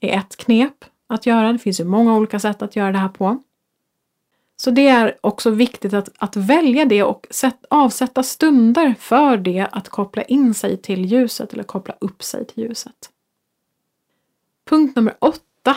är 0.00 0.18
ett 0.18 0.36
knep 0.36 0.84
att 1.08 1.26
göra. 1.26 1.52
Det 1.52 1.58
finns 1.58 1.80
ju 1.80 1.84
många 1.84 2.16
olika 2.16 2.38
sätt 2.38 2.62
att 2.62 2.76
göra 2.76 2.92
det 2.92 2.98
här 2.98 3.08
på. 3.08 3.42
Så 4.60 4.70
det 4.70 4.88
är 4.88 5.16
också 5.20 5.50
viktigt 5.50 5.94
att, 5.94 6.08
att 6.18 6.36
välja 6.36 6.84
det 6.84 7.02
och 7.02 7.26
sätt, 7.30 7.64
avsätta 7.70 8.22
stunder 8.22 8.94
för 8.98 9.36
det 9.36 9.68
att 9.72 9.88
koppla 9.88 10.22
in 10.22 10.54
sig 10.54 10.76
till 10.76 11.04
ljuset 11.04 11.52
eller 11.52 11.62
koppla 11.62 11.94
upp 12.00 12.22
sig 12.22 12.46
till 12.46 12.64
ljuset. 12.64 13.10
Punkt 14.68 14.96
nummer 14.96 15.14
åtta. 15.18 15.76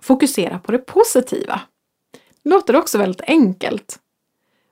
Fokusera 0.00 0.58
på 0.58 0.72
det 0.72 0.78
positiva. 0.78 1.60
Det 2.42 2.50
låter 2.50 2.76
också 2.76 2.98
väldigt 2.98 3.20
enkelt. 3.26 3.98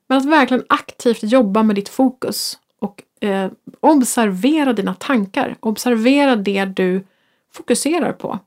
Men 0.06 0.18
att 0.18 0.24
verkligen 0.24 0.64
aktivt 0.68 1.22
jobba 1.22 1.62
med 1.62 1.76
ditt 1.76 1.88
fokus 1.88 2.58
och 2.78 3.02
eh, 3.20 3.50
observera 3.80 4.72
dina 4.72 4.94
tankar. 4.94 5.56
Observera 5.60 6.36
det 6.36 6.64
du 6.64 7.06
fokuserar 7.52 8.12
på. 8.12 8.38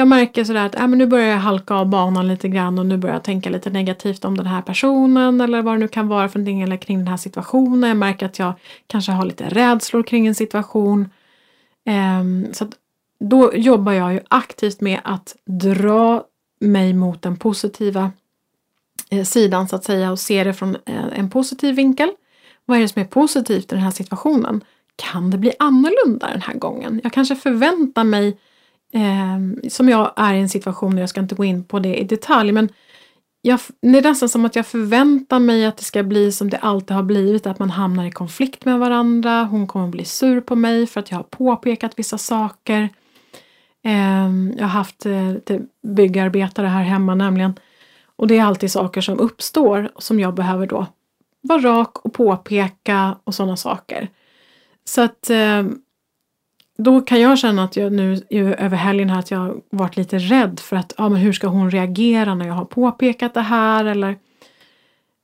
Jag 0.00 0.08
märker 0.08 0.44
sådär 0.44 0.66
att 0.66 0.74
äh, 0.74 0.86
men 0.86 0.98
nu 0.98 1.06
börjar 1.06 1.26
jag 1.26 1.38
halka 1.38 1.74
av 1.74 1.86
banan 1.86 2.28
lite 2.28 2.48
grann 2.48 2.78
och 2.78 2.86
nu 2.86 2.96
börjar 2.96 3.16
jag 3.16 3.24
tänka 3.24 3.50
lite 3.50 3.70
negativt 3.70 4.24
om 4.24 4.36
den 4.36 4.46
här 4.46 4.62
personen 4.62 5.40
eller 5.40 5.62
vad 5.62 5.74
det 5.74 5.78
nu 5.78 5.88
kan 5.88 6.08
vara 6.08 6.28
för 6.28 6.38
någonting 6.38 6.62
eller 6.62 6.76
kring 6.76 6.98
den 6.98 7.08
här 7.08 7.16
situationen. 7.16 7.88
Jag 7.88 7.96
märker 7.96 8.26
att 8.26 8.38
jag 8.38 8.52
kanske 8.86 9.12
har 9.12 9.24
lite 9.24 9.48
rädslor 9.48 10.02
kring 10.02 10.26
en 10.26 10.34
situation. 10.34 11.10
Um, 12.20 12.46
så 12.52 12.66
då 13.20 13.54
jobbar 13.54 13.92
jag 13.92 14.12
ju 14.12 14.20
aktivt 14.28 14.80
med 14.80 15.00
att 15.04 15.36
dra 15.46 16.24
mig 16.60 16.92
mot 16.92 17.22
den 17.22 17.36
positiva 17.36 18.10
eh, 19.10 19.24
sidan 19.24 19.68
så 19.68 19.76
att 19.76 19.84
säga 19.84 20.10
och 20.10 20.18
se 20.18 20.44
det 20.44 20.54
från 20.54 20.76
eh, 20.86 21.18
en 21.18 21.30
positiv 21.30 21.74
vinkel. 21.74 22.10
Vad 22.64 22.78
är 22.78 22.82
det 22.82 22.88
som 22.88 23.02
är 23.02 23.06
positivt 23.06 23.72
i 23.72 23.74
den 23.74 23.84
här 23.84 23.90
situationen? 23.90 24.64
Kan 24.96 25.30
det 25.30 25.38
bli 25.38 25.52
annorlunda 25.58 26.30
den 26.30 26.42
här 26.42 26.54
gången? 26.54 27.00
Jag 27.02 27.12
kanske 27.12 27.36
förväntar 27.36 28.04
mig 28.04 28.36
eh, 28.92 29.68
som 29.68 29.88
jag 29.88 30.12
är 30.16 30.34
i 30.34 30.40
en 30.40 30.48
situation, 30.48 30.94
och 30.94 31.00
jag 31.00 31.08
ska 31.08 31.20
inte 31.20 31.34
gå 31.34 31.44
in 31.44 31.64
på 31.64 31.78
det 31.78 31.96
i 31.96 32.04
detalj, 32.04 32.52
men 32.52 32.68
jag, 33.42 33.60
det 33.82 33.98
är 33.98 34.02
nästan 34.02 34.28
som 34.28 34.44
att 34.44 34.56
jag 34.56 34.66
förväntar 34.66 35.38
mig 35.38 35.66
att 35.66 35.76
det 35.76 35.84
ska 35.84 36.02
bli 36.02 36.32
som 36.32 36.50
det 36.50 36.58
alltid 36.58 36.96
har 36.96 37.02
blivit, 37.02 37.46
att 37.46 37.58
man 37.58 37.70
hamnar 37.70 38.04
i 38.04 38.10
konflikt 38.10 38.64
med 38.64 38.78
varandra. 38.78 39.44
Hon 39.44 39.66
kommer 39.66 39.88
bli 39.88 40.04
sur 40.04 40.40
på 40.40 40.56
mig 40.56 40.86
för 40.86 41.00
att 41.00 41.10
jag 41.10 41.18
har 41.18 41.22
påpekat 41.22 41.92
vissa 41.96 42.18
saker. 42.18 42.88
Eh, 43.84 44.30
jag 44.56 44.62
har 44.62 44.68
haft 44.68 45.06
eh, 45.06 45.32
byggarbetare 45.82 46.66
här 46.66 46.82
hemma 46.82 47.14
nämligen. 47.14 47.54
Och 48.16 48.26
det 48.26 48.38
är 48.38 48.44
alltid 48.44 48.72
saker 48.72 49.00
som 49.00 49.18
uppstår 49.18 49.90
som 49.98 50.20
jag 50.20 50.34
behöver 50.34 50.66
då 50.66 50.86
vara 51.40 51.60
rak 51.60 51.98
och 51.98 52.12
påpeka 52.12 53.16
och 53.24 53.34
sådana 53.34 53.56
saker. 53.56 54.08
Så 54.84 55.00
att 55.02 55.30
eh, 55.30 55.62
då 56.80 57.00
kan 57.00 57.20
jag 57.20 57.38
känna 57.38 57.64
att 57.64 57.76
jag 57.76 57.92
nu 57.92 58.22
över 58.58 58.76
helgen 58.76 59.10
här 59.10 59.18
att 59.18 59.30
jag 59.30 59.60
varit 59.70 59.96
lite 59.96 60.18
rädd 60.18 60.60
för 60.60 60.76
att 60.76 60.92
ja, 60.98 61.08
men 61.08 61.20
hur 61.20 61.32
ska 61.32 61.46
hon 61.46 61.70
reagera 61.70 62.34
när 62.34 62.46
jag 62.46 62.54
har 62.54 62.64
påpekat 62.64 63.34
det 63.34 63.40
här 63.40 63.84
eller 63.84 64.18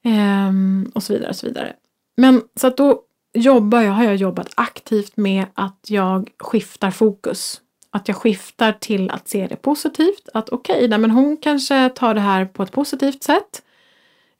ehm, 0.04 0.90
och 0.94 1.02
så 1.02 1.12
vidare 1.12 1.28
och 1.28 1.36
så 1.36 1.46
vidare. 1.46 1.72
Men 2.16 2.42
så 2.54 2.66
att 2.66 2.76
då 2.76 3.02
jobbar 3.34 3.80
jag, 3.80 3.92
har 3.92 4.04
jag 4.04 4.16
jobbat 4.16 4.48
aktivt 4.54 5.16
med 5.16 5.46
att 5.54 5.80
jag 5.88 6.30
skiftar 6.38 6.90
fokus. 6.90 7.60
Att 7.90 8.08
jag 8.08 8.16
skiftar 8.16 8.72
till 8.72 9.10
att 9.10 9.28
se 9.28 9.46
det 9.46 9.56
positivt. 9.56 10.28
Att 10.34 10.48
okej, 10.48 10.86
okay, 10.86 10.98
men 10.98 11.10
hon 11.10 11.36
kanske 11.36 11.88
tar 11.88 12.14
det 12.14 12.20
här 12.20 12.44
på 12.44 12.62
ett 12.62 12.72
positivt 12.72 13.22
sätt. 13.22 13.62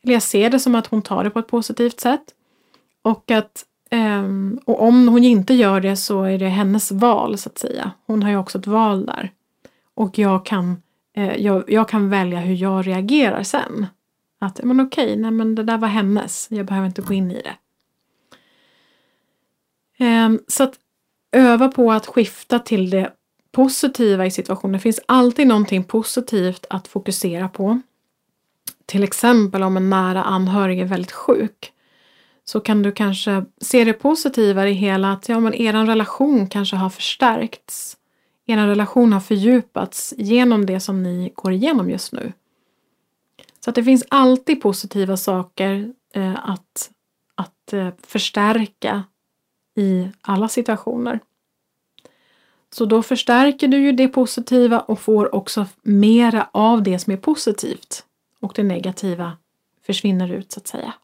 Eller 0.05 0.12
jag 0.12 0.23
ser 0.23 0.51
det 0.51 0.59
som 0.59 0.75
att 0.75 0.87
hon 0.87 1.03
tar 1.03 1.25
det 1.25 1.31
på 1.31 1.39
ett 1.39 1.49
positivt 1.49 2.01
sätt. 2.01 2.25
Och 3.03 3.31
att 3.31 3.64
Um, 3.91 4.61
och 4.64 4.82
om 4.82 5.09
hon 5.09 5.24
inte 5.24 5.55
gör 5.55 5.80
det 5.80 5.97
så 5.97 6.22
är 6.22 6.39
det 6.39 6.49
hennes 6.49 6.93
val 6.93 7.39
så 7.39 7.49
att 7.49 7.59
säga. 7.59 7.91
Hon 8.07 8.22
har 8.22 8.30
ju 8.30 8.37
också 8.37 8.59
ett 8.59 8.66
val 8.66 9.07
där. 9.07 9.30
Och 9.95 10.18
jag 10.18 10.47
kan, 10.47 10.82
uh, 11.18 11.37
jag, 11.37 11.64
jag, 11.70 11.89
kan 11.89 12.11
välja 12.11 12.39
hur 12.39 12.55
jag 12.55 12.87
reagerar 12.87 13.43
sen. 13.43 13.87
Att 14.39 14.61
men 14.64 14.80
okej, 14.80 15.16
nej 15.16 15.30
men 15.30 15.55
det 15.55 15.62
där 15.62 15.78
var 15.78 15.89
hennes. 15.89 16.47
Jag 16.51 16.66
behöver 16.66 16.87
inte 16.87 17.03
gå 17.03 17.14
in 17.14 17.30
i 17.30 17.43
det. 17.43 17.57
Um, 20.05 20.41
så 20.49 20.64
att 20.64 20.74
öva 21.32 21.68
på 21.68 21.93
att 21.93 22.07
skifta 22.07 22.59
till 22.59 22.91
det 22.91 23.12
positiva 23.53 24.26
i 24.26 24.30
situationen. 24.30 24.72
Det 24.72 24.78
finns 24.78 25.01
alltid 25.07 25.47
någonting 25.47 25.84
positivt 25.84 26.66
att 26.70 26.89
fokusera 26.89 27.49
på. 27.49 27.80
Till 28.87 29.05
exempel 29.05 29.62
om 29.62 29.76
en 29.76 29.91
nära 29.91 30.22
anhörig 30.22 30.80
är 30.80 30.84
väldigt 30.84 31.12
sjuk 31.12 31.72
så 32.49 32.61
kan 32.61 32.82
du 32.82 32.92
kanske 32.92 33.44
se 33.61 33.84
det 33.84 33.92
positiva 33.92 34.68
i 34.68 34.72
hela 34.72 35.12
att 35.12 35.28
ja, 35.28 35.40
men 35.40 35.55
er 35.55 35.72
relation 35.72 36.47
kanske 36.47 36.76
har 36.76 36.90
förstärkts. 36.90 37.97
Er 38.47 38.66
relation 38.66 39.12
har 39.12 39.20
fördjupats 39.20 40.14
genom 40.16 40.66
det 40.66 40.80
som 40.80 41.03
ni 41.03 41.32
går 41.34 41.53
igenom 41.53 41.90
just 41.90 42.12
nu. 42.12 42.32
Så 43.61 43.70
att 43.70 43.74
det 43.74 43.84
finns 43.84 44.05
alltid 44.09 44.62
positiva 44.62 45.16
saker 45.16 45.92
eh, 46.14 46.51
att, 46.51 46.90
att 47.34 47.72
eh, 47.72 47.88
förstärka 48.07 49.05
i 49.76 50.09
alla 50.20 50.49
situationer. 50.49 51.20
Så 52.70 52.84
då 52.84 53.03
förstärker 53.03 53.68
du 53.68 53.78
ju 53.78 53.92
det 53.92 54.09
positiva 54.09 54.80
och 54.80 55.01
får 55.01 55.34
också 55.34 55.66
mera 55.82 56.49
av 56.53 56.82
det 56.82 56.99
som 56.99 57.12
är 57.12 57.16
positivt. 57.16 58.05
Och 58.40 58.53
det 58.55 58.62
negativa 58.62 59.36
försvinner 59.86 60.32
ut 60.32 60.53
så 60.53 60.61
att 60.61 60.66
säga. 60.66 60.94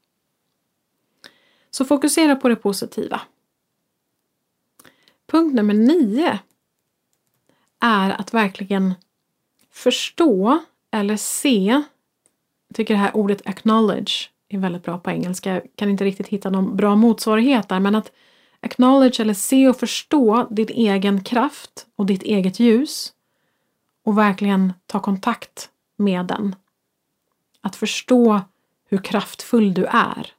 Så 1.74 1.84
fokusera 1.84 2.36
på 2.36 2.48
det 2.48 2.56
positiva. 2.56 3.20
Punkt 5.26 5.54
nummer 5.54 5.74
nio 5.74 6.38
är 7.80 8.10
att 8.10 8.34
verkligen 8.34 8.94
förstå 9.70 10.58
eller 10.90 11.16
se. 11.16 11.82
Jag 12.68 12.76
tycker 12.76 12.94
det 12.94 13.00
här 13.00 13.16
ordet 13.16 13.46
acknowledge 13.46 14.30
är 14.48 14.58
väldigt 14.58 14.82
bra 14.82 14.98
på 14.98 15.10
engelska. 15.10 15.54
Jag 15.54 15.62
kan 15.76 15.90
inte 15.90 16.04
riktigt 16.04 16.28
hitta 16.28 16.50
någon 16.50 16.76
bra 16.76 16.96
motsvarighet 16.96 17.68
där 17.68 17.80
men 17.80 17.94
att 17.94 18.12
acknowledge 18.60 19.20
eller 19.20 19.34
se 19.34 19.68
och 19.68 19.76
förstå 19.76 20.46
din 20.50 20.68
egen 20.68 21.24
kraft 21.24 21.86
och 21.96 22.06
ditt 22.06 22.22
eget 22.22 22.60
ljus 22.60 23.12
och 24.04 24.18
verkligen 24.18 24.72
ta 24.86 25.00
kontakt 25.00 25.70
med 25.96 26.26
den. 26.26 26.56
Att 27.60 27.76
förstå 27.76 28.40
hur 28.88 28.98
kraftfull 28.98 29.74
du 29.74 29.84
är. 29.84 30.32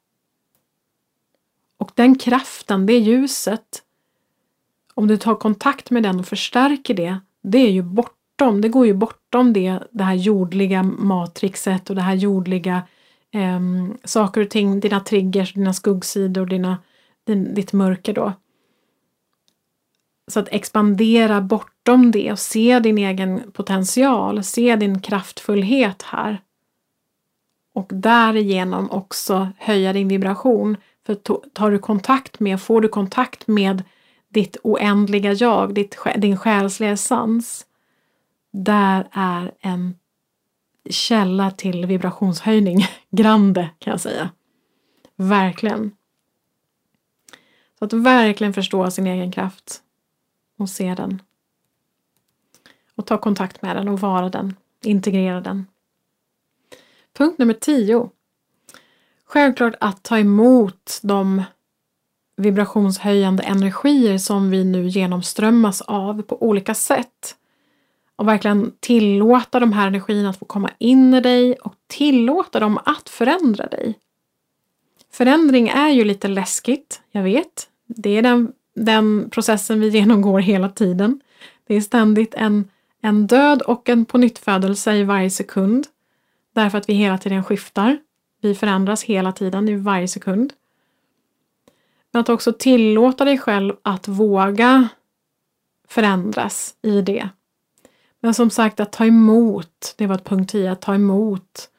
Och 1.84 1.92
den 1.96 2.18
kraften, 2.18 2.86
det 2.86 2.98
ljuset, 2.98 3.84
om 4.94 5.08
du 5.08 5.18
tar 5.18 5.36
kontakt 5.36 5.92
med 5.92 6.04
den 6.04 6.20
och 6.20 6.28
förstärker 6.28 6.94
det, 6.94 7.20
det 7.42 7.58
är 7.58 7.72
ju 7.72 7.82
bortom, 7.82 8.62
det 8.62 8.70
går 8.70 8.86
ju 8.86 8.94
bortom 8.94 9.54
det, 9.54 9.80
det 9.92 10.04
här 10.04 10.14
jordliga 10.14 10.84
matrixet 10.84 11.90
och 11.90 11.96
det 11.96 12.02
här 12.02 12.14
jordliga 12.14 12.82
eh, 13.32 13.60
saker 14.04 14.42
och 14.42 14.50
ting, 14.50 14.80
dina 14.80 15.00
triggers, 15.00 15.54
dina 15.54 15.74
skuggsidor, 15.74 16.46
dina, 16.46 16.78
din, 17.24 17.54
ditt 17.54 17.74
mörker 17.74 18.14
då. 18.14 18.34
Så 20.32 20.40
att 20.40 20.48
expandera 20.52 21.42
bortom 21.42 22.12
det 22.12 22.32
och 22.32 22.40
se 22.40 22.80
din 22.80 22.98
egen 22.98 23.52
potential, 23.52 24.44
se 24.44 24.76
din 24.76 25.00
kraftfullhet 25.00 26.02
här. 26.02 26.42
Och 27.76 27.90
därigenom 27.90 28.92
också 28.92 29.50
höja 29.58 29.94
din 29.94 30.08
vibration 30.08 30.78
för 31.06 31.16
tar 31.54 31.72
du 31.72 31.80
kontakt 31.80 32.40
med, 32.40 32.62
får 32.62 32.82
du 32.82 32.88
kontakt 32.88 33.48
med 33.48 33.84
ditt 34.30 34.58
oändliga 34.64 35.34
jag, 35.34 35.74
ditt, 35.74 35.98
din 36.18 36.38
själsliga 36.38 36.92
essens, 36.92 37.66
där 38.52 39.08
är 39.12 39.52
en 39.60 39.96
källa 40.90 41.52
till 41.52 41.86
vibrationshöjning. 41.86 42.86
Grande 43.10 43.70
kan 43.80 43.92
jag 43.92 44.00
säga. 44.00 44.30
Verkligen. 45.16 45.92
Så 47.80 47.86
att 47.86 47.94
verkligen 47.94 48.54
förstå 48.54 48.92
sin 48.92 49.08
egen 49.08 49.32
kraft 49.32 49.82
och 50.58 50.70
se 50.70 50.96
den. 50.96 51.22
Och 52.96 53.06
ta 53.06 53.18
kontakt 53.18 53.62
med 53.62 53.76
den 53.76 53.88
och 53.88 54.00
vara 54.00 54.30
den. 54.30 54.56
Integrera 54.84 55.42
den. 55.42 55.66
Punkt 57.14 57.38
nummer 57.38 57.54
tio. 57.54 58.10
Självklart 59.34 59.76
att 59.80 60.04
ta 60.04 60.20
emot 60.20 61.00
de 61.04 61.44
vibrationshöjande 62.38 63.44
energier 63.44 64.18
som 64.18 64.50
vi 64.50 64.64
nu 64.64 64.88
genomströmmas 64.88 65.82
av 65.82 66.22
på 66.22 66.44
olika 66.44 66.74
sätt. 66.76 67.36
Och 68.16 68.28
verkligen 68.28 68.72
tillåta 68.80 69.60
de 69.60 69.74
här 69.74 69.88
energierna 69.88 70.30
att 70.30 70.40
få 70.40 70.46
komma 70.46 70.70
in 70.78 71.14
i 71.14 71.22
dig 71.22 71.54
och 71.56 71.74
tillåta 71.88 72.60
dem 72.60 72.80
att 72.86 73.10
förändra 73.10 73.68
dig. 73.68 74.00
Förändring 75.12 75.70
är 75.70 75.90
ju 75.90 76.04
lite 76.04 76.28
läskigt, 76.28 77.02
jag 77.12 77.24
vet. 77.24 77.70
Det 77.88 78.18
är 78.18 78.22
den, 78.22 78.52
den 78.76 79.30
processen 79.30 79.80
vi 79.82 79.90
genomgår 79.90 80.40
hela 80.40 80.70
tiden. 80.70 81.22
Det 81.68 81.76
är 81.76 81.82
ständigt 81.82 82.34
en, 82.34 82.70
en 83.02 83.28
död 83.28 83.62
och 83.62 83.90
en 83.90 84.06
pånyttfödelse 84.06 84.94
i 84.96 85.04
varje 85.04 85.30
sekund. 85.30 85.88
Därför 86.54 86.78
att 86.78 86.90
vi 86.90 86.94
hela 86.94 87.18
tiden 87.18 87.44
skiftar. 87.44 87.98
Vi 88.44 88.56
förändras 88.56 89.04
hela 89.04 89.32
tiden, 89.32 89.70
i 89.70 89.76
varje 89.76 90.08
sekund. 90.08 90.54
Men 92.12 92.20
att 92.20 92.30
också 92.30 92.54
tillåta 92.54 93.26
dig 93.26 93.38
själv 93.38 93.74
att 93.82 94.08
våga 94.08 94.88
förändras 95.88 96.76
i 96.82 97.02
det. 97.02 97.30
Men 98.20 98.34
som 98.34 98.50
sagt 98.50 98.80
att 98.80 98.92
ta 98.92 99.06
emot, 99.06 99.96
det 99.98 100.08
var 100.08 100.16
ett 100.16 100.24
punkt 100.24 100.52
10, 100.52 100.72
att 100.72 100.82
ta 100.82 100.96
emot 100.96 101.70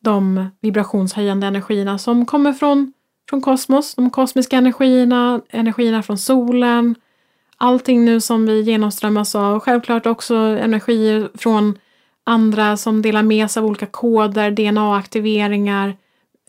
de 0.00 0.50
vibrationshöjande 0.60 1.46
energierna 1.46 1.98
som 1.98 2.26
kommer 2.26 2.52
från, 2.52 2.92
från 3.30 3.40
kosmos, 3.40 3.94
de 3.94 4.10
kosmiska 4.10 4.56
energierna, 4.56 5.40
energierna 5.48 6.02
från 6.02 6.18
solen, 6.18 6.94
allting 7.56 8.04
nu 8.04 8.20
som 8.20 8.46
vi 8.46 8.60
genomströmmas 8.60 9.34
av. 9.34 9.60
Självklart 9.60 10.06
också 10.06 10.34
energier 10.36 11.30
från 11.34 11.78
andra 12.24 12.76
som 12.76 13.02
delar 13.02 13.22
med 13.22 13.50
sig 13.50 13.60
av 13.60 13.66
olika 13.66 13.86
koder, 13.86 14.50
DNA-aktiveringar, 14.50 15.96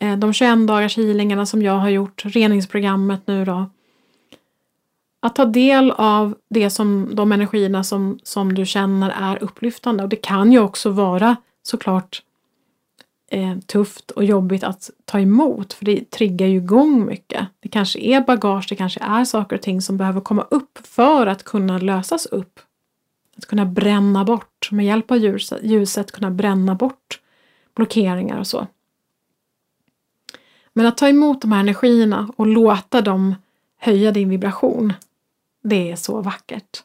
eh, 0.01 0.17
de 0.17 0.33
21 0.33 0.67
dagars 0.67 0.97
healingarna 0.97 1.45
som 1.45 1.61
jag 1.61 1.77
har 1.77 1.89
gjort, 1.89 2.25
reningsprogrammet 2.25 3.27
nu 3.27 3.45
då. 3.45 3.69
Att 5.21 5.35
ta 5.35 5.45
del 5.45 5.91
av 5.91 6.35
det 6.49 6.69
som, 6.69 7.09
de 7.13 7.31
energierna 7.31 7.83
som, 7.83 8.19
som 8.23 8.53
du 8.53 8.65
känner 8.65 9.09
är 9.09 9.43
upplyftande 9.43 10.03
och 10.03 10.09
det 10.09 10.15
kan 10.15 10.51
ju 10.51 10.59
också 10.59 10.89
vara 10.89 11.35
såklart 11.63 12.21
eh, 13.31 13.57
tufft 13.59 14.11
och 14.11 14.23
jobbigt 14.23 14.63
att 14.63 14.89
ta 15.05 15.19
emot 15.19 15.73
för 15.73 15.85
det 15.85 16.11
triggar 16.11 16.47
ju 16.47 16.57
igång 16.57 17.05
mycket. 17.05 17.47
Det 17.59 17.69
kanske 17.69 17.99
är 17.99 18.21
bagage, 18.21 18.65
det 18.69 18.75
kanske 18.75 18.99
är 18.99 19.25
saker 19.25 19.55
och 19.55 19.61
ting 19.61 19.81
som 19.81 19.97
behöver 19.97 20.21
komma 20.21 20.47
upp 20.51 20.79
för 20.83 21.27
att 21.27 21.43
kunna 21.43 21.77
lösas 21.77 22.25
upp. 22.25 22.59
Att 23.37 23.45
kunna 23.45 23.65
bränna 23.65 24.25
bort, 24.25 24.71
med 24.71 24.85
hjälp 24.85 25.11
av 25.11 25.17
ljuset, 25.17 25.63
ljuset 25.63 26.11
kunna 26.11 26.31
bränna 26.31 26.75
bort 26.75 27.21
blockeringar 27.75 28.39
och 28.39 28.47
så. 28.47 28.67
Men 30.73 30.85
att 30.85 30.97
ta 30.97 31.09
emot 31.09 31.41
de 31.41 31.51
här 31.51 31.59
energierna 31.59 32.33
och 32.35 32.47
låta 32.47 33.01
dem 33.01 33.35
höja 33.77 34.11
din 34.11 34.29
vibration, 34.29 34.93
det 35.63 35.91
är 35.91 35.95
så 35.95 36.21
vackert. 36.21 36.83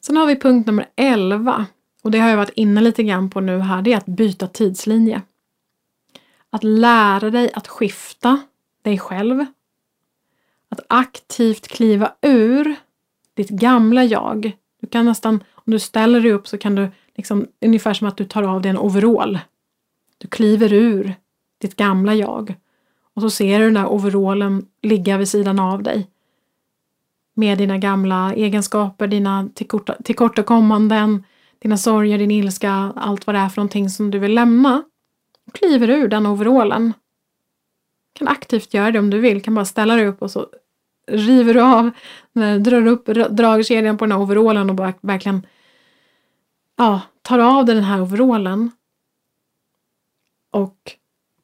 Sen 0.00 0.16
har 0.16 0.26
vi 0.26 0.36
punkt 0.36 0.66
nummer 0.66 0.88
11 0.96 1.66
och 2.02 2.10
det 2.10 2.18
har 2.18 2.28
jag 2.28 2.36
varit 2.36 2.52
inne 2.56 2.80
lite 2.80 3.02
grann 3.02 3.30
på 3.30 3.40
nu 3.40 3.58
här, 3.58 3.82
det 3.82 3.92
är 3.92 3.96
att 3.96 4.06
byta 4.06 4.46
tidslinje. 4.46 5.22
Att 6.50 6.64
lära 6.64 7.30
dig 7.30 7.50
att 7.52 7.68
skifta 7.68 8.40
dig 8.82 8.98
själv. 8.98 9.44
Att 10.68 10.80
aktivt 10.88 11.68
kliva 11.68 12.12
ur 12.20 12.76
ditt 13.34 13.50
gamla 13.50 14.04
jag. 14.04 14.52
Du 14.80 14.86
kan 14.86 15.04
nästan, 15.04 15.44
om 15.54 15.70
du 15.70 15.78
ställer 15.78 16.20
dig 16.20 16.32
upp 16.32 16.48
så 16.48 16.58
kan 16.58 16.74
du 16.74 16.88
liksom, 17.14 17.46
ungefär 17.60 17.94
som 17.94 18.08
att 18.08 18.16
du 18.16 18.24
tar 18.24 18.42
av 18.42 18.62
dig 18.62 18.70
en 18.70 18.78
overall. 18.78 19.38
Du 20.18 20.28
kliver 20.28 20.72
ur 20.72 21.14
ditt 21.60 21.76
gamla 21.76 22.14
jag. 22.14 22.54
Och 23.14 23.22
så 23.22 23.30
ser 23.30 23.58
du 23.58 23.64
den 23.64 23.74
där 23.74 23.92
overallen 23.92 24.66
ligga 24.82 25.18
vid 25.18 25.28
sidan 25.28 25.58
av 25.58 25.82
dig. 25.82 26.10
Med 27.34 27.58
dina 27.58 27.78
gamla 27.78 28.34
egenskaper, 28.34 29.06
dina 29.06 29.48
tillkortakommanden, 30.04 31.24
dina 31.58 31.76
sorger, 31.76 32.18
din 32.18 32.30
ilska, 32.30 32.92
allt 32.96 33.26
vad 33.26 33.34
det 33.36 33.40
är 33.40 33.48
för 33.48 33.60
någonting 33.60 33.90
som 33.90 34.10
du 34.10 34.18
vill 34.18 34.34
lämna. 34.34 34.84
Och 35.46 35.54
kliver 35.54 35.90
ur 35.90 36.08
den 36.08 36.26
overallen. 36.26 36.92
Du 38.12 38.18
kan 38.18 38.28
aktivt 38.28 38.74
göra 38.74 38.90
det 38.90 38.98
om 38.98 39.10
du 39.10 39.20
vill, 39.20 39.42
kan 39.42 39.54
bara 39.54 39.64
ställa 39.64 39.96
dig 39.96 40.06
upp 40.06 40.22
och 40.22 40.30
så 40.30 40.46
river 41.06 41.54
du 41.54 41.60
av, 41.60 41.90
eh, 42.44 42.54
drar 42.54 42.86
upp 42.86 43.06
dragkedjan 43.30 43.98
på 43.98 44.04
den 44.04 44.12
här 44.12 44.20
overallen 44.20 44.70
och 44.70 44.76
bara 44.76 44.94
verkligen 45.00 45.46
ja, 46.76 47.00
tar 47.22 47.38
av 47.38 47.64
dig 47.64 47.74
den 47.74 47.84
här 47.84 48.02
overallen 48.02 48.70
och 50.50 50.92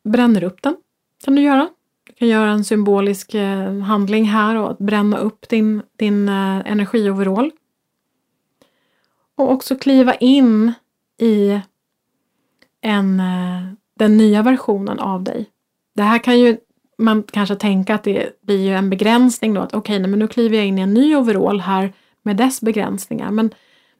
bränner 0.04 0.44
upp 0.44 0.62
den. 0.62 0.76
kan 1.24 1.34
du 1.34 1.42
göra. 1.42 1.68
Du 2.06 2.12
kan 2.12 2.28
göra 2.28 2.50
en 2.50 2.64
symbolisk 2.64 3.34
eh, 3.34 3.78
handling 3.78 4.24
här 4.24 4.56
och 4.56 4.76
bränna 4.76 5.18
upp 5.18 5.48
din, 5.48 5.82
din 5.96 6.28
eh, 6.28 6.58
energioverall. 6.66 7.50
Och 9.34 9.50
också 9.52 9.76
kliva 9.76 10.14
in 10.14 10.72
i 11.18 11.60
en, 12.80 13.22
den 13.98 14.16
nya 14.16 14.42
versionen 14.42 14.98
av 14.98 15.22
dig. 15.22 15.50
Det 15.94 16.02
här 16.02 16.18
kan 16.18 16.40
ju 16.40 16.58
man 17.00 17.22
kanske 17.22 17.56
tänka 17.56 17.94
att 17.94 18.04
det 18.04 18.42
blir 18.42 18.58
ju 18.58 18.74
en 18.74 18.90
begränsning 18.90 19.54
då, 19.54 19.60
att 19.60 19.74
okej, 19.74 19.96
okay, 19.96 20.10
men 20.10 20.18
nu 20.18 20.28
kliver 20.28 20.56
jag 20.56 20.66
in 20.66 20.78
i 20.78 20.82
en 20.82 20.94
ny 20.94 21.16
overall 21.16 21.60
här 21.60 21.92
med 22.22 22.36
dess 22.36 22.60
begränsningar. 22.60 23.30
Men 23.30 23.50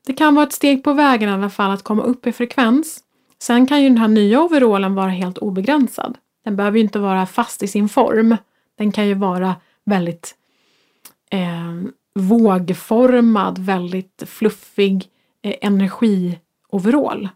det 0.07 0.13
kan 0.13 0.35
vara 0.35 0.47
ett 0.47 0.53
steg 0.53 0.85
på 0.85 0.93
vägen 0.93 1.29
i 1.29 1.33
alla 1.33 1.51
fall 1.51 1.71
att 1.71 1.83
komma 1.83 2.03
upp 2.03 2.27
i 2.27 2.33
frekvens. 2.33 3.01
Sen 3.39 3.67
kan 3.67 3.83
ju 3.83 3.89
den 3.89 3.99
här 3.99 4.09
nya 4.09 4.41
overallen 4.41 4.95
vara 4.95 5.11
helt 5.11 5.39
obegränsad. 5.39 6.19
Den 6.45 6.57
behöver 6.57 6.79
ju 6.79 6.85
inte 6.85 6.99
vara 6.99 7.27
fast 7.27 7.63
i 7.63 7.69
sin 7.69 7.89
form. 7.89 8.37
Den 8.79 8.93
kan 8.93 9.09
ju 9.09 9.15
vara 9.15 9.57
väldigt 9.85 10.35
eh, 11.31 11.75
vågformad, 12.15 13.59
väldigt 13.59 14.23
fluffig 14.27 15.09
eh, 15.43 15.55
energioverall. 15.61 17.29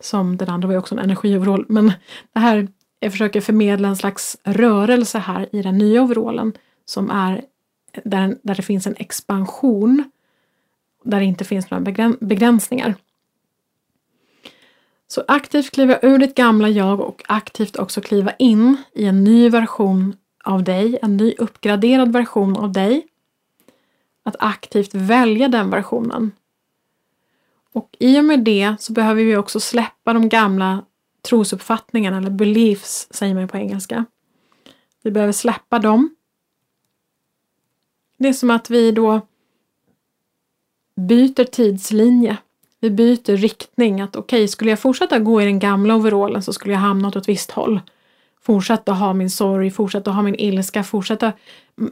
Som 0.00 0.36
den 0.36 0.48
andra 0.48 0.66
var 0.66 0.72
ju 0.72 0.78
också 0.78 0.94
en 0.94 0.98
energioverall, 0.98 1.64
men 1.68 1.92
det 2.32 2.40
här 2.40 2.68
jag 3.00 3.12
försöker 3.12 3.40
förmedla 3.40 3.88
en 3.88 3.96
slags 3.96 4.36
rörelse 4.44 5.18
här 5.18 5.48
i 5.52 5.62
den 5.62 5.78
nya 5.78 6.02
overallen 6.02 6.52
som 6.84 7.10
är 7.10 7.44
där, 8.04 8.36
där 8.42 8.54
det 8.54 8.62
finns 8.62 8.86
en 8.86 8.96
expansion 8.96 10.10
där 11.04 11.18
det 11.18 11.24
inte 11.24 11.44
finns 11.44 11.70
några 11.70 12.14
begränsningar. 12.20 12.94
Så 15.08 15.24
aktivt 15.28 15.70
kliva 15.70 15.98
ur 16.02 16.18
ditt 16.18 16.34
gamla 16.34 16.68
jag 16.68 17.00
och 17.00 17.22
aktivt 17.28 17.76
också 17.76 18.00
kliva 18.00 18.32
in 18.38 18.76
i 18.92 19.04
en 19.04 19.24
ny 19.24 19.48
version 19.48 20.16
av 20.44 20.64
dig, 20.64 20.98
en 21.02 21.16
ny 21.16 21.34
uppgraderad 21.38 22.12
version 22.12 22.56
av 22.56 22.72
dig. 22.72 23.06
Att 24.22 24.36
aktivt 24.38 24.94
välja 24.94 25.48
den 25.48 25.70
versionen. 25.70 26.32
Och 27.72 27.96
i 27.98 28.20
och 28.20 28.24
med 28.24 28.44
det 28.44 28.74
så 28.80 28.92
behöver 28.92 29.24
vi 29.24 29.36
också 29.36 29.60
släppa 29.60 30.12
de 30.12 30.28
gamla 30.28 30.84
trosuppfattningarna, 31.22 32.18
eller 32.18 32.30
beliefs 32.30 33.08
säger 33.10 33.34
man 33.34 33.48
på 33.48 33.56
engelska. 33.56 34.04
Vi 35.02 35.10
behöver 35.10 35.32
släppa 35.32 35.78
dem. 35.78 36.16
Det 38.18 38.28
är 38.28 38.32
som 38.32 38.50
att 38.50 38.70
vi 38.70 38.92
då 38.92 39.20
byter 40.96 41.44
tidslinje. 41.44 42.36
Vi 42.80 42.90
byter 42.90 43.36
riktning. 43.36 44.00
Att 44.00 44.16
okej, 44.16 44.36
okay, 44.36 44.48
skulle 44.48 44.70
jag 44.70 44.80
fortsätta 44.80 45.18
gå 45.18 45.42
i 45.42 45.44
den 45.44 45.58
gamla 45.58 45.96
overallen 45.96 46.42
så 46.42 46.52
skulle 46.52 46.74
jag 46.74 46.80
hamna 46.80 47.08
åt 47.08 47.16
ett 47.16 47.28
visst 47.28 47.50
håll. 47.50 47.80
Fortsätta 48.42 48.92
ha 48.92 49.12
min 49.12 49.30
sorg, 49.30 49.70
fortsätta 49.70 50.10
ha 50.10 50.22
min 50.22 50.34
ilska, 50.38 50.84
fortsätta 50.84 51.32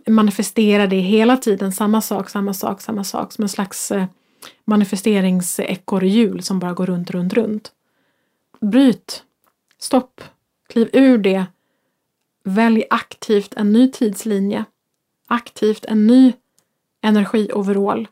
manifestera 0.07 0.87
det 0.87 1.01
hela 1.01 1.37
tiden. 1.37 1.73
Samma 1.73 2.01
sak, 2.01 2.31
samma 2.31 2.55
sak, 2.55 2.81
samma 2.81 3.05
sak. 3.05 3.33
Som 3.33 3.43
en 3.43 3.49
slags 3.49 3.91
eh, 3.91 4.05
manifesteringsekorrhjul 4.65 6.43
som 6.43 6.59
bara 6.59 6.73
går 6.73 6.87
runt, 6.87 7.11
runt, 7.11 7.33
runt. 7.33 7.73
Bryt. 8.61 9.25
Stopp. 9.79 10.23
Kliv 10.69 10.91
ur 10.93 11.19
det. 11.19 11.47
Välj 12.45 12.85
aktivt 12.91 13.55
en 13.55 13.73
ny 13.73 13.91
tidslinje. 13.91 14.65
Aktivt 15.27 15.85
en 15.85 16.07
ny 16.07 16.33
energioverall. 17.01 18.09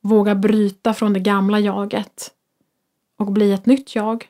Våga 0.00 0.34
bryta 0.34 0.94
från 0.94 1.12
det 1.12 1.20
gamla 1.20 1.60
jaget 1.60 2.30
och 3.16 3.32
bli 3.32 3.52
ett 3.52 3.66
nytt 3.66 3.94
jag. 3.94 4.28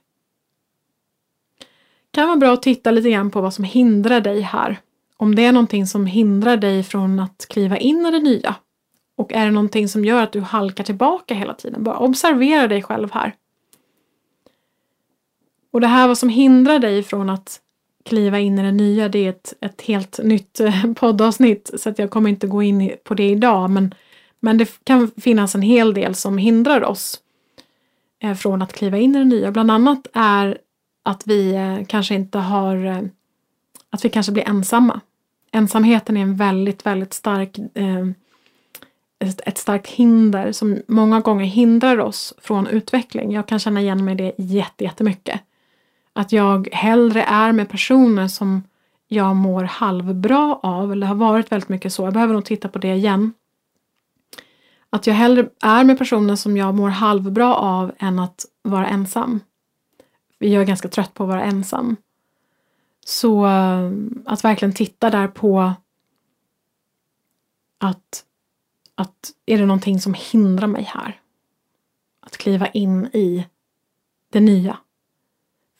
kan 2.10 2.26
vara 2.26 2.36
bra 2.36 2.52
att 2.52 2.62
titta 2.62 2.90
lite 2.90 3.10
grann 3.10 3.30
på 3.30 3.40
vad 3.40 3.54
som 3.54 3.64
hindrar 3.64 4.20
dig 4.20 4.40
här. 4.40 4.80
Om 5.16 5.34
det 5.34 5.44
är 5.44 5.52
någonting 5.52 5.86
som 5.86 6.06
hindrar 6.06 6.56
dig 6.56 6.82
från 6.82 7.20
att 7.20 7.46
kliva 7.48 7.78
in 7.78 8.06
i 8.06 8.10
det 8.10 8.20
nya. 8.20 8.54
Och 9.16 9.32
är 9.32 9.44
det 9.44 9.50
någonting 9.50 9.88
som 9.88 10.04
gör 10.04 10.22
att 10.22 10.32
du 10.32 10.40
halkar 10.40 10.84
tillbaka 10.84 11.34
hela 11.34 11.54
tiden? 11.54 11.84
Bara 11.84 11.98
observera 11.98 12.68
dig 12.68 12.82
själv 12.82 13.12
här. 13.12 13.34
Och 15.70 15.80
det 15.80 15.86
här 15.86 16.08
vad 16.08 16.18
som 16.18 16.28
hindrar 16.28 16.78
dig 16.78 17.02
från 17.02 17.30
att 17.30 17.60
kliva 18.04 18.38
in 18.38 18.58
i 18.58 18.62
det 18.62 18.72
nya, 18.72 19.08
det 19.08 19.18
är 19.18 19.30
ett, 19.30 19.54
ett 19.60 19.82
helt 19.82 20.20
nytt 20.22 20.60
eh, 20.60 20.92
poddavsnitt 20.96 21.70
så 21.76 21.88
att 21.88 21.98
jag 21.98 22.10
kommer 22.10 22.30
inte 22.30 22.46
gå 22.46 22.62
in 22.62 22.92
på 23.04 23.14
det 23.14 23.30
idag 23.30 23.70
men, 23.70 23.94
men 24.40 24.58
det 24.58 24.84
kan 24.84 25.10
finnas 25.16 25.54
en 25.54 25.62
hel 25.62 25.94
del 25.94 26.14
som 26.14 26.38
hindrar 26.38 26.84
oss 26.84 27.20
eh, 28.22 28.34
från 28.34 28.62
att 28.62 28.72
kliva 28.72 28.98
in 28.98 29.16
i 29.16 29.18
det 29.18 29.24
nya. 29.24 29.50
Bland 29.50 29.70
annat 29.70 30.06
är 30.12 30.58
att 31.02 31.26
vi 31.26 31.54
eh, 31.54 31.86
kanske 31.86 32.14
inte 32.14 32.38
har, 32.38 33.08
att 33.90 34.04
vi 34.04 34.08
kanske 34.08 34.32
blir 34.32 34.48
ensamma. 34.48 35.00
Ensamheten 35.52 36.16
är 36.16 36.22
en 36.22 36.36
väldigt, 36.36 36.86
väldigt 36.86 37.12
stark 37.12 37.58
ett 39.20 39.58
starkt 39.58 39.86
hinder 39.86 40.52
som 40.52 40.82
många 40.86 41.20
gånger 41.20 41.44
hindrar 41.44 42.00
oss 42.00 42.34
från 42.38 42.66
utveckling. 42.66 43.32
Jag 43.32 43.48
kan 43.48 43.58
känna 43.58 43.80
igen 43.80 44.04
mig 44.04 44.14
i 44.14 44.16
det 44.16 44.34
jättemycket. 44.84 45.40
Att 46.20 46.32
jag 46.32 46.68
hellre 46.72 47.22
är 47.22 47.52
med 47.52 47.68
personer 47.68 48.28
som 48.28 48.62
jag 49.08 49.36
mår 49.36 49.64
halvbra 49.64 50.60
av, 50.62 50.92
eller 50.92 51.06
har 51.06 51.14
varit 51.14 51.52
väldigt 51.52 51.68
mycket 51.68 51.92
så. 51.92 52.02
Jag 52.02 52.12
behöver 52.12 52.34
nog 52.34 52.44
titta 52.44 52.68
på 52.68 52.78
det 52.78 52.94
igen. 52.94 53.32
Att 54.90 55.06
jag 55.06 55.14
hellre 55.14 55.48
är 55.62 55.84
med 55.84 55.98
personer 55.98 56.36
som 56.36 56.56
jag 56.56 56.74
mår 56.74 56.88
halvbra 56.88 57.54
av 57.54 57.92
än 57.98 58.18
att 58.18 58.44
vara 58.62 58.86
ensam. 58.86 59.40
Jag 60.38 60.62
är 60.62 60.66
ganska 60.66 60.88
trött 60.88 61.14
på 61.14 61.22
att 61.22 61.28
vara 61.28 61.42
ensam. 61.42 61.96
Så 63.04 63.46
eh, 63.46 63.92
att 64.26 64.44
verkligen 64.44 64.74
titta 64.74 65.10
där 65.10 65.28
på 65.28 65.72
att, 67.78 68.24
att 68.94 69.32
är 69.46 69.58
det 69.58 69.66
någonting 69.66 70.00
som 70.00 70.14
hindrar 70.14 70.66
mig 70.66 70.82
här? 70.82 71.20
Att 72.20 72.36
kliva 72.36 72.66
in 72.66 73.06
i 73.06 73.46
det 74.30 74.40
nya. 74.40 74.78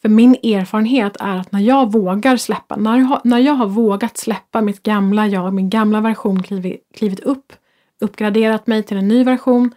För 0.03 0.09
min 0.09 0.34
erfarenhet 0.34 1.16
är 1.20 1.36
att 1.36 1.53
när 1.53 1.61
jag 1.61 1.92
vågar 1.92 2.36
släppa, 2.36 2.76
när 2.76 2.98
jag, 2.98 3.05
har, 3.05 3.20
när 3.24 3.38
jag 3.38 3.55
har 3.55 3.66
vågat 3.66 4.18
släppa 4.18 4.61
mitt 4.61 4.82
gamla 4.82 5.26
jag, 5.26 5.55
min 5.55 5.70
gamla 5.70 6.01
version, 6.01 6.42
klivit, 6.42 6.80
klivit 6.94 7.20
upp, 7.20 7.53
uppgraderat 8.01 8.66
mig 8.66 8.82
till 8.82 8.96
en 8.96 9.09
ny 9.09 9.24
version. 9.24 9.74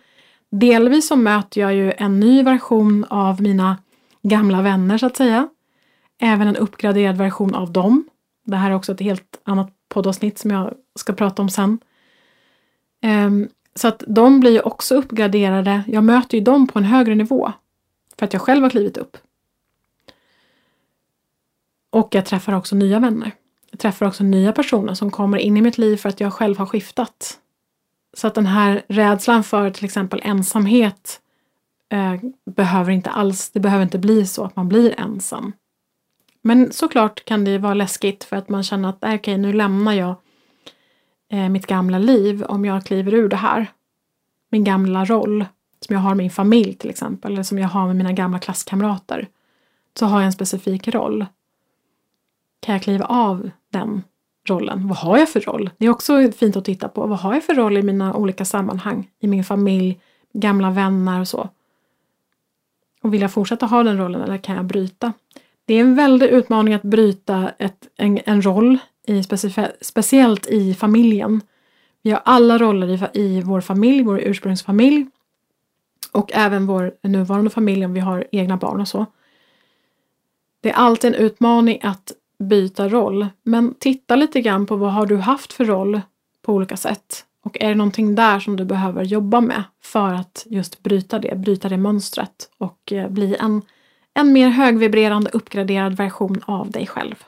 Delvis 0.52 1.08
så 1.08 1.16
möter 1.16 1.62
jag 1.62 1.74
ju 1.74 1.94
en 1.98 2.20
ny 2.20 2.44
version 2.44 3.06
av 3.10 3.42
mina 3.42 3.78
gamla 4.22 4.62
vänner 4.62 4.98
så 4.98 5.06
att 5.06 5.18
säga. 5.18 5.50
Även 6.22 6.48
en 6.48 6.56
uppgraderad 6.56 7.18
version 7.18 7.56
av 7.56 7.72
dem. 7.72 8.04
Det 8.46 8.56
här 8.56 8.72
är 8.72 8.76
också 8.76 8.92
ett 8.92 9.00
helt 9.00 9.40
annat 9.44 9.70
poddavsnitt 9.90 10.38
som 10.38 10.52
jag 10.52 10.74
ska 11.00 11.14
prata 11.14 11.42
om 11.42 11.50
sen. 11.50 11.80
Um, 13.04 13.48
så 13.76 13.88
att 13.88 14.04
de 14.08 14.40
blir 14.40 14.52
ju 14.52 14.60
också 14.60 14.96
uppgraderade. 14.96 15.84
Jag 15.88 16.04
möter 16.04 16.38
ju 16.38 16.44
dem 16.44 16.68
på 16.68 16.80
en 16.80 16.86
högre 16.86 17.16
nivå. 17.16 17.52
För 18.20 18.26
att 18.26 18.34
jag 18.34 18.42
själv 18.42 18.64
har 18.64 18.70
klivit 18.70 18.98
upp. 18.98 19.18
Och 21.94 22.16
jag 22.16 22.26
träffar 22.26 22.54
också 22.54 22.76
nya 22.76 23.00
vänner. 23.00 23.32
Jag 23.72 23.80
träffar 23.80 24.06
också 24.06 24.24
nya 24.24 24.52
personer 24.52 24.94
som 24.94 25.12
kommer 25.12 25.38
in 25.38 25.58
i 25.58 25.62
mitt 25.62 25.78
liv 25.78 25.98
för 25.98 26.10
att 26.10 26.20
jag 26.20 26.34
själv 26.34 26.58
har 26.58 26.66
skiftat. 26.66 27.40
Så 28.14 28.28
att 28.28 28.36
den 28.36 28.46
här 28.46 28.84
rädslan 28.88 29.44
för 29.44 29.70
till 29.70 29.86
exempel 29.86 30.22
ensamhet 30.24 31.22
eh, 31.90 32.16
behöver 32.46 32.92
inte 32.92 33.10
alls, 33.10 33.50
det 33.50 33.60
behöver 33.60 33.84
inte 33.84 34.00
bli 34.00 34.26
så 34.26 34.44
att 34.44 34.56
man 34.56 34.70
blir 34.70 35.00
ensam. 35.00 35.54
Men 36.42 36.72
såklart 36.72 37.26
kan 37.26 37.44
det 37.46 37.58
vara 37.58 37.74
läskigt 37.74 38.24
för 38.24 38.36
att 38.36 38.50
man 38.50 38.64
känner 38.64 38.90
att 38.90 38.98
okej, 38.98 39.16
okay, 39.16 39.38
nu 39.38 39.54
lämnar 39.54 39.94
jag 39.94 40.16
eh, 41.32 41.50
mitt 41.50 41.68
gamla 41.68 42.00
liv 42.00 42.44
om 42.44 42.66
jag 42.66 42.86
kliver 42.86 43.14
ur 43.14 43.30
det 43.30 43.36
här. 43.36 43.68
Min 44.52 44.64
gamla 44.64 45.06
roll 45.06 45.46
som 45.80 45.96
jag 45.96 46.02
har 46.02 46.10
med 46.10 46.18
min 46.18 46.32
familj 46.32 46.74
till 46.74 46.90
exempel, 46.90 47.34
eller 47.34 47.44
som 47.44 47.60
jag 47.60 47.70
har 47.70 47.88
med 47.88 47.96
mina 47.96 48.14
gamla 48.14 48.40
klasskamrater. 48.40 49.28
Så 50.00 50.06
har 50.06 50.20
jag 50.20 50.26
en 50.26 50.34
specifik 50.34 50.88
roll. 50.88 51.26
Kan 52.64 52.74
jag 52.74 52.82
kliva 52.82 53.06
av 53.06 53.50
den 53.72 54.04
rollen? 54.48 54.88
Vad 54.88 54.98
har 54.98 55.18
jag 55.18 55.30
för 55.30 55.42
roll? 55.42 55.70
Det 55.78 55.86
är 55.86 55.90
också 55.90 56.32
fint 56.32 56.56
att 56.56 56.66
titta 56.66 56.90
på. 56.90 57.08
Vad 57.08 57.20
har 57.20 57.34
jag 57.34 57.44
för 57.44 57.54
roll 57.54 57.78
i 57.78 57.82
mina 57.82 58.16
olika 58.16 58.46
sammanhang? 58.46 59.10
I 59.20 59.28
min 59.28 59.44
familj, 59.44 60.00
gamla 60.34 60.72
vänner 60.72 61.20
och 61.20 61.28
så. 61.28 61.50
Och 63.02 63.14
vill 63.14 63.22
jag 63.22 63.34
fortsätta 63.34 63.66
ha 63.66 63.84
den 63.84 63.98
rollen 63.98 64.22
eller 64.22 64.38
kan 64.38 64.56
jag 64.56 64.66
bryta? 64.66 65.14
Det 65.66 65.74
är 65.74 65.80
en 65.80 65.96
väldig 65.96 66.28
utmaning 66.28 66.74
att 66.74 66.82
bryta 66.82 67.50
ett, 67.60 67.88
en, 67.98 68.20
en 68.26 68.42
roll, 68.42 68.78
i 69.08 69.24
speciellt 69.82 70.48
i 70.48 70.74
familjen. 70.74 71.42
Vi 72.02 72.12
har 72.12 72.22
alla 72.26 72.58
roller 72.58 72.88
i, 72.88 73.22
i 73.22 73.42
vår 73.42 73.62
familj, 73.62 74.04
vår 74.04 74.20
ursprungsfamilj 74.20 75.08
och 76.12 76.32
även 76.34 76.66
vår 76.66 76.94
nuvarande 77.02 77.50
familj 77.50 77.86
om 77.86 77.94
vi 77.94 78.00
har 78.00 78.28
egna 78.32 78.58
barn 78.58 78.82
och 78.82 78.88
så. 78.88 79.06
Det 80.62 80.70
är 80.70 80.74
alltid 80.74 81.16
en 81.16 81.22
utmaning 81.22 81.80
att 81.84 82.12
byta 82.40 82.90
roll, 82.90 83.28
men 83.44 83.74
titta 83.80 84.16
lite 84.16 84.42
grann 84.42 84.66
på 84.66 84.76
vad 84.76 84.94
har 84.94 85.06
du 85.06 85.18
haft 85.18 85.54
för 85.54 85.66
roll 85.66 86.02
på 86.42 86.54
olika 86.54 86.78
sätt 86.78 87.26
och 87.44 87.58
är 87.60 87.70
det 87.70 87.76
någonting 87.76 88.16
där 88.16 88.40
som 88.40 88.56
du 88.56 88.66
behöver 88.66 89.04
jobba 89.04 89.42
med 89.42 89.64
för 89.82 90.14
att 90.14 90.46
just 90.50 90.84
bryta 90.84 91.20
det, 91.20 91.36
bryta 91.36 91.70
det 91.70 91.78
mönstret 91.78 92.50
och 92.58 92.94
eh, 92.94 93.10
bli 93.10 93.36
en, 93.36 93.62
en 94.14 94.34
mer 94.34 94.50
högvibrerande 94.50 95.30
uppgraderad 95.30 95.98
version 95.98 96.42
av 96.46 96.72
dig 96.72 96.88
själv. 96.88 97.24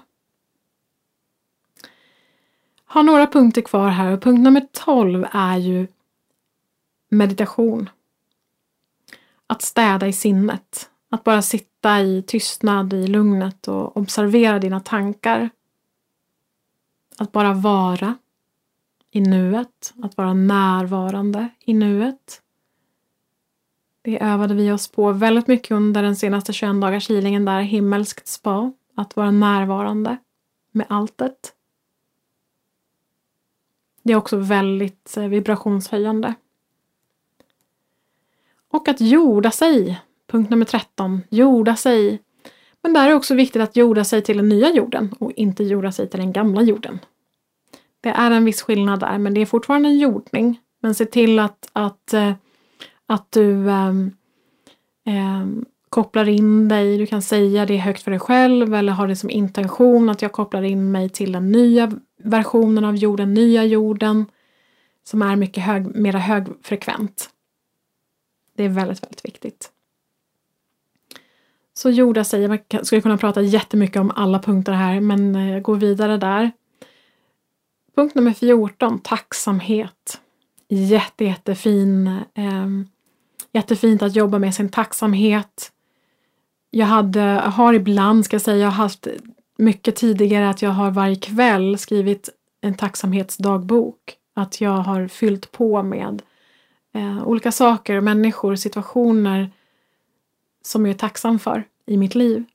Har 2.85 3.03
några 3.03 3.27
punkter 3.27 3.61
kvar 3.61 3.89
här 3.89 4.11
och 4.11 4.21
punkt 4.21 4.41
nummer 4.41 4.67
12 4.71 5.27
är 5.31 5.57
ju 5.57 5.87
meditation. 7.09 7.89
Att 9.47 9.61
städa 9.61 10.07
i 10.07 10.13
sinnet. 10.13 10.89
Att 11.15 11.23
bara 11.23 11.41
sitta 11.41 12.01
i 12.01 12.23
tystnad, 12.27 12.93
i 12.93 13.07
lugnet 13.07 13.67
och 13.67 13.97
observera 13.97 14.59
dina 14.59 14.79
tankar. 14.79 15.49
Att 17.17 17.31
bara 17.31 17.53
vara 17.53 18.15
i 19.11 19.21
nuet, 19.21 19.93
att 20.03 20.17
vara 20.17 20.33
närvarande 20.33 21.49
i 21.59 21.73
nuet. 21.73 22.41
Det 24.01 24.23
övade 24.23 24.53
vi 24.53 24.71
oss 24.71 24.87
på 24.87 25.11
väldigt 25.11 25.47
mycket 25.47 25.71
under 25.71 26.03
den 26.03 26.15
senaste 26.15 26.53
21 26.53 26.81
dagars 26.81 27.09
healingen 27.09 27.45
där, 27.45 27.61
himmelskt 27.61 28.27
spa. 28.27 28.73
Att 28.95 29.15
vara 29.15 29.31
närvarande 29.31 30.17
med 30.71 30.85
alltet. 30.89 31.53
Det 34.03 34.13
är 34.13 34.17
också 34.17 34.37
väldigt 34.37 35.17
eh, 35.17 35.23
vibrationshöjande. 35.23 36.33
Och 38.67 38.87
att 38.87 39.01
jorda 39.01 39.51
sig. 39.51 40.01
Punkt 40.27 40.49
nummer 40.49 40.65
13. 40.65 41.21
Jorda 41.29 41.75
sig. 41.75 42.21
Men 42.83 42.93
där 42.93 43.09
är 43.09 43.13
också 43.13 43.35
viktigt 43.35 43.61
att 43.61 43.75
jorda 43.75 44.03
sig 44.03 44.21
till 44.21 44.37
den 44.37 44.49
nya 44.49 44.73
jorden 44.73 45.15
och 45.19 45.31
inte 45.31 45.63
jorda 45.63 45.91
sig 45.91 46.09
till 46.09 46.19
den 46.19 46.33
gamla 46.33 46.61
jorden. 46.61 46.99
Det 48.01 48.09
är 48.09 48.31
en 48.31 48.45
viss 48.45 48.61
skillnad 48.61 48.99
där, 48.99 49.17
men 49.17 49.33
det 49.33 49.41
är 49.41 49.45
fortfarande 49.45 49.89
en 49.89 49.97
jordning. 49.97 50.59
Men 50.81 50.95
se 50.95 51.05
till 51.05 51.39
att, 51.39 51.69
att, 51.73 52.13
eh, 52.13 52.33
att 53.05 53.31
du 53.31 53.69
ähm, 53.69 54.11
ähm, 55.05 55.65
kopplar 55.89 56.29
in 56.29 56.67
dig. 56.67 56.97
Du 56.97 57.05
kan 57.05 57.21
säga 57.21 57.65
det 57.65 57.77
högt 57.77 58.01
för 58.01 58.11
dig 58.11 58.19
själv 58.19 58.73
eller 58.73 58.93
ha 58.93 59.07
det 59.07 59.15
som 59.15 59.29
intention 59.29 60.09
att 60.09 60.21
jag 60.21 60.31
kopplar 60.31 60.63
in 60.63 60.91
mig 60.91 61.09
till 61.09 61.31
den 61.31 61.51
nya 61.51 61.91
versionen 62.23 62.85
av 62.85 62.95
jorden, 62.95 63.33
nya 63.33 63.65
jorden 63.65 64.25
som 65.03 65.21
är 65.21 65.35
mycket 65.35 65.63
hög, 65.63 65.95
mera 65.95 66.19
högfrekvent. 66.19 67.29
Det 68.55 68.63
är 68.63 68.69
väldigt, 68.69 69.03
väldigt 69.03 69.25
viktigt. 69.25 69.71
Så 71.77 71.89
jorda 71.89 72.23
sig, 72.23 72.47
man 72.47 72.59
skulle 72.83 73.01
kunna 73.01 73.17
prata 73.17 73.41
jättemycket 73.41 73.99
om 73.99 74.11
alla 74.15 74.39
punkter 74.39 74.73
här 74.73 74.99
men 74.99 75.35
eh, 75.35 75.51
jag 75.51 75.61
går 75.61 75.75
vidare 75.75 76.17
där. 76.17 76.51
Punkt 77.95 78.15
nummer 78.15 78.33
14, 78.33 78.99
tacksamhet. 78.99 80.21
Jätte, 80.67 81.25
jättefin, 81.25 82.07
eh, 82.33 82.67
jättefint 83.51 84.01
att 84.01 84.15
jobba 84.15 84.39
med 84.39 84.55
sin 84.55 84.69
tacksamhet. 84.69 85.71
Jag 86.69 86.85
hade, 86.85 87.21
har 87.45 87.73
ibland, 87.73 88.25
ska 88.25 88.35
jag 88.35 88.41
säga, 88.41 88.57
jag 88.57 88.67
har 88.67 88.71
haft 88.71 89.07
mycket 89.57 89.95
tidigare 89.95 90.49
att 90.49 90.61
jag 90.61 90.69
har 90.69 90.91
varje 90.91 91.15
kväll 91.15 91.77
skrivit 91.77 92.29
en 92.61 92.73
tacksamhetsdagbok. 92.73 94.15
Att 94.35 94.61
jag 94.61 94.77
har 94.77 95.07
fyllt 95.07 95.51
på 95.51 95.83
med 95.83 96.21
eh, 96.93 97.27
olika 97.27 97.51
saker, 97.51 98.01
människor, 98.01 98.55
situationer 98.55 99.51
som 100.65 100.85
jag 100.85 100.93
är 100.93 100.97
tacksam 100.97 101.39
för 101.39 101.63
i 101.85 101.97
mitt 101.97 102.15
liv. 102.15 102.45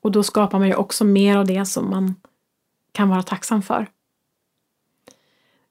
Och 0.00 0.12
då 0.12 0.22
skapar 0.22 0.58
man 0.58 0.68
ju 0.68 0.74
också 0.74 1.04
mer 1.04 1.36
av 1.36 1.46
det 1.46 1.66
som 1.66 1.90
man 1.90 2.14
kan 2.92 3.08
vara 3.08 3.22
tacksam 3.22 3.62
för. 3.62 3.86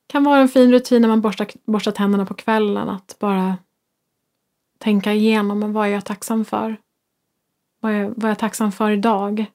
kan 0.08 0.24
vara 0.24 0.40
en 0.40 0.50
fin 0.50 0.72
rutin 0.72 1.02
när 1.02 1.10
man 1.10 1.22
borstar, 1.22 1.48
borstar 1.66 1.92
tänderna 1.92 2.26
på 2.26 2.34
kvällen 2.34 2.90
att 2.90 3.16
bara 3.20 3.58
tänka 4.78 5.14
igenom 5.14 5.60
men 5.60 5.74
vad 5.74 5.88
är 5.88 5.92
jag 5.92 6.06
tacksam 6.06 6.46
för? 6.46 6.78
Vad 7.80 7.92
är, 7.92 8.08
vad 8.08 8.24
är 8.24 8.30
jag 8.30 8.40
tacksam 8.40 8.72
för 8.72 8.92
idag? 8.92 9.46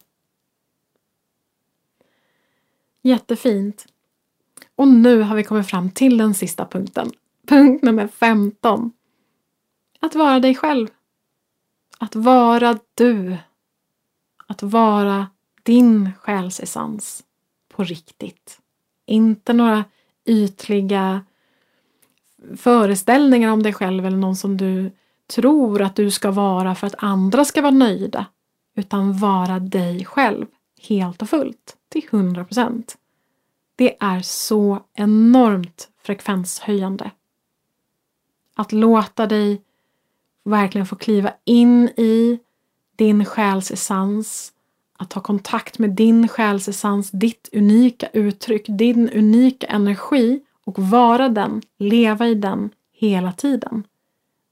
Jättefint. 3.03 3.87
Och 4.75 4.89
nu 4.89 5.23
har 5.23 5.37
vi 5.37 5.45
kommit 5.45 5.67
fram 5.67 5.91
till 5.91 6.19
den 6.19 6.35
sista 6.35 6.67
punkten. 6.67 7.11
Punkt 7.49 7.83
nummer 7.83 8.09
15. 8.09 8.93
Att 10.01 10.15
vara 10.15 10.41
dig 10.41 10.55
själv. 10.55 10.89
Att 11.99 12.17
vara 12.17 12.79
du. 12.95 13.37
Att 14.47 14.63
vara 14.63 15.27
din 15.63 16.13
själsessens 16.21 17.25
på 17.69 17.85
riktigt. 17.85 18.61
Inte 19.07 19.53
några 19.53 19.85
ytliga 20.25 21.25
föreställningar 22.57 23.53
om 23.53 23.63
dig 23.63 23.73
själv 23.73 24.07
eller 24.07 24.17
någon 24.17 24.37
som 24.37 24.57
du 24.57 24.91
tror 25.27 25.83
att 25.83 25.97
du 25.97 26.11
ska 26.11 26.31
vara 26.31 26.75
för 26.75 26.87
att 26.87 26.95
andra 26.99 27.45
ska 27.45 27.63
vara 27.63 27.71
nöjda. 27.71 28.27
Utan 28.75 29.19
vara 29.19 29.59
dig 29.59 30.05
själv 30.05 30.47
helt 30.89 31.23
och 31.23 31.31
fullt 31.31 31.77
till 31.89 32.05
100 32.11 32.45
procent. 32.45 32.99
Det 33.77 33.97
är 34.01 34.21
så 34.21 34.83
enormt 34.95 35.89
frekvenshöjande. 36.03 37.11
Att 38.55 38.73
låta 38.73 39.27
dig 39.27 39.63
verkligen 40.51 40.87
få 40.87 40.97
kliva 40.97 41.33
in 41.45 41.89
i 41.89 42.39
din 42.97 43.25
själs 43.25 43.71
essens, 43.71 44.53
att 44.99 45.13
ha 45.13 45.23
kontakt 45.23 45.79
med 45.79 45.91
din 45.91 46.29
själs 46.29 46.69
essens, 46.69 47.11
ditt 47.11 47.49
unika 47.53 48.09
uttryck, 48.13 48.67
din 48.69 49.11
unika 49.11 49.67
energi 49.67 50.41
och 50.65 50.79
vara 50.79 51.29
den, 51.29 51.63
leva 51.79 52.27
i 52.27 52.35
den 52.35 52.71
hela 52.93 53.33
tiden. 53.33 53.85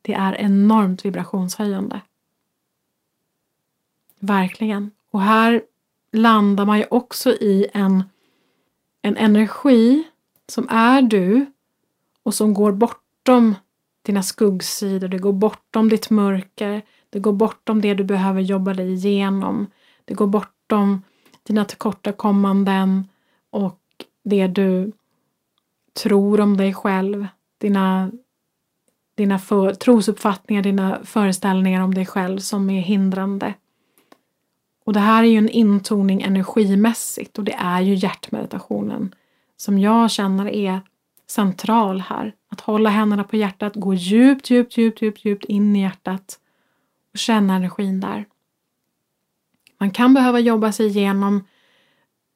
Det 0.02 0.12
är 0.12 0.34
enormt 0.34 1.04
vibrationshöjande. 1.04 2.00
Verkligen. 4.18 4.90
Och 5.10 5.20
här 5.20 5.62
landar 6.12 6.64
man 6.64 6.78
ju 6.78 6.84
också 6.90 7.30
i 7.30 7.66
en, 7.72 8.04
en 9.02 9.16
energi 9.16 10.04
som 10.48 10.68
är 10.68 11.02
du 11.02 11.46
och 12.22 12.34
som 12.34 12.54
går 12.54 12.72
bortom 12.72 13.54
dina 14.06 14.22
skuggsidor, 14.22 15.08
det 15.08 15.18
går 15.18 15.32
bortom 15.32 15.88
ditt 15.88 16.10
mörker, 16.10 16.82
Det 17.10 17.18
går 17.18 17.32
bortom 17.32 17.80
det 17.80 17.94
du 17.94 18.04
behöver 18.04 18.40
jobba 18.40 18.74
dig 18.74 18.92
igenom. 18.92 19.66
Det 20.04 20.14
går 20.14 20.26
bortom 20.26 21.02
dina 21.42 21.64
tillkortakommanden 21.64 23.08
och 23.50 23.80
det 24.24 24.46
du 24.46 24.92
tror 26.02 26.40
om 26.40 26.56
dig 26.56 26.74
själv. 26.74 27.26
Dina, 27.58 28.10
dina 29.16 29.38
för, 29.38 29.74
trosuppfattningar, 29.74 30.62
dina 30.62 30.98
föreställningar 31.04 31.82
om 31.82 31.94
dig 31.94 32.06
själv 32.06 32.38
som 32.38 32.70
är 32.70 32.80
hindrande. 32.80 33.54
Och 34.84 34.92
det 34.92 35.00
här 35.00 35.22
är 35.22 35.28
ju 35.28 35.38
en 35.38 35.48
intoning 35.48 36.22
energimässigt 36.22 37.38
och 37.38 37.44
det 37.44 37.56
är 37.58 37.80
ju 37.80 37.94
hjärtmeditationen 37.94 39.14
som 39.56 39.78
jag 39.78 40.10
känner 40.10 40.48
är 40.48 40.80
central 41.26 42.00
här. 42.00 42.34
Att 42.48 42.60
hålla 42.60 42.90
händerna 42.90 43.24
på 43.24 43.36
hjärtat, 43.36 43.74
gå 43.74 43.94
djupt, 43.94 44.50
djupt, 44.50 44.76
djupt, 44.76 45.02
djupt, 45.02 45.24
djupt 45.24 45.44
in 45.44 45.76
i 45.76 45.80
hjärtat 45.80 46.40
och 47.12 47.18
känna 47.18 47.56
energin 47.56 48.00
där. 48.00 48.24
Man 49.78 49.90
kan 49.90 50.14
behöva 50.14 50.40
jobba 50.40 50.72
sig 50.72 50.86
igenom 50.86 51.44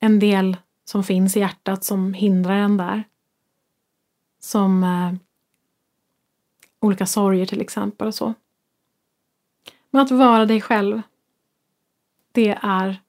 en 0.01 0.19
del 0.19 0.57
som 0.85 1.05
finns 1.05 1.37
i 1.37 1.41
hjärtat 1.41 1.85
som 1.85 2.15
hindrar 2.15 2.55
en 2.57 2.77
där. 2.77 3.05
Som 4.41 4.85
eh, 4.85 5.13
olika 6.81 7.07
sorger 7.07 7.47
till 7.47 7.61
exempel 7.61 8.09
och 8.09 8.15
så. 8.15 8.35
Men 9.91 10.03
att 10.03 10.11
vara 10.11 10.47
dig 10.47 10.61
själv, 10.61 11.03
det 12.33 12.59
är 12.63 13.03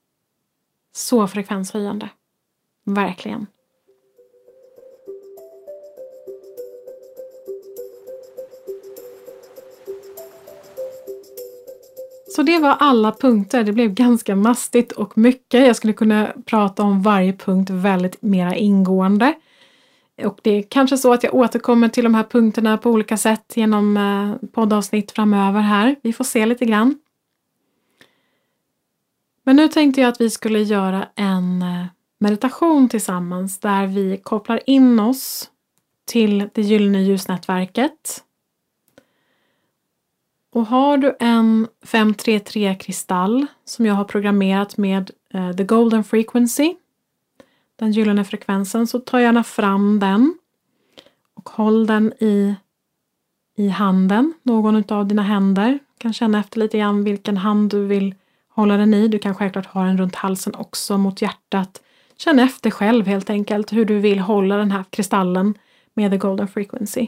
så 0.92 1.28
frekvenshöjande. 1.28 2.10
Verkligen. 2.84 3.48
Så 12.42 12.46
det 12.46 12.60
var 12.60 12.76
alla 12.80 13.12
punkter. 13.12 13.64
Det 13.64 13.72
blev 13.72 13.94
ganska 13.94 14.36
mastigt 14.36 14.92
och 14.92 15.18
mycket. 15.18 15.68
Jag 15.68 15.76
skulle 15.76 15.94
kunna 15.94 16.34
prata 16.46 16.84
om 16.84 17.02
varje 17.02 17.34
punkt 17.34 17.70
väldigt 17.70 18.22
mera 18.22 18.56
ingående. 18.56 19.34
Och 20.24 20.40
det 20.42 20.52
är 20.52 20.62
kanske 20.62 20.98
så 20.98 21.14
att 21.14 21.24
jag 21.24 21.34
återkommer 21.34 21.90
till 21.90 22.04
de 22.04 22.16
här 22.16 22.24
punkterna 22.24 22.78
på 22.78 22.90
olika 22.90 23.18
sätt 23.18 23.54
genom 23.56 23.98
eh, 23.98 24.50
poddavsnitt 24.52 25.12
framöver 25.12 25.62
här. 25.62 25.96
Vi 26.04 26.14
får 26.14 26.24
se 26.24 26.46
lite 26.46 26.66
grann. 26.66 27.00
Men 29.44 29.56
nu 29.56 29.68
tänkte 29.68 30.02
jag 30.02 30.10
att 30.10 30.22
vi 30.22 30.30
skulle 30.30 30.60
göra 30.60 31.08
en 31.16 31.62
eh, 31.62 31.86
meditation 32.20 32.90
tillsammans 32.90 33.60
där 33.60 33.88
vi 33.88 34.18
kopplar 34.24 34.60
in 34.66 35.00
oss 35.00 35.50
till 36.06 36.50
det 36.54 36.62
gyllene 36.62 37.02
ljusnätverket 37.04 38.24
och 40.54 40.66
har 40.66 40.98
du 40.98 41.16
en 41.20 41.68
533 41.86 42.76
kristall 42.76 43.46
som 43.66 43.86
jag 43.86 43.94
har 43.94 44.04
programmerat 44.04 44.78
med 44.78 45.12
eh, 45.34 45.52
the 45.52 45.64
golden 45.64 46.04
frequency, 46.04 46.76
den 47.76 47.92
gyllene 47.92 48.26
frekvensen, 48.26 48.88
så 48.88 49.00
ta 49.00 49.22
gärna 49.22 49.44
fram 49.44 50.00
den 50.00 50.38
och 51.34 51.50
håll 51.50 51.88
den 51.88 52.14
i, 52.20 52.56
i 53.58 53.68
handen, 53.68 54.34
någon 54.44 54.84
av 54.92 55.08
dina 55.08 55.22
händer. 55.22 55.72
Du 55.72 56.02
kan 56.02 56.14
känna 56.14 56.40
efter 56.40 56.60
lite 56.60 56.78
grann 56.78 57.04
vilken 57.04 57.38
hand 57.38 57.70
du 57.70 57.86
vill 57.86 58.16
hålla 58.50 58.78
den 58.78 58.94
i. 58.94 59.08
Du 59.08 59.20
kan 59.20 59.36
självklart 59.36 59.66
ha 59.66 59.84
den 59.84 59.98
runt 59.98 60.16
halsen 60.16 60.56
också 60.56 60.98
mot 60.98 61.22
hjärtat. 61.22 61.82
Känn 62.18 62.40
efter 62.40 62.70
själv 62.70 63.08
helt 63.08 63.30
enkelt 63.30 63.74
hur 63.74 63.86
du 63.86 64.00
vill 64.00 64.20
hålla 64.20 64.58
den 64.58 64.72
här 64.72 64.84
kristallen 64.90 65.54
med 65.94 66.12
the 66.12 66.18
golden 66.18 66.48
frequency. 66.48 67.08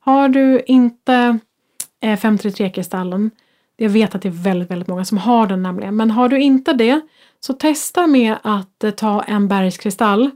Har 0.00 0.28
du 0.28 0.62
inte 0.66 1.38
Eh, 2.02 2.16
533-kristallen. 2.16 3.30
Jag 3.76 3.90
vet 3.90 4.14
att 4.14 4.22
det 4.22 4.28
är 4.28 4.42
väldigt, 4.42 4.70
väldigt 4.70 4.88
många 4.88 5.04
som 5.04 5.18
har 5.18 5.46
den 5.46 5.62
nämligen. 5.62 5.96
Men 5.96 6.10
har 6.10 6.28
du 6.28 6.40
inte 6.40 6.72
det 6.72 7.00
så 7.40 7.52
testa 7.52 8.06
med 8.06 8.36
att 8.42 8.84
eh, 8.84 8.90
ta 8.90 9.22
en 9.22 9.48
bergskristall 9.48 10.30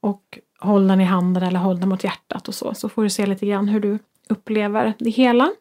och 0.00 0.38
håll 0.58 0.88
den 0.88 1.00
i 1.00 1.04
handen 1.04 1.42
eller 1.42 1.58
håll 1.58 1.80
den 1.80 1.88
mot 1.88 2.04
hjärtat 2.04 2.48
och 2.48 2.54
så. 2.54 2.74
Så 2.74 2.88
får 2.88 3.02
du 3.02 3.10
se 3.10 3.26
lite 3.26 3.46
grann 3.46 3.68
hur 3.68 3.80
du 3.80 3.98
upplever 4.28 4.94
det 4.98 5.10
hela. 5.10 5.52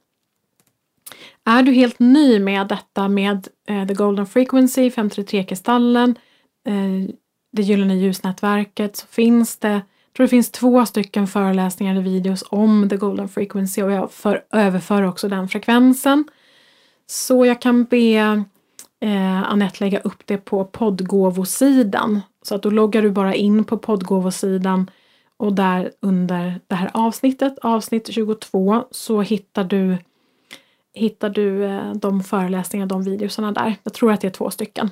Är 1.43 1.63
du 1.63 1.71
helt 1.71 1.99
ny 1.99 2.39
med 2.39 2.67
detta 2.67 3.07
med 3.07 3.47
eh, 3.67 3.88
The 3.88 3.93
Golden 3.93 4.25
Frequency, 4.25 4.89
533-kristallen, 4.89 6.15
eh, 6.67 7.15
det 7.51 7.61
gyllene 7.61 7.95
ljusnätverket 7.95 8.95
så 8.95 9.07
finns 9.07 9.57
det 9.57 9.81
tror 10.16 10.24
det 10.24 10.30
finns 10.30 10.51
två 10.51 10.86
stycken 10.86 11.28
föreläsningar 11.28 11.93
eller 11.93 12.03
videos 12.03 12.43
om 12.49 12.89
the 12.89 12.97
golden 12.97 13.30
frequency 13.30 13.84
och 13.84 13.91
jag 13.91 14.11
för, 14.11 14.43
överför 14.51 15.03
också 15.03 15.30
den 15.30 15.47
frekvensen. 15.47 16.26
Så 17.07 17.45
jag 17.45 17.61
kan 17.61 17.84
be 17.84 18.43
eh, 18.99 19.51
Anette 19.51 19.84
lägga 19.84 19.99
upp 19.99 20.24
det 20.26 20.38
på 20.38 20.66
poddgåvosidan. 20.66 22.22
Så 22.41 22.55
att 22.55 22.63
då 22.63 22.70
loggar 22.70 23.01
du 23.01 23.11
bara 23.11 23.36
in 23.36 23.63
på 23.63 23.78
poddgåvosidan 23.78 24.89
och 25.38 25.53
där 25.53 25.91
under 25.99 26.61
det 26.68 26.76
här 26.76 26.91
avsnittet, 26.93 27.59
avsnitt 27.61 28.13
22, 28.13 28.84
så 28.91 29.22
hittar 29.22 29.63
du, 29.63 29.97
hittar 30.93 31.30
du 31.30 31.66
eh, 31.66 31.93
de 31.93 32.24
föreläsningar, 32.24 32.86
de 32.86 33.03
videosarna 33.03 33.51
där. 33.51 33.76
Jag 33.84 33.93
tror 33.93 34.11
att 34.11 34.22
det 34.22 34.28
är 34.28 34.32
två 34.32 34.51
stycken. 34.51 34.89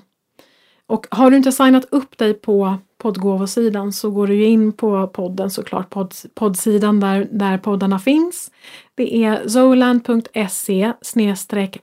Och 0.88 1.08
har 1.12 1.32
du 1.32 1.38
inte 1.38 1.52
signat 1.52 1.86
upp 1.92 2.18
dig 2.18 2.34
på 2.34 2.78
poddgåvosidan 2.98 3.94
så 3.94 4.12
går 4.12 4.28
du 4.28 4.46
in 4.46 4.72
på 4.72 5.08
podden 5.08 5.52
såklart, 5.52 5.90
podd, 5.90 6.14
poddsidan 6.34 7.00
där, 7.00 7.28
där 7.32 7.58
poddarna 7.58 8.00
finns. 8.00 8.52
Det 8.96 9.24
är 9.24 9.48
zoland.se 9.48 10.94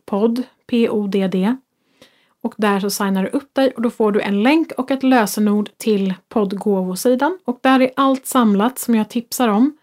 podd, 0.05 0.43
P-O-D-D. 0.67 1.57
Och 2.43 2.55
där 2.57 2.81
så 2.81 2.91
signar 2.91 3.23
du 3.23 3.29
upp 3.29 3.55
dig 3.55 3.71
och 3.71 3.83
då 3.83 3.91
får 3.91 4.13
du 4.13 4.21
en 4.21 4.43
länk 4.43 4.73
och 4.73 4.91
ett 4.91 5.03
lösenord 5.03 5.71
till 5.77 6.15
poddgåvosidan. 6.29 7.39
Och 7.45 7.59
där 7.63 7.81
är 7.81 7.91
allt 7.97 8.27
samlat 8.27 8.79
som 8.79 8.95
jag 8.95 9.09
tipsar 9.09 9.49
om. 9.49 9.77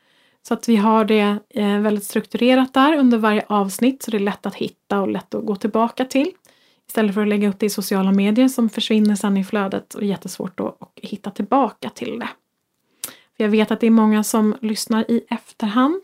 Så 0.48 0.54
att 0.54 0.70
vi 0.70 0.76
har 0.76 1.06
det 1.06 1.38
eh, 1.50 1.80
väldigt 1.80 2.04
strukturerat 2.04 2.74
där 2.74 2.98
under 2.98 3.18
varje 3.18 3.46
avsnitt 3.48 4.04
så 4.04 4.12
det 4.12 4.18
är 4.18 4.20
lätt 4.20 4.46
att 4.46 4.56
hitta 4.56 5.02
och 5.02 5.08
lätt 5.08 5.36
att 5.36 5.46
gå 5.46 5.56
tillbaka 5.56 6.06
till. 6.06 6.32
Istället 6.88 7.14
för 7.14 7.22
att 7.22 7.28
lägga 7.28 7.50
upp 7.50 7.60
det 7.60 7.66
i 7.66 7.70
sociala 7.70 8.12
medier 8.12 8.48
som 8.48 8.70
försvinner 8.70 9.16
sen 9.16 9.38
i 9.38 9.44
flödet 9.44 9.94
och 9.94 10.02
är 10.02 10.06
jättesvårt 10.06 10.60
att 10.60 10.78
hitta 10.96 11.32
tillbaka 11.32 11.90
till 11.90 12.20
det. 12.20 12.30
För 13.38 13.44
jag 13.44 13.50
vet 13.50 13.72
att 13.72 13.80
det 13.80 13.88
är 13.88 13.92
många 13.92 14.24
som 14.24 14.56
lyssnar 14.62 15.12
i 15.12 15.26
efterhand. 15.30 16.02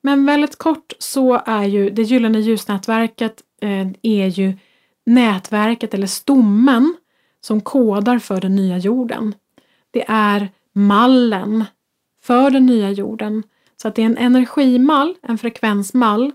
Men 0.00 0.26
väldigt 0.26 0.56
kort 0.56 0.92
så 0.98 1.42
är 1.46 1.64
ju 1.64 1.90
det 1.90 2.02
gyllene 2.02 2.40
ljusnätverket 2.40 3.42
eh, 3.60 3.88
är 4.02 4.26
ju 4.26 4.52
nätverket 5.06 5.94
eller 5.94 6.06
stommen 6.06 6.96
som 7.40 7.60
kodar 7.60 8.18
för 8.18 8.40
den 8.40 8.56
nya 8.56 8.78
jorden. 8.78 9.34
Det 9.90 10.04
är 10.08 10.48
mallen 10.72 11.64
för 12.22 12.50
den 12.50 12.66
nya 12.66 12.90
jorden. 12.90 13.42
Så 13.76 13.88
att 13.88 13.94
det 13.94 14.02
är 14.02 14.06
en 14.06 14.18
energimall, 14.18 15.14
en 15.22 15.38
frekvensmall 15.38 16.32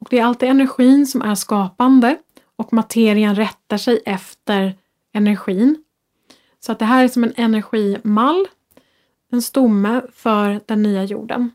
och 0.00 0.06
det 0.10 0.18
är 0.18 0.24
alltid 0.24 0.48
energin 0.48 1.06
som 1.06 1.22
är 1.22 1.34
skapande 1.34 2.16
och 2.58 2.72
materian 2.72 3.34
rättar 3.34 3.76
sig 3.76 4.02
efter 4.06 4.74
energin. 5.12 5.84
Så 6.60 6.72
att 6.72 6.78
det 6.78 6.84
här 6.84 7.04
är 7.04 7.08
som 7.08 7.24
en 7.24 7.32
energimall, 7.36 8.48
en 9.32 9.42
stomme 9.42 10.02
för 10.14 10.60
den 10.66 10.82
nya 10.82 11.04
jorden. 11.04 11.50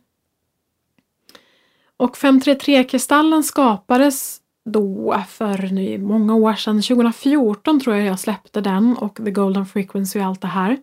Och 1.97 2.17
533-kristallen 2.17 3.43
skapades 3.43 4.41
då 4.65 5.23
för 5.27 5.57
nu 5.57 5.97
många 5.97 6.35
år 6.35 6.53
sedan, 6.53 6.81
2014 6.81 7.79
tror 7.79 7.95
jag 7.95 8.05
jag 8.05 8.19
släppte 8.19 8.61
den 8.61 8.97
och 8.97 9.15
The 9.15 9.31
Golden 9.31 9.65
Frequency 9.65 10.19
och 10.19 10.25
allt 10.25 10.41
det 10.41 10.47
här. 10.47 10.77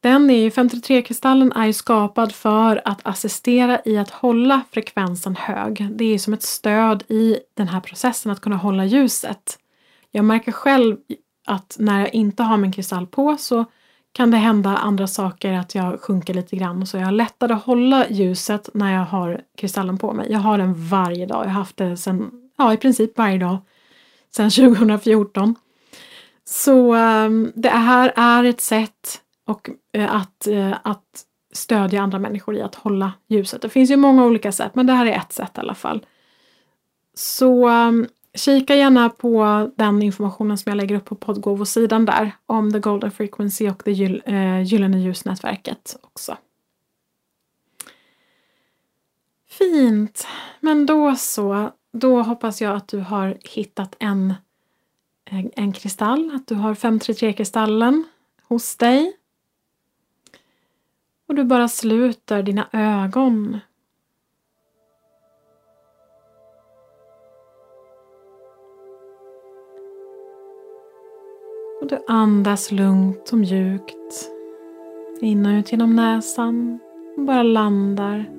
Den 0.00 0.30
är 0.30 0.42
ju, 0.42 0.48
53-kristallen 0.48 1.52
är 1.52 1.66
ju 1.66 1.72
skapad 1.72 2.32
för 2.32 2.82
att 2.84 3.00
assistera 3.02 3.80
i 3.84 3.98
att 3.98 4.10
hålla 4.10 4.60
frekvensen 4.70 5.36
hög. 5.36 5.88
Det 5.92 6.04
är 6.04 6.18
som 6.18 6.34
ett 6.34 6.42
stöd 6.42 7.04
i 7.08 7.38
den 7.54 7.68
här 7.68 7.80
processen 7.80 8.32
att 8.32 8.40
kunna 8.40 8.56
hålla 8.56 8.84
ljuset. 8.84 9.58
Jag 10.10 10.24
märker 10.24 10.52
själv 10.52 10.96
att 11.46 11.76
när 11.78 12.00
jag 12.00 12.14
inte 12.14 12.42
har 12.42 12.56
min 12.56 12.72
kristall 12.72 13.06
på 13.06 13.36
så 13.36 13.64
kan 14.12 14.30
det 14.30 14.36
hända 14.36 14.76
andra 14.76 15.06
saker, 15.06 15.52
att 15.52 15.74
jag 15.74 16.00
sjunker 16.00 16.34
lite 16.34 16.56
grann. 16.56 16.86
Så 16.86 16.96
jag 16.96 17.04
har 17.04 17.12
lättare 17.12 17.52
att 17.52 17.64
hålla 17.64 18.08
ljuset 18.08 18.68
när 18.74 18.94
jag 18.94 19.04
har 19.04 19.40
kristallen 19.56 19.98
på 19.98 20.12
mig. 20.12 20.32
Jag 20.32 20.38
har 20.38 20.58
den 20.58 20.88
varje 20.88 21.26
dag. 21.26 21.44
Jag 21.44 21.50
har 21.50 21.58
haft 21.60 21.76
det 21.76 21.96
sen, 21.96 22.30
ja 22.58 22.72
i 22.72 22.76
princip 22.76 23.18
varje 23.18 23.38
dag 23.38 23.58
sedan 24.30 24.50
2014. 24.50 25.54
Så 26.44 26.94
um, 26.94 27.52
det 27.54 27.68
här 27.68 28.12
är 28.16 28.44
ett 28.44 28.60
sätt 28.60 29.20
och 29.50 29.70
eh, 29.92 30.14
att, 30.14 30.46
eh, 30.46 30.76
att 30.82 31.24
stödja 31.52 32.02
andra 32.02 32.18
människor 32.18 32.56
i 32.56 32.62
att 32.62 32.74
hålla 32.74 33.12
ljuset. 33.28 33.62
Det 33.62 33.68
finns 33.68 33.90
ju 33.90 33.96
många 33.96 34.24
olika 34.24 34.52
sätt 34.52 34.74
men 34.74 34.86
det 34.86 34.92
här 34.92 35.06
är 35.06 35.16
ett 35.16 35.32
sätt 35.32 35.50
i 35.56 35.60
alla 35.60 35.74
fall. 35.74 36.06
Så 37.14 37.68
ehm, 37.68 38.06
kika 38.34 38.76
gärna 38.76 39.08
på 39.08 39.70
den 39.76 40.02
informationen 40.02 40.58
som 40.58 40.70
jag 40.70 40.76
lägger 40.76 40.96
upp 40.96 41.04
på 41.04 41.14
poddgåvosidan 41.14 42.04
där 42.04 42.32
om 42.46 42.72
The 42.72 42.78
Golden 42.78 43.10
Frequency 43.10 43.68
och 43.70 43.82
det 43.84 43.92
gyll, 43.92 44.22
eh, 44.26 44.62
Gyllene 44.62 45.00
ljusnätverket 45.00 45.96
också. 46.02 46.36
Fint! 49.48 50.26
Men 50.60 50.86
då 50.86 51.16
så. 51.16 51.70
då 51.92 52.22
hoppas 52.22 52.62
jag 52.62 52.76
att 52.76 52.88
du 52.88 52.98
har 52.98 53.38
hittat 53.40 53.96
en, 53.98 54.34
en 55.56 55.72
kristall, 55.72 56.34
att 56.34 56.46
du 56.46 56.54
har 56.54 56.74
533-kristallen 56.74 58.04
hos 58.48 58.76
dig. 58.76 59.16
Och 61.30 61.36
du 61.36 61.44
bara 61.44 61.68
sluter 61.68 62.42
dina 62.42 62.68
ögon. 62.72 63.58
Och 71.80 71.86
du 71.86 72.04
andas 72.08 72.72
lugnt 72.72 73.30
och 73.32 73.38
mjukt. 73.38 74.30
In 75.20 75.46
och 75.46 75.52
ut 75.52 75.72
genom 75.72 75.96
näsan. 75.96 76.78
Och 77.16 77.22
bara 77.22 77.42
landar 77.42 78.30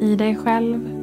i 0.00 0.16
dig 0.16 0.36
själv. 0.36 0.97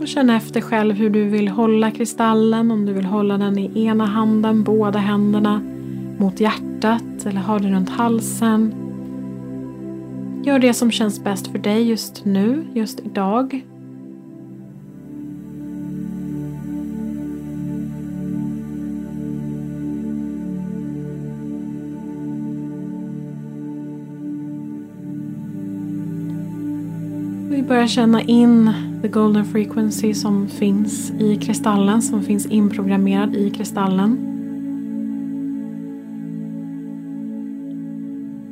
Och 0.00 0.08
känn 0.08 0.30
efter 0.30 0.60
själv 0.60 0.94
hur 0.94 1.10
du 1.10 1.24
vill 1.24 1.48
hålla 1.48 1.90
kristallen. 1.90 2.70
Om 2.70 2.86
du 2.86 2.92
vill 2.92 3.04
hålla 3.04 3.38
den 3.38 3.58
i 3.58 3.84
ena 3.84 4.06
handen, 4.06 4.64
båda 4.64 4.98
händerna 4.98 5.60
mot 6.18 6.40
hjärtat 6.40 7.26
eller 7.26 7.40
ha 7.40 7.58
den 7.58 7.72
runt 7.72 7.90
halsen. 7.90 8.74
Gör 10.44 10.58
det 10.58 10.74
som 10.74 10.90
känns 10.90 11.24
bäst 11.24 11.46
för 11.46 11.58
dig 11.58 11.88
just 11.88 12.24
nu, 12.24 12.66
just 12.74 13.00
idag. 13.00 13.64
Vi 27.50 27.62
börjar 27.62 27.86
känna 27.86 28.22
in 28.22 28.72
the 29.02 29.08
golden 29.08 29.44
frequency 29.44 30.14
som 30.14 30.48
finns 30.48 31.10
i 31.10 31.36
kristallen, 31.36 32.02
som 32.02 32.22
finns 32.22 32.46
inprogrammerad 32.46 33.36
i 33.36 33.50
kristallen. 33.50 34.18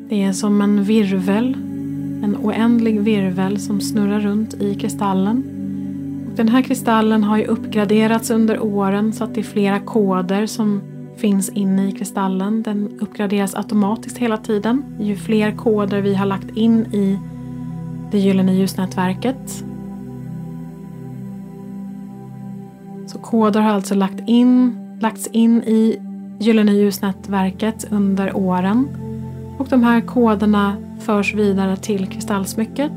Det 0.08 0.22
är 0.22 0.32
som 0.32 0.60
en 0.60 0.84
virvel, 0.84 1.54
en 2.22 2.36
oändlig 2.42 3.00
virvel 3.00 3.60
som 3.60 3.80
snurrar 3.80 4.20
runt 4.20 4.54
i 4.54 4.74
kristallen. 4.74 5.44
Och 6.30 6.36
den 6.36 6.48
här 6.48 6.62
kristallen 6.62 7.24
har 7.24 7.38
ju 7.38 7.44
uppgraderats 7.44 8.30
under 8.30 8.60
åren 8.60 9.12
så 9.12 9.24
att 9.24 9.34
det 9.34 9.40
är 9.40 9.44
flera 9.44 9.80
koder 9.80 10.46
som 10.46 10.80
finns 11.16 11.48
inne 11.48 11.88
i 11.88 11.92
kristallen. 11.92 12.62
Den 12.62 12.98
uppgraderas 13.00 13.54
automatiskt 13.54 14.18
hela 14.18 14.36
tiden. 14.36 14.84
Ju 15.00 15.16
fler 15.16 15.52
koder 15.52 16.00
vi 16.00 16.14
har 16.14 16.26
lagt 16.26 16.56
in 16.56 16.86
i 16.94 17.18
det 18.10 18.18
gyllene 18.18 18.54
ljusnätverket. 18.54 19.64
Koder 23.26 23.60
har 23.60 23.70
alltså 23.70 23.94
lagt 23.94 24.20
in, 24.26 24.76
lagts 25.00 25.26
in 25.26 25.62
i 25.62 26.00
gyllene 26.38 26.72
ljusnätverket 26.72 27.92
under 27.92 28.36
åren. 28.36 28.88
Och 29.58 29.66
de 29.68 29.82
här 29.82 30.00
koderna 30.00 30.76
förs 31.00 31.34
vidare 31.34 31.76
till 31.76 32.06
kristallsmycket. 32.06 32.92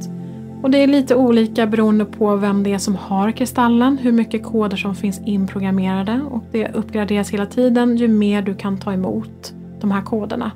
Och 0.64 0.72
det 0.72 0.78
är 0.78 0.88
lite 0.88 1.16
olika 1.16 1.68
beroende 1.68 2.06
på 2.06 2.36
vem 2.36 2.64
det 2.64 2.74
är 2.74 2.78
som 2.78 2.96
har 2.96 3.32
kristallen, 3.32 3.98
hur 3.98 4.12
mycket 4.12 4.44
koder 4.44 4.78
som 4.78 4.96
finns 4.96 5.22
inprogrammerade 5.26 6.22
och 6.30 6.44
det 6.52 6.68
uppgraderas 6.68 7.30
hela 7.30 7.46
tiden 7.46 7.98
ju 7.98 8.08
mer 8.08 8.42
du 8.42 8.56
kan 8.56 8.78
ta 8.78 8.94
emot 8.94 9.54
de 9.80 9.92
här 9.92 10.02
koderna. 10.02 10.52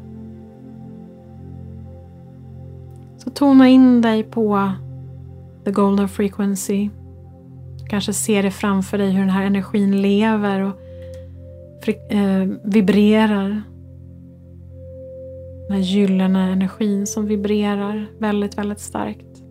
Så 3.17 3.29
tona 3.29 3.69
in 3.69 4.01
dig 4.01 4.23
på 4.23 4.71
the 5.65 5.71
golden 5.71 6.09
frequency. 6.09 6.89
Kanske 7.93 8.13
ser 8.13 8.43
det 8.43 8.51
framför 8.51 8.97
dig 8.97 9.11
hur 9.11 9.19
den 9.19 9.29
här 9.29 9.45
energin 9.45 10.01
lever 10.01 10.61
och 10.61 11.89
eh, 12.11 12.47
vibrerar. 12.63 13.63
Den 15.67 15.77
här 15.77 15.79
gyllene 15.79 16.51
energin 16.51 17.07
som 17.07 17.25
vibrerar 17.25 18.11
väldigt, 18.19 18.57
väldigt 18.57 18.79
starkt. 18.79 19.43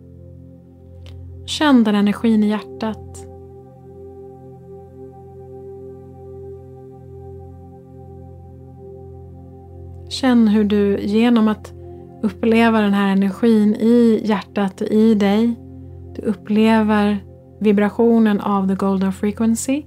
Känn 1.45 1.83
den 1.83 1.95
energin 1.95 2.43
i 2.43 2.47
hjärtat. 2.47 3.27
Känn 10.09 10.47
hur 10.47 10.63
du 10.63 10.99
genom 10.99 11.47
att 11.47 11.73
uppleva 12.23 12.81
den 12.81 12.93
här 12.93 13.11
energin 13.11 13.75
i 13.75 14.21
hjärtat 14.25 14.81
och 14.81 14.87
i 14.87 15.15
dig. 15.15 15.55
Du 16.15 16.21
upplever 16.21 17.32
vibrationen 17.63 18.41
av 18.41 18.67
the 18.67 18.75
golden 18.75 19.13
frequency 19.13 19.83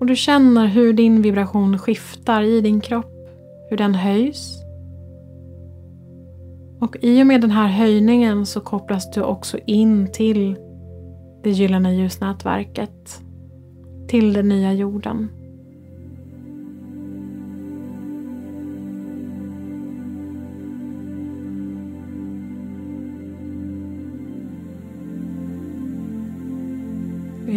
och 0.00 0.06
du 0.06 0.16
känner 0.16 0.66
hur 0.66 0.92
din 0.92 1.22
vibration 1.22 1.78
skiftar 1.78 2.42
i 2.42 2.60
din 2.60 2.80
kropp, 2.80 3.28
hur 3.70 3.76
den 3.76 3.94
höjs. 3.94 4.62
Och 6.80 6.96
i 7.00 7.22
och 7.22 7.26
med 7.26 7.40
den 7.40 7.50
här 7.50 7.68
höjningen 7.68 8.46
så 8.46 8.60
kopplas 8.60 9.10
du 9.10 9.22
också 9.22 9.58
in 9.66 10.12
till 10.12 10.56
det 11.42 11.50
gyllene 11.50 11.94
ljusnätverket, 11.94 13.20
till 14.08 14.32
den 14.32 14.48
nya 14.48 14.72
jorden. 14.72 15.28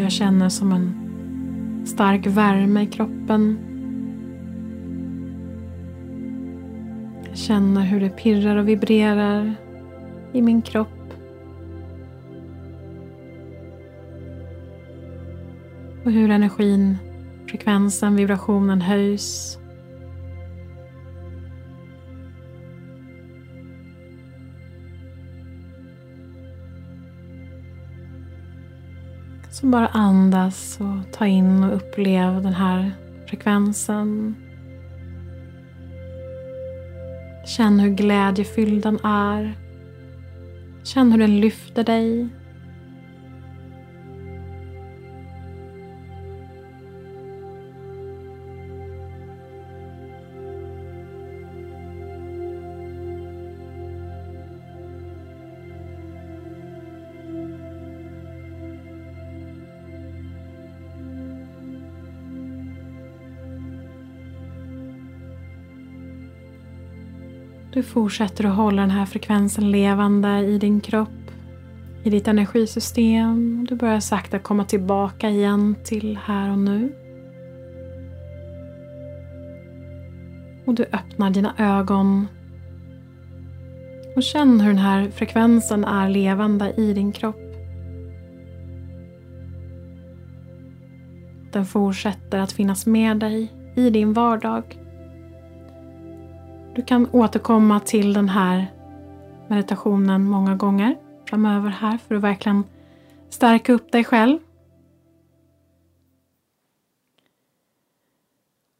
Jag 0.06 0.12
känner 0.12 0.50
som 0.50 0.72
en 0.72 1.86
stark 1.86 2.28
värme 2.28 2.82
i 2.82 2.86
kroppen. 2.86 3.58
Jag 7.30 7.38
känner 7.38 7.82
hur 7.82 8.00
det 8.00 8.10
pirrar 8.10 8.58
och 8.58 8.68
vibrerar 8.68 9.56
i 10.34 10.42
min 10.42 10.62
kropp. 10.62 11.14
Och 16.06 16.12
hur 16.12 16.30
energin, 16.30 16.98
frekvensen, 17.48 18.16
vibrationen 18.16 18.82
höjs 18.82 19.58
Så 29.56 29.66
bara 29.66 29.88
andas 29.88 30.80
och 30.80 31.14
ta 31.14 31.28
in 31.28 31.64
och 31.64 31.76
upplev 31.76 32.42
den 32.42 32.54
här 32.54 32.92
frekvensen. 33.28 34.36
Känn 37.46 37.80
hur 37.80 37.90
glädjefylld 37.90 38.84
den 38.84 39.00
är. 39.04 39.58
Känn 40.84 41.12
hur 41.12 41.20
den 41.20 41.40
lyfter 41.40 41.84
dig 41.84 42.30
Du 67.76 67.84
fortsätter 67.84 68.46
att 68.46 68.56
hålla 68.56 68.82
den 68.82 68.92
här 68.92 69.06
frekvensen 69.06 69.72
levande 69.72 70.40
i 70.40 70.58
din 70.58 70.82
kropp, 70.82 71.32
i 72.04 72.10
ditt 72.10 72.28
energisystem. 72.28 73.66
Du 73.70 73.76
börjar 73.76 74.00
sakta 74.00 74.40
komma 74.40 74.66
tillbaka 74.66 75.30
igen 75.30 75.76
till 75.84 76.20
här 76.26 76.52
och 76.52 76.60
nu. 76.60 76.96
Och 80.66 80.74
du 80.74 80.84
öppnar 80.84 81.30
dina 81.30 81.54
ögon 81.58 82.28
och 84.16 84.24
känn 84.24 84.62
hur 84.62 84.68
den 84.68 84.78
här 84.78 85.10
frekvensen 85.10 85.86
är 85.86 86.10
levande 86.10 86.74
i 86.78 86.94
din 86.94 87.12
kropp. 87.12 87.56
Den 91.52 91.66
fortsätter 91.66 92.40
att 92.40 92.52
finnas 92.52 92.86
med 92.86 93.18
dig 93.18 93.52
i 93.76 93.90
din 93.90 94.14
vardag. 94.14 94.85
Du 96.76 96.82
kan 96.82 97.10
återkomma 97.12 97.80
till 97.80 98.14
den 98.14 98.30
här 98.30 98.74
meditationen 99.48 100.24
många 100.24 100.56
gånger 100.56 100.98
framöver 101.26 101.70
här 101.70 101.98
för 101.98 102.16
att 102.16 102.22
verkligen 102.22 102.64
stärka 103.30 103.74
upp 103.74 103.92
dig 103.92 104.04
själv. 104.04 104.40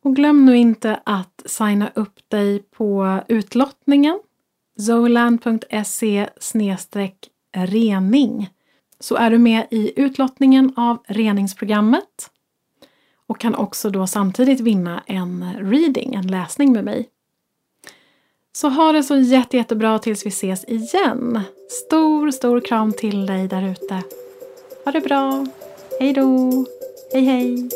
Och 0.04 0.16
glöm 0.16 0.46
nu 0.46 0.58
inte 0.58 1.00
att 1.04 1.42
signa 1.46 1.92
upp 1.96 2.30
dig 2.30 2.60
på 2.60 3.20
utlottningen 3.28 4.20
zoland.se 4.80 6.30
rening 7.54 8.50
så 9.00 9.16
är 9.16 9.30
du 9.30 9.38
med 9.38 9.68
i 9.72 10.02
utlottningen 10.02 10.74
av 10.76 10.98
reningsprogrammet 11.08 12.32
och 13.28 13.40
kan 13.40 13.56
också 13.56 13.90
då 13.90 14.08
samtidigt 14.08 14.60
vinna 14.60 15.04
en 15.08 15.54
reading, 15.60 16.14
en 16.14 16.28
läsning 16.28 16.72
med 16.72 16.86
mig. 16.86 17.10
Så 18.56 18.70
ha 18.70 18.92
det 18.92 19.04
så 19.04 19.16
jätte, 19.16 19.58
jättebra 19.58 20.00
tills 20.00 20.26
vi 20.26 20.30
ses 20.30 20.64
igen. 20.68 21.42
Stor, 21.70 22.32
stor 22.32 22.60
kram 22.62 22.94
till 22.94 23.26
dig 23.26 23.48
där 23.48 23.72
ute. 23.72 24.04
Ha 24.86 24.92
det 24.92 25.02
bra. 25.02 25.46
Hej 26.00 26.14
då. 26.14 26.66
Hej 27.14 27.24
hej. 27.24 27.70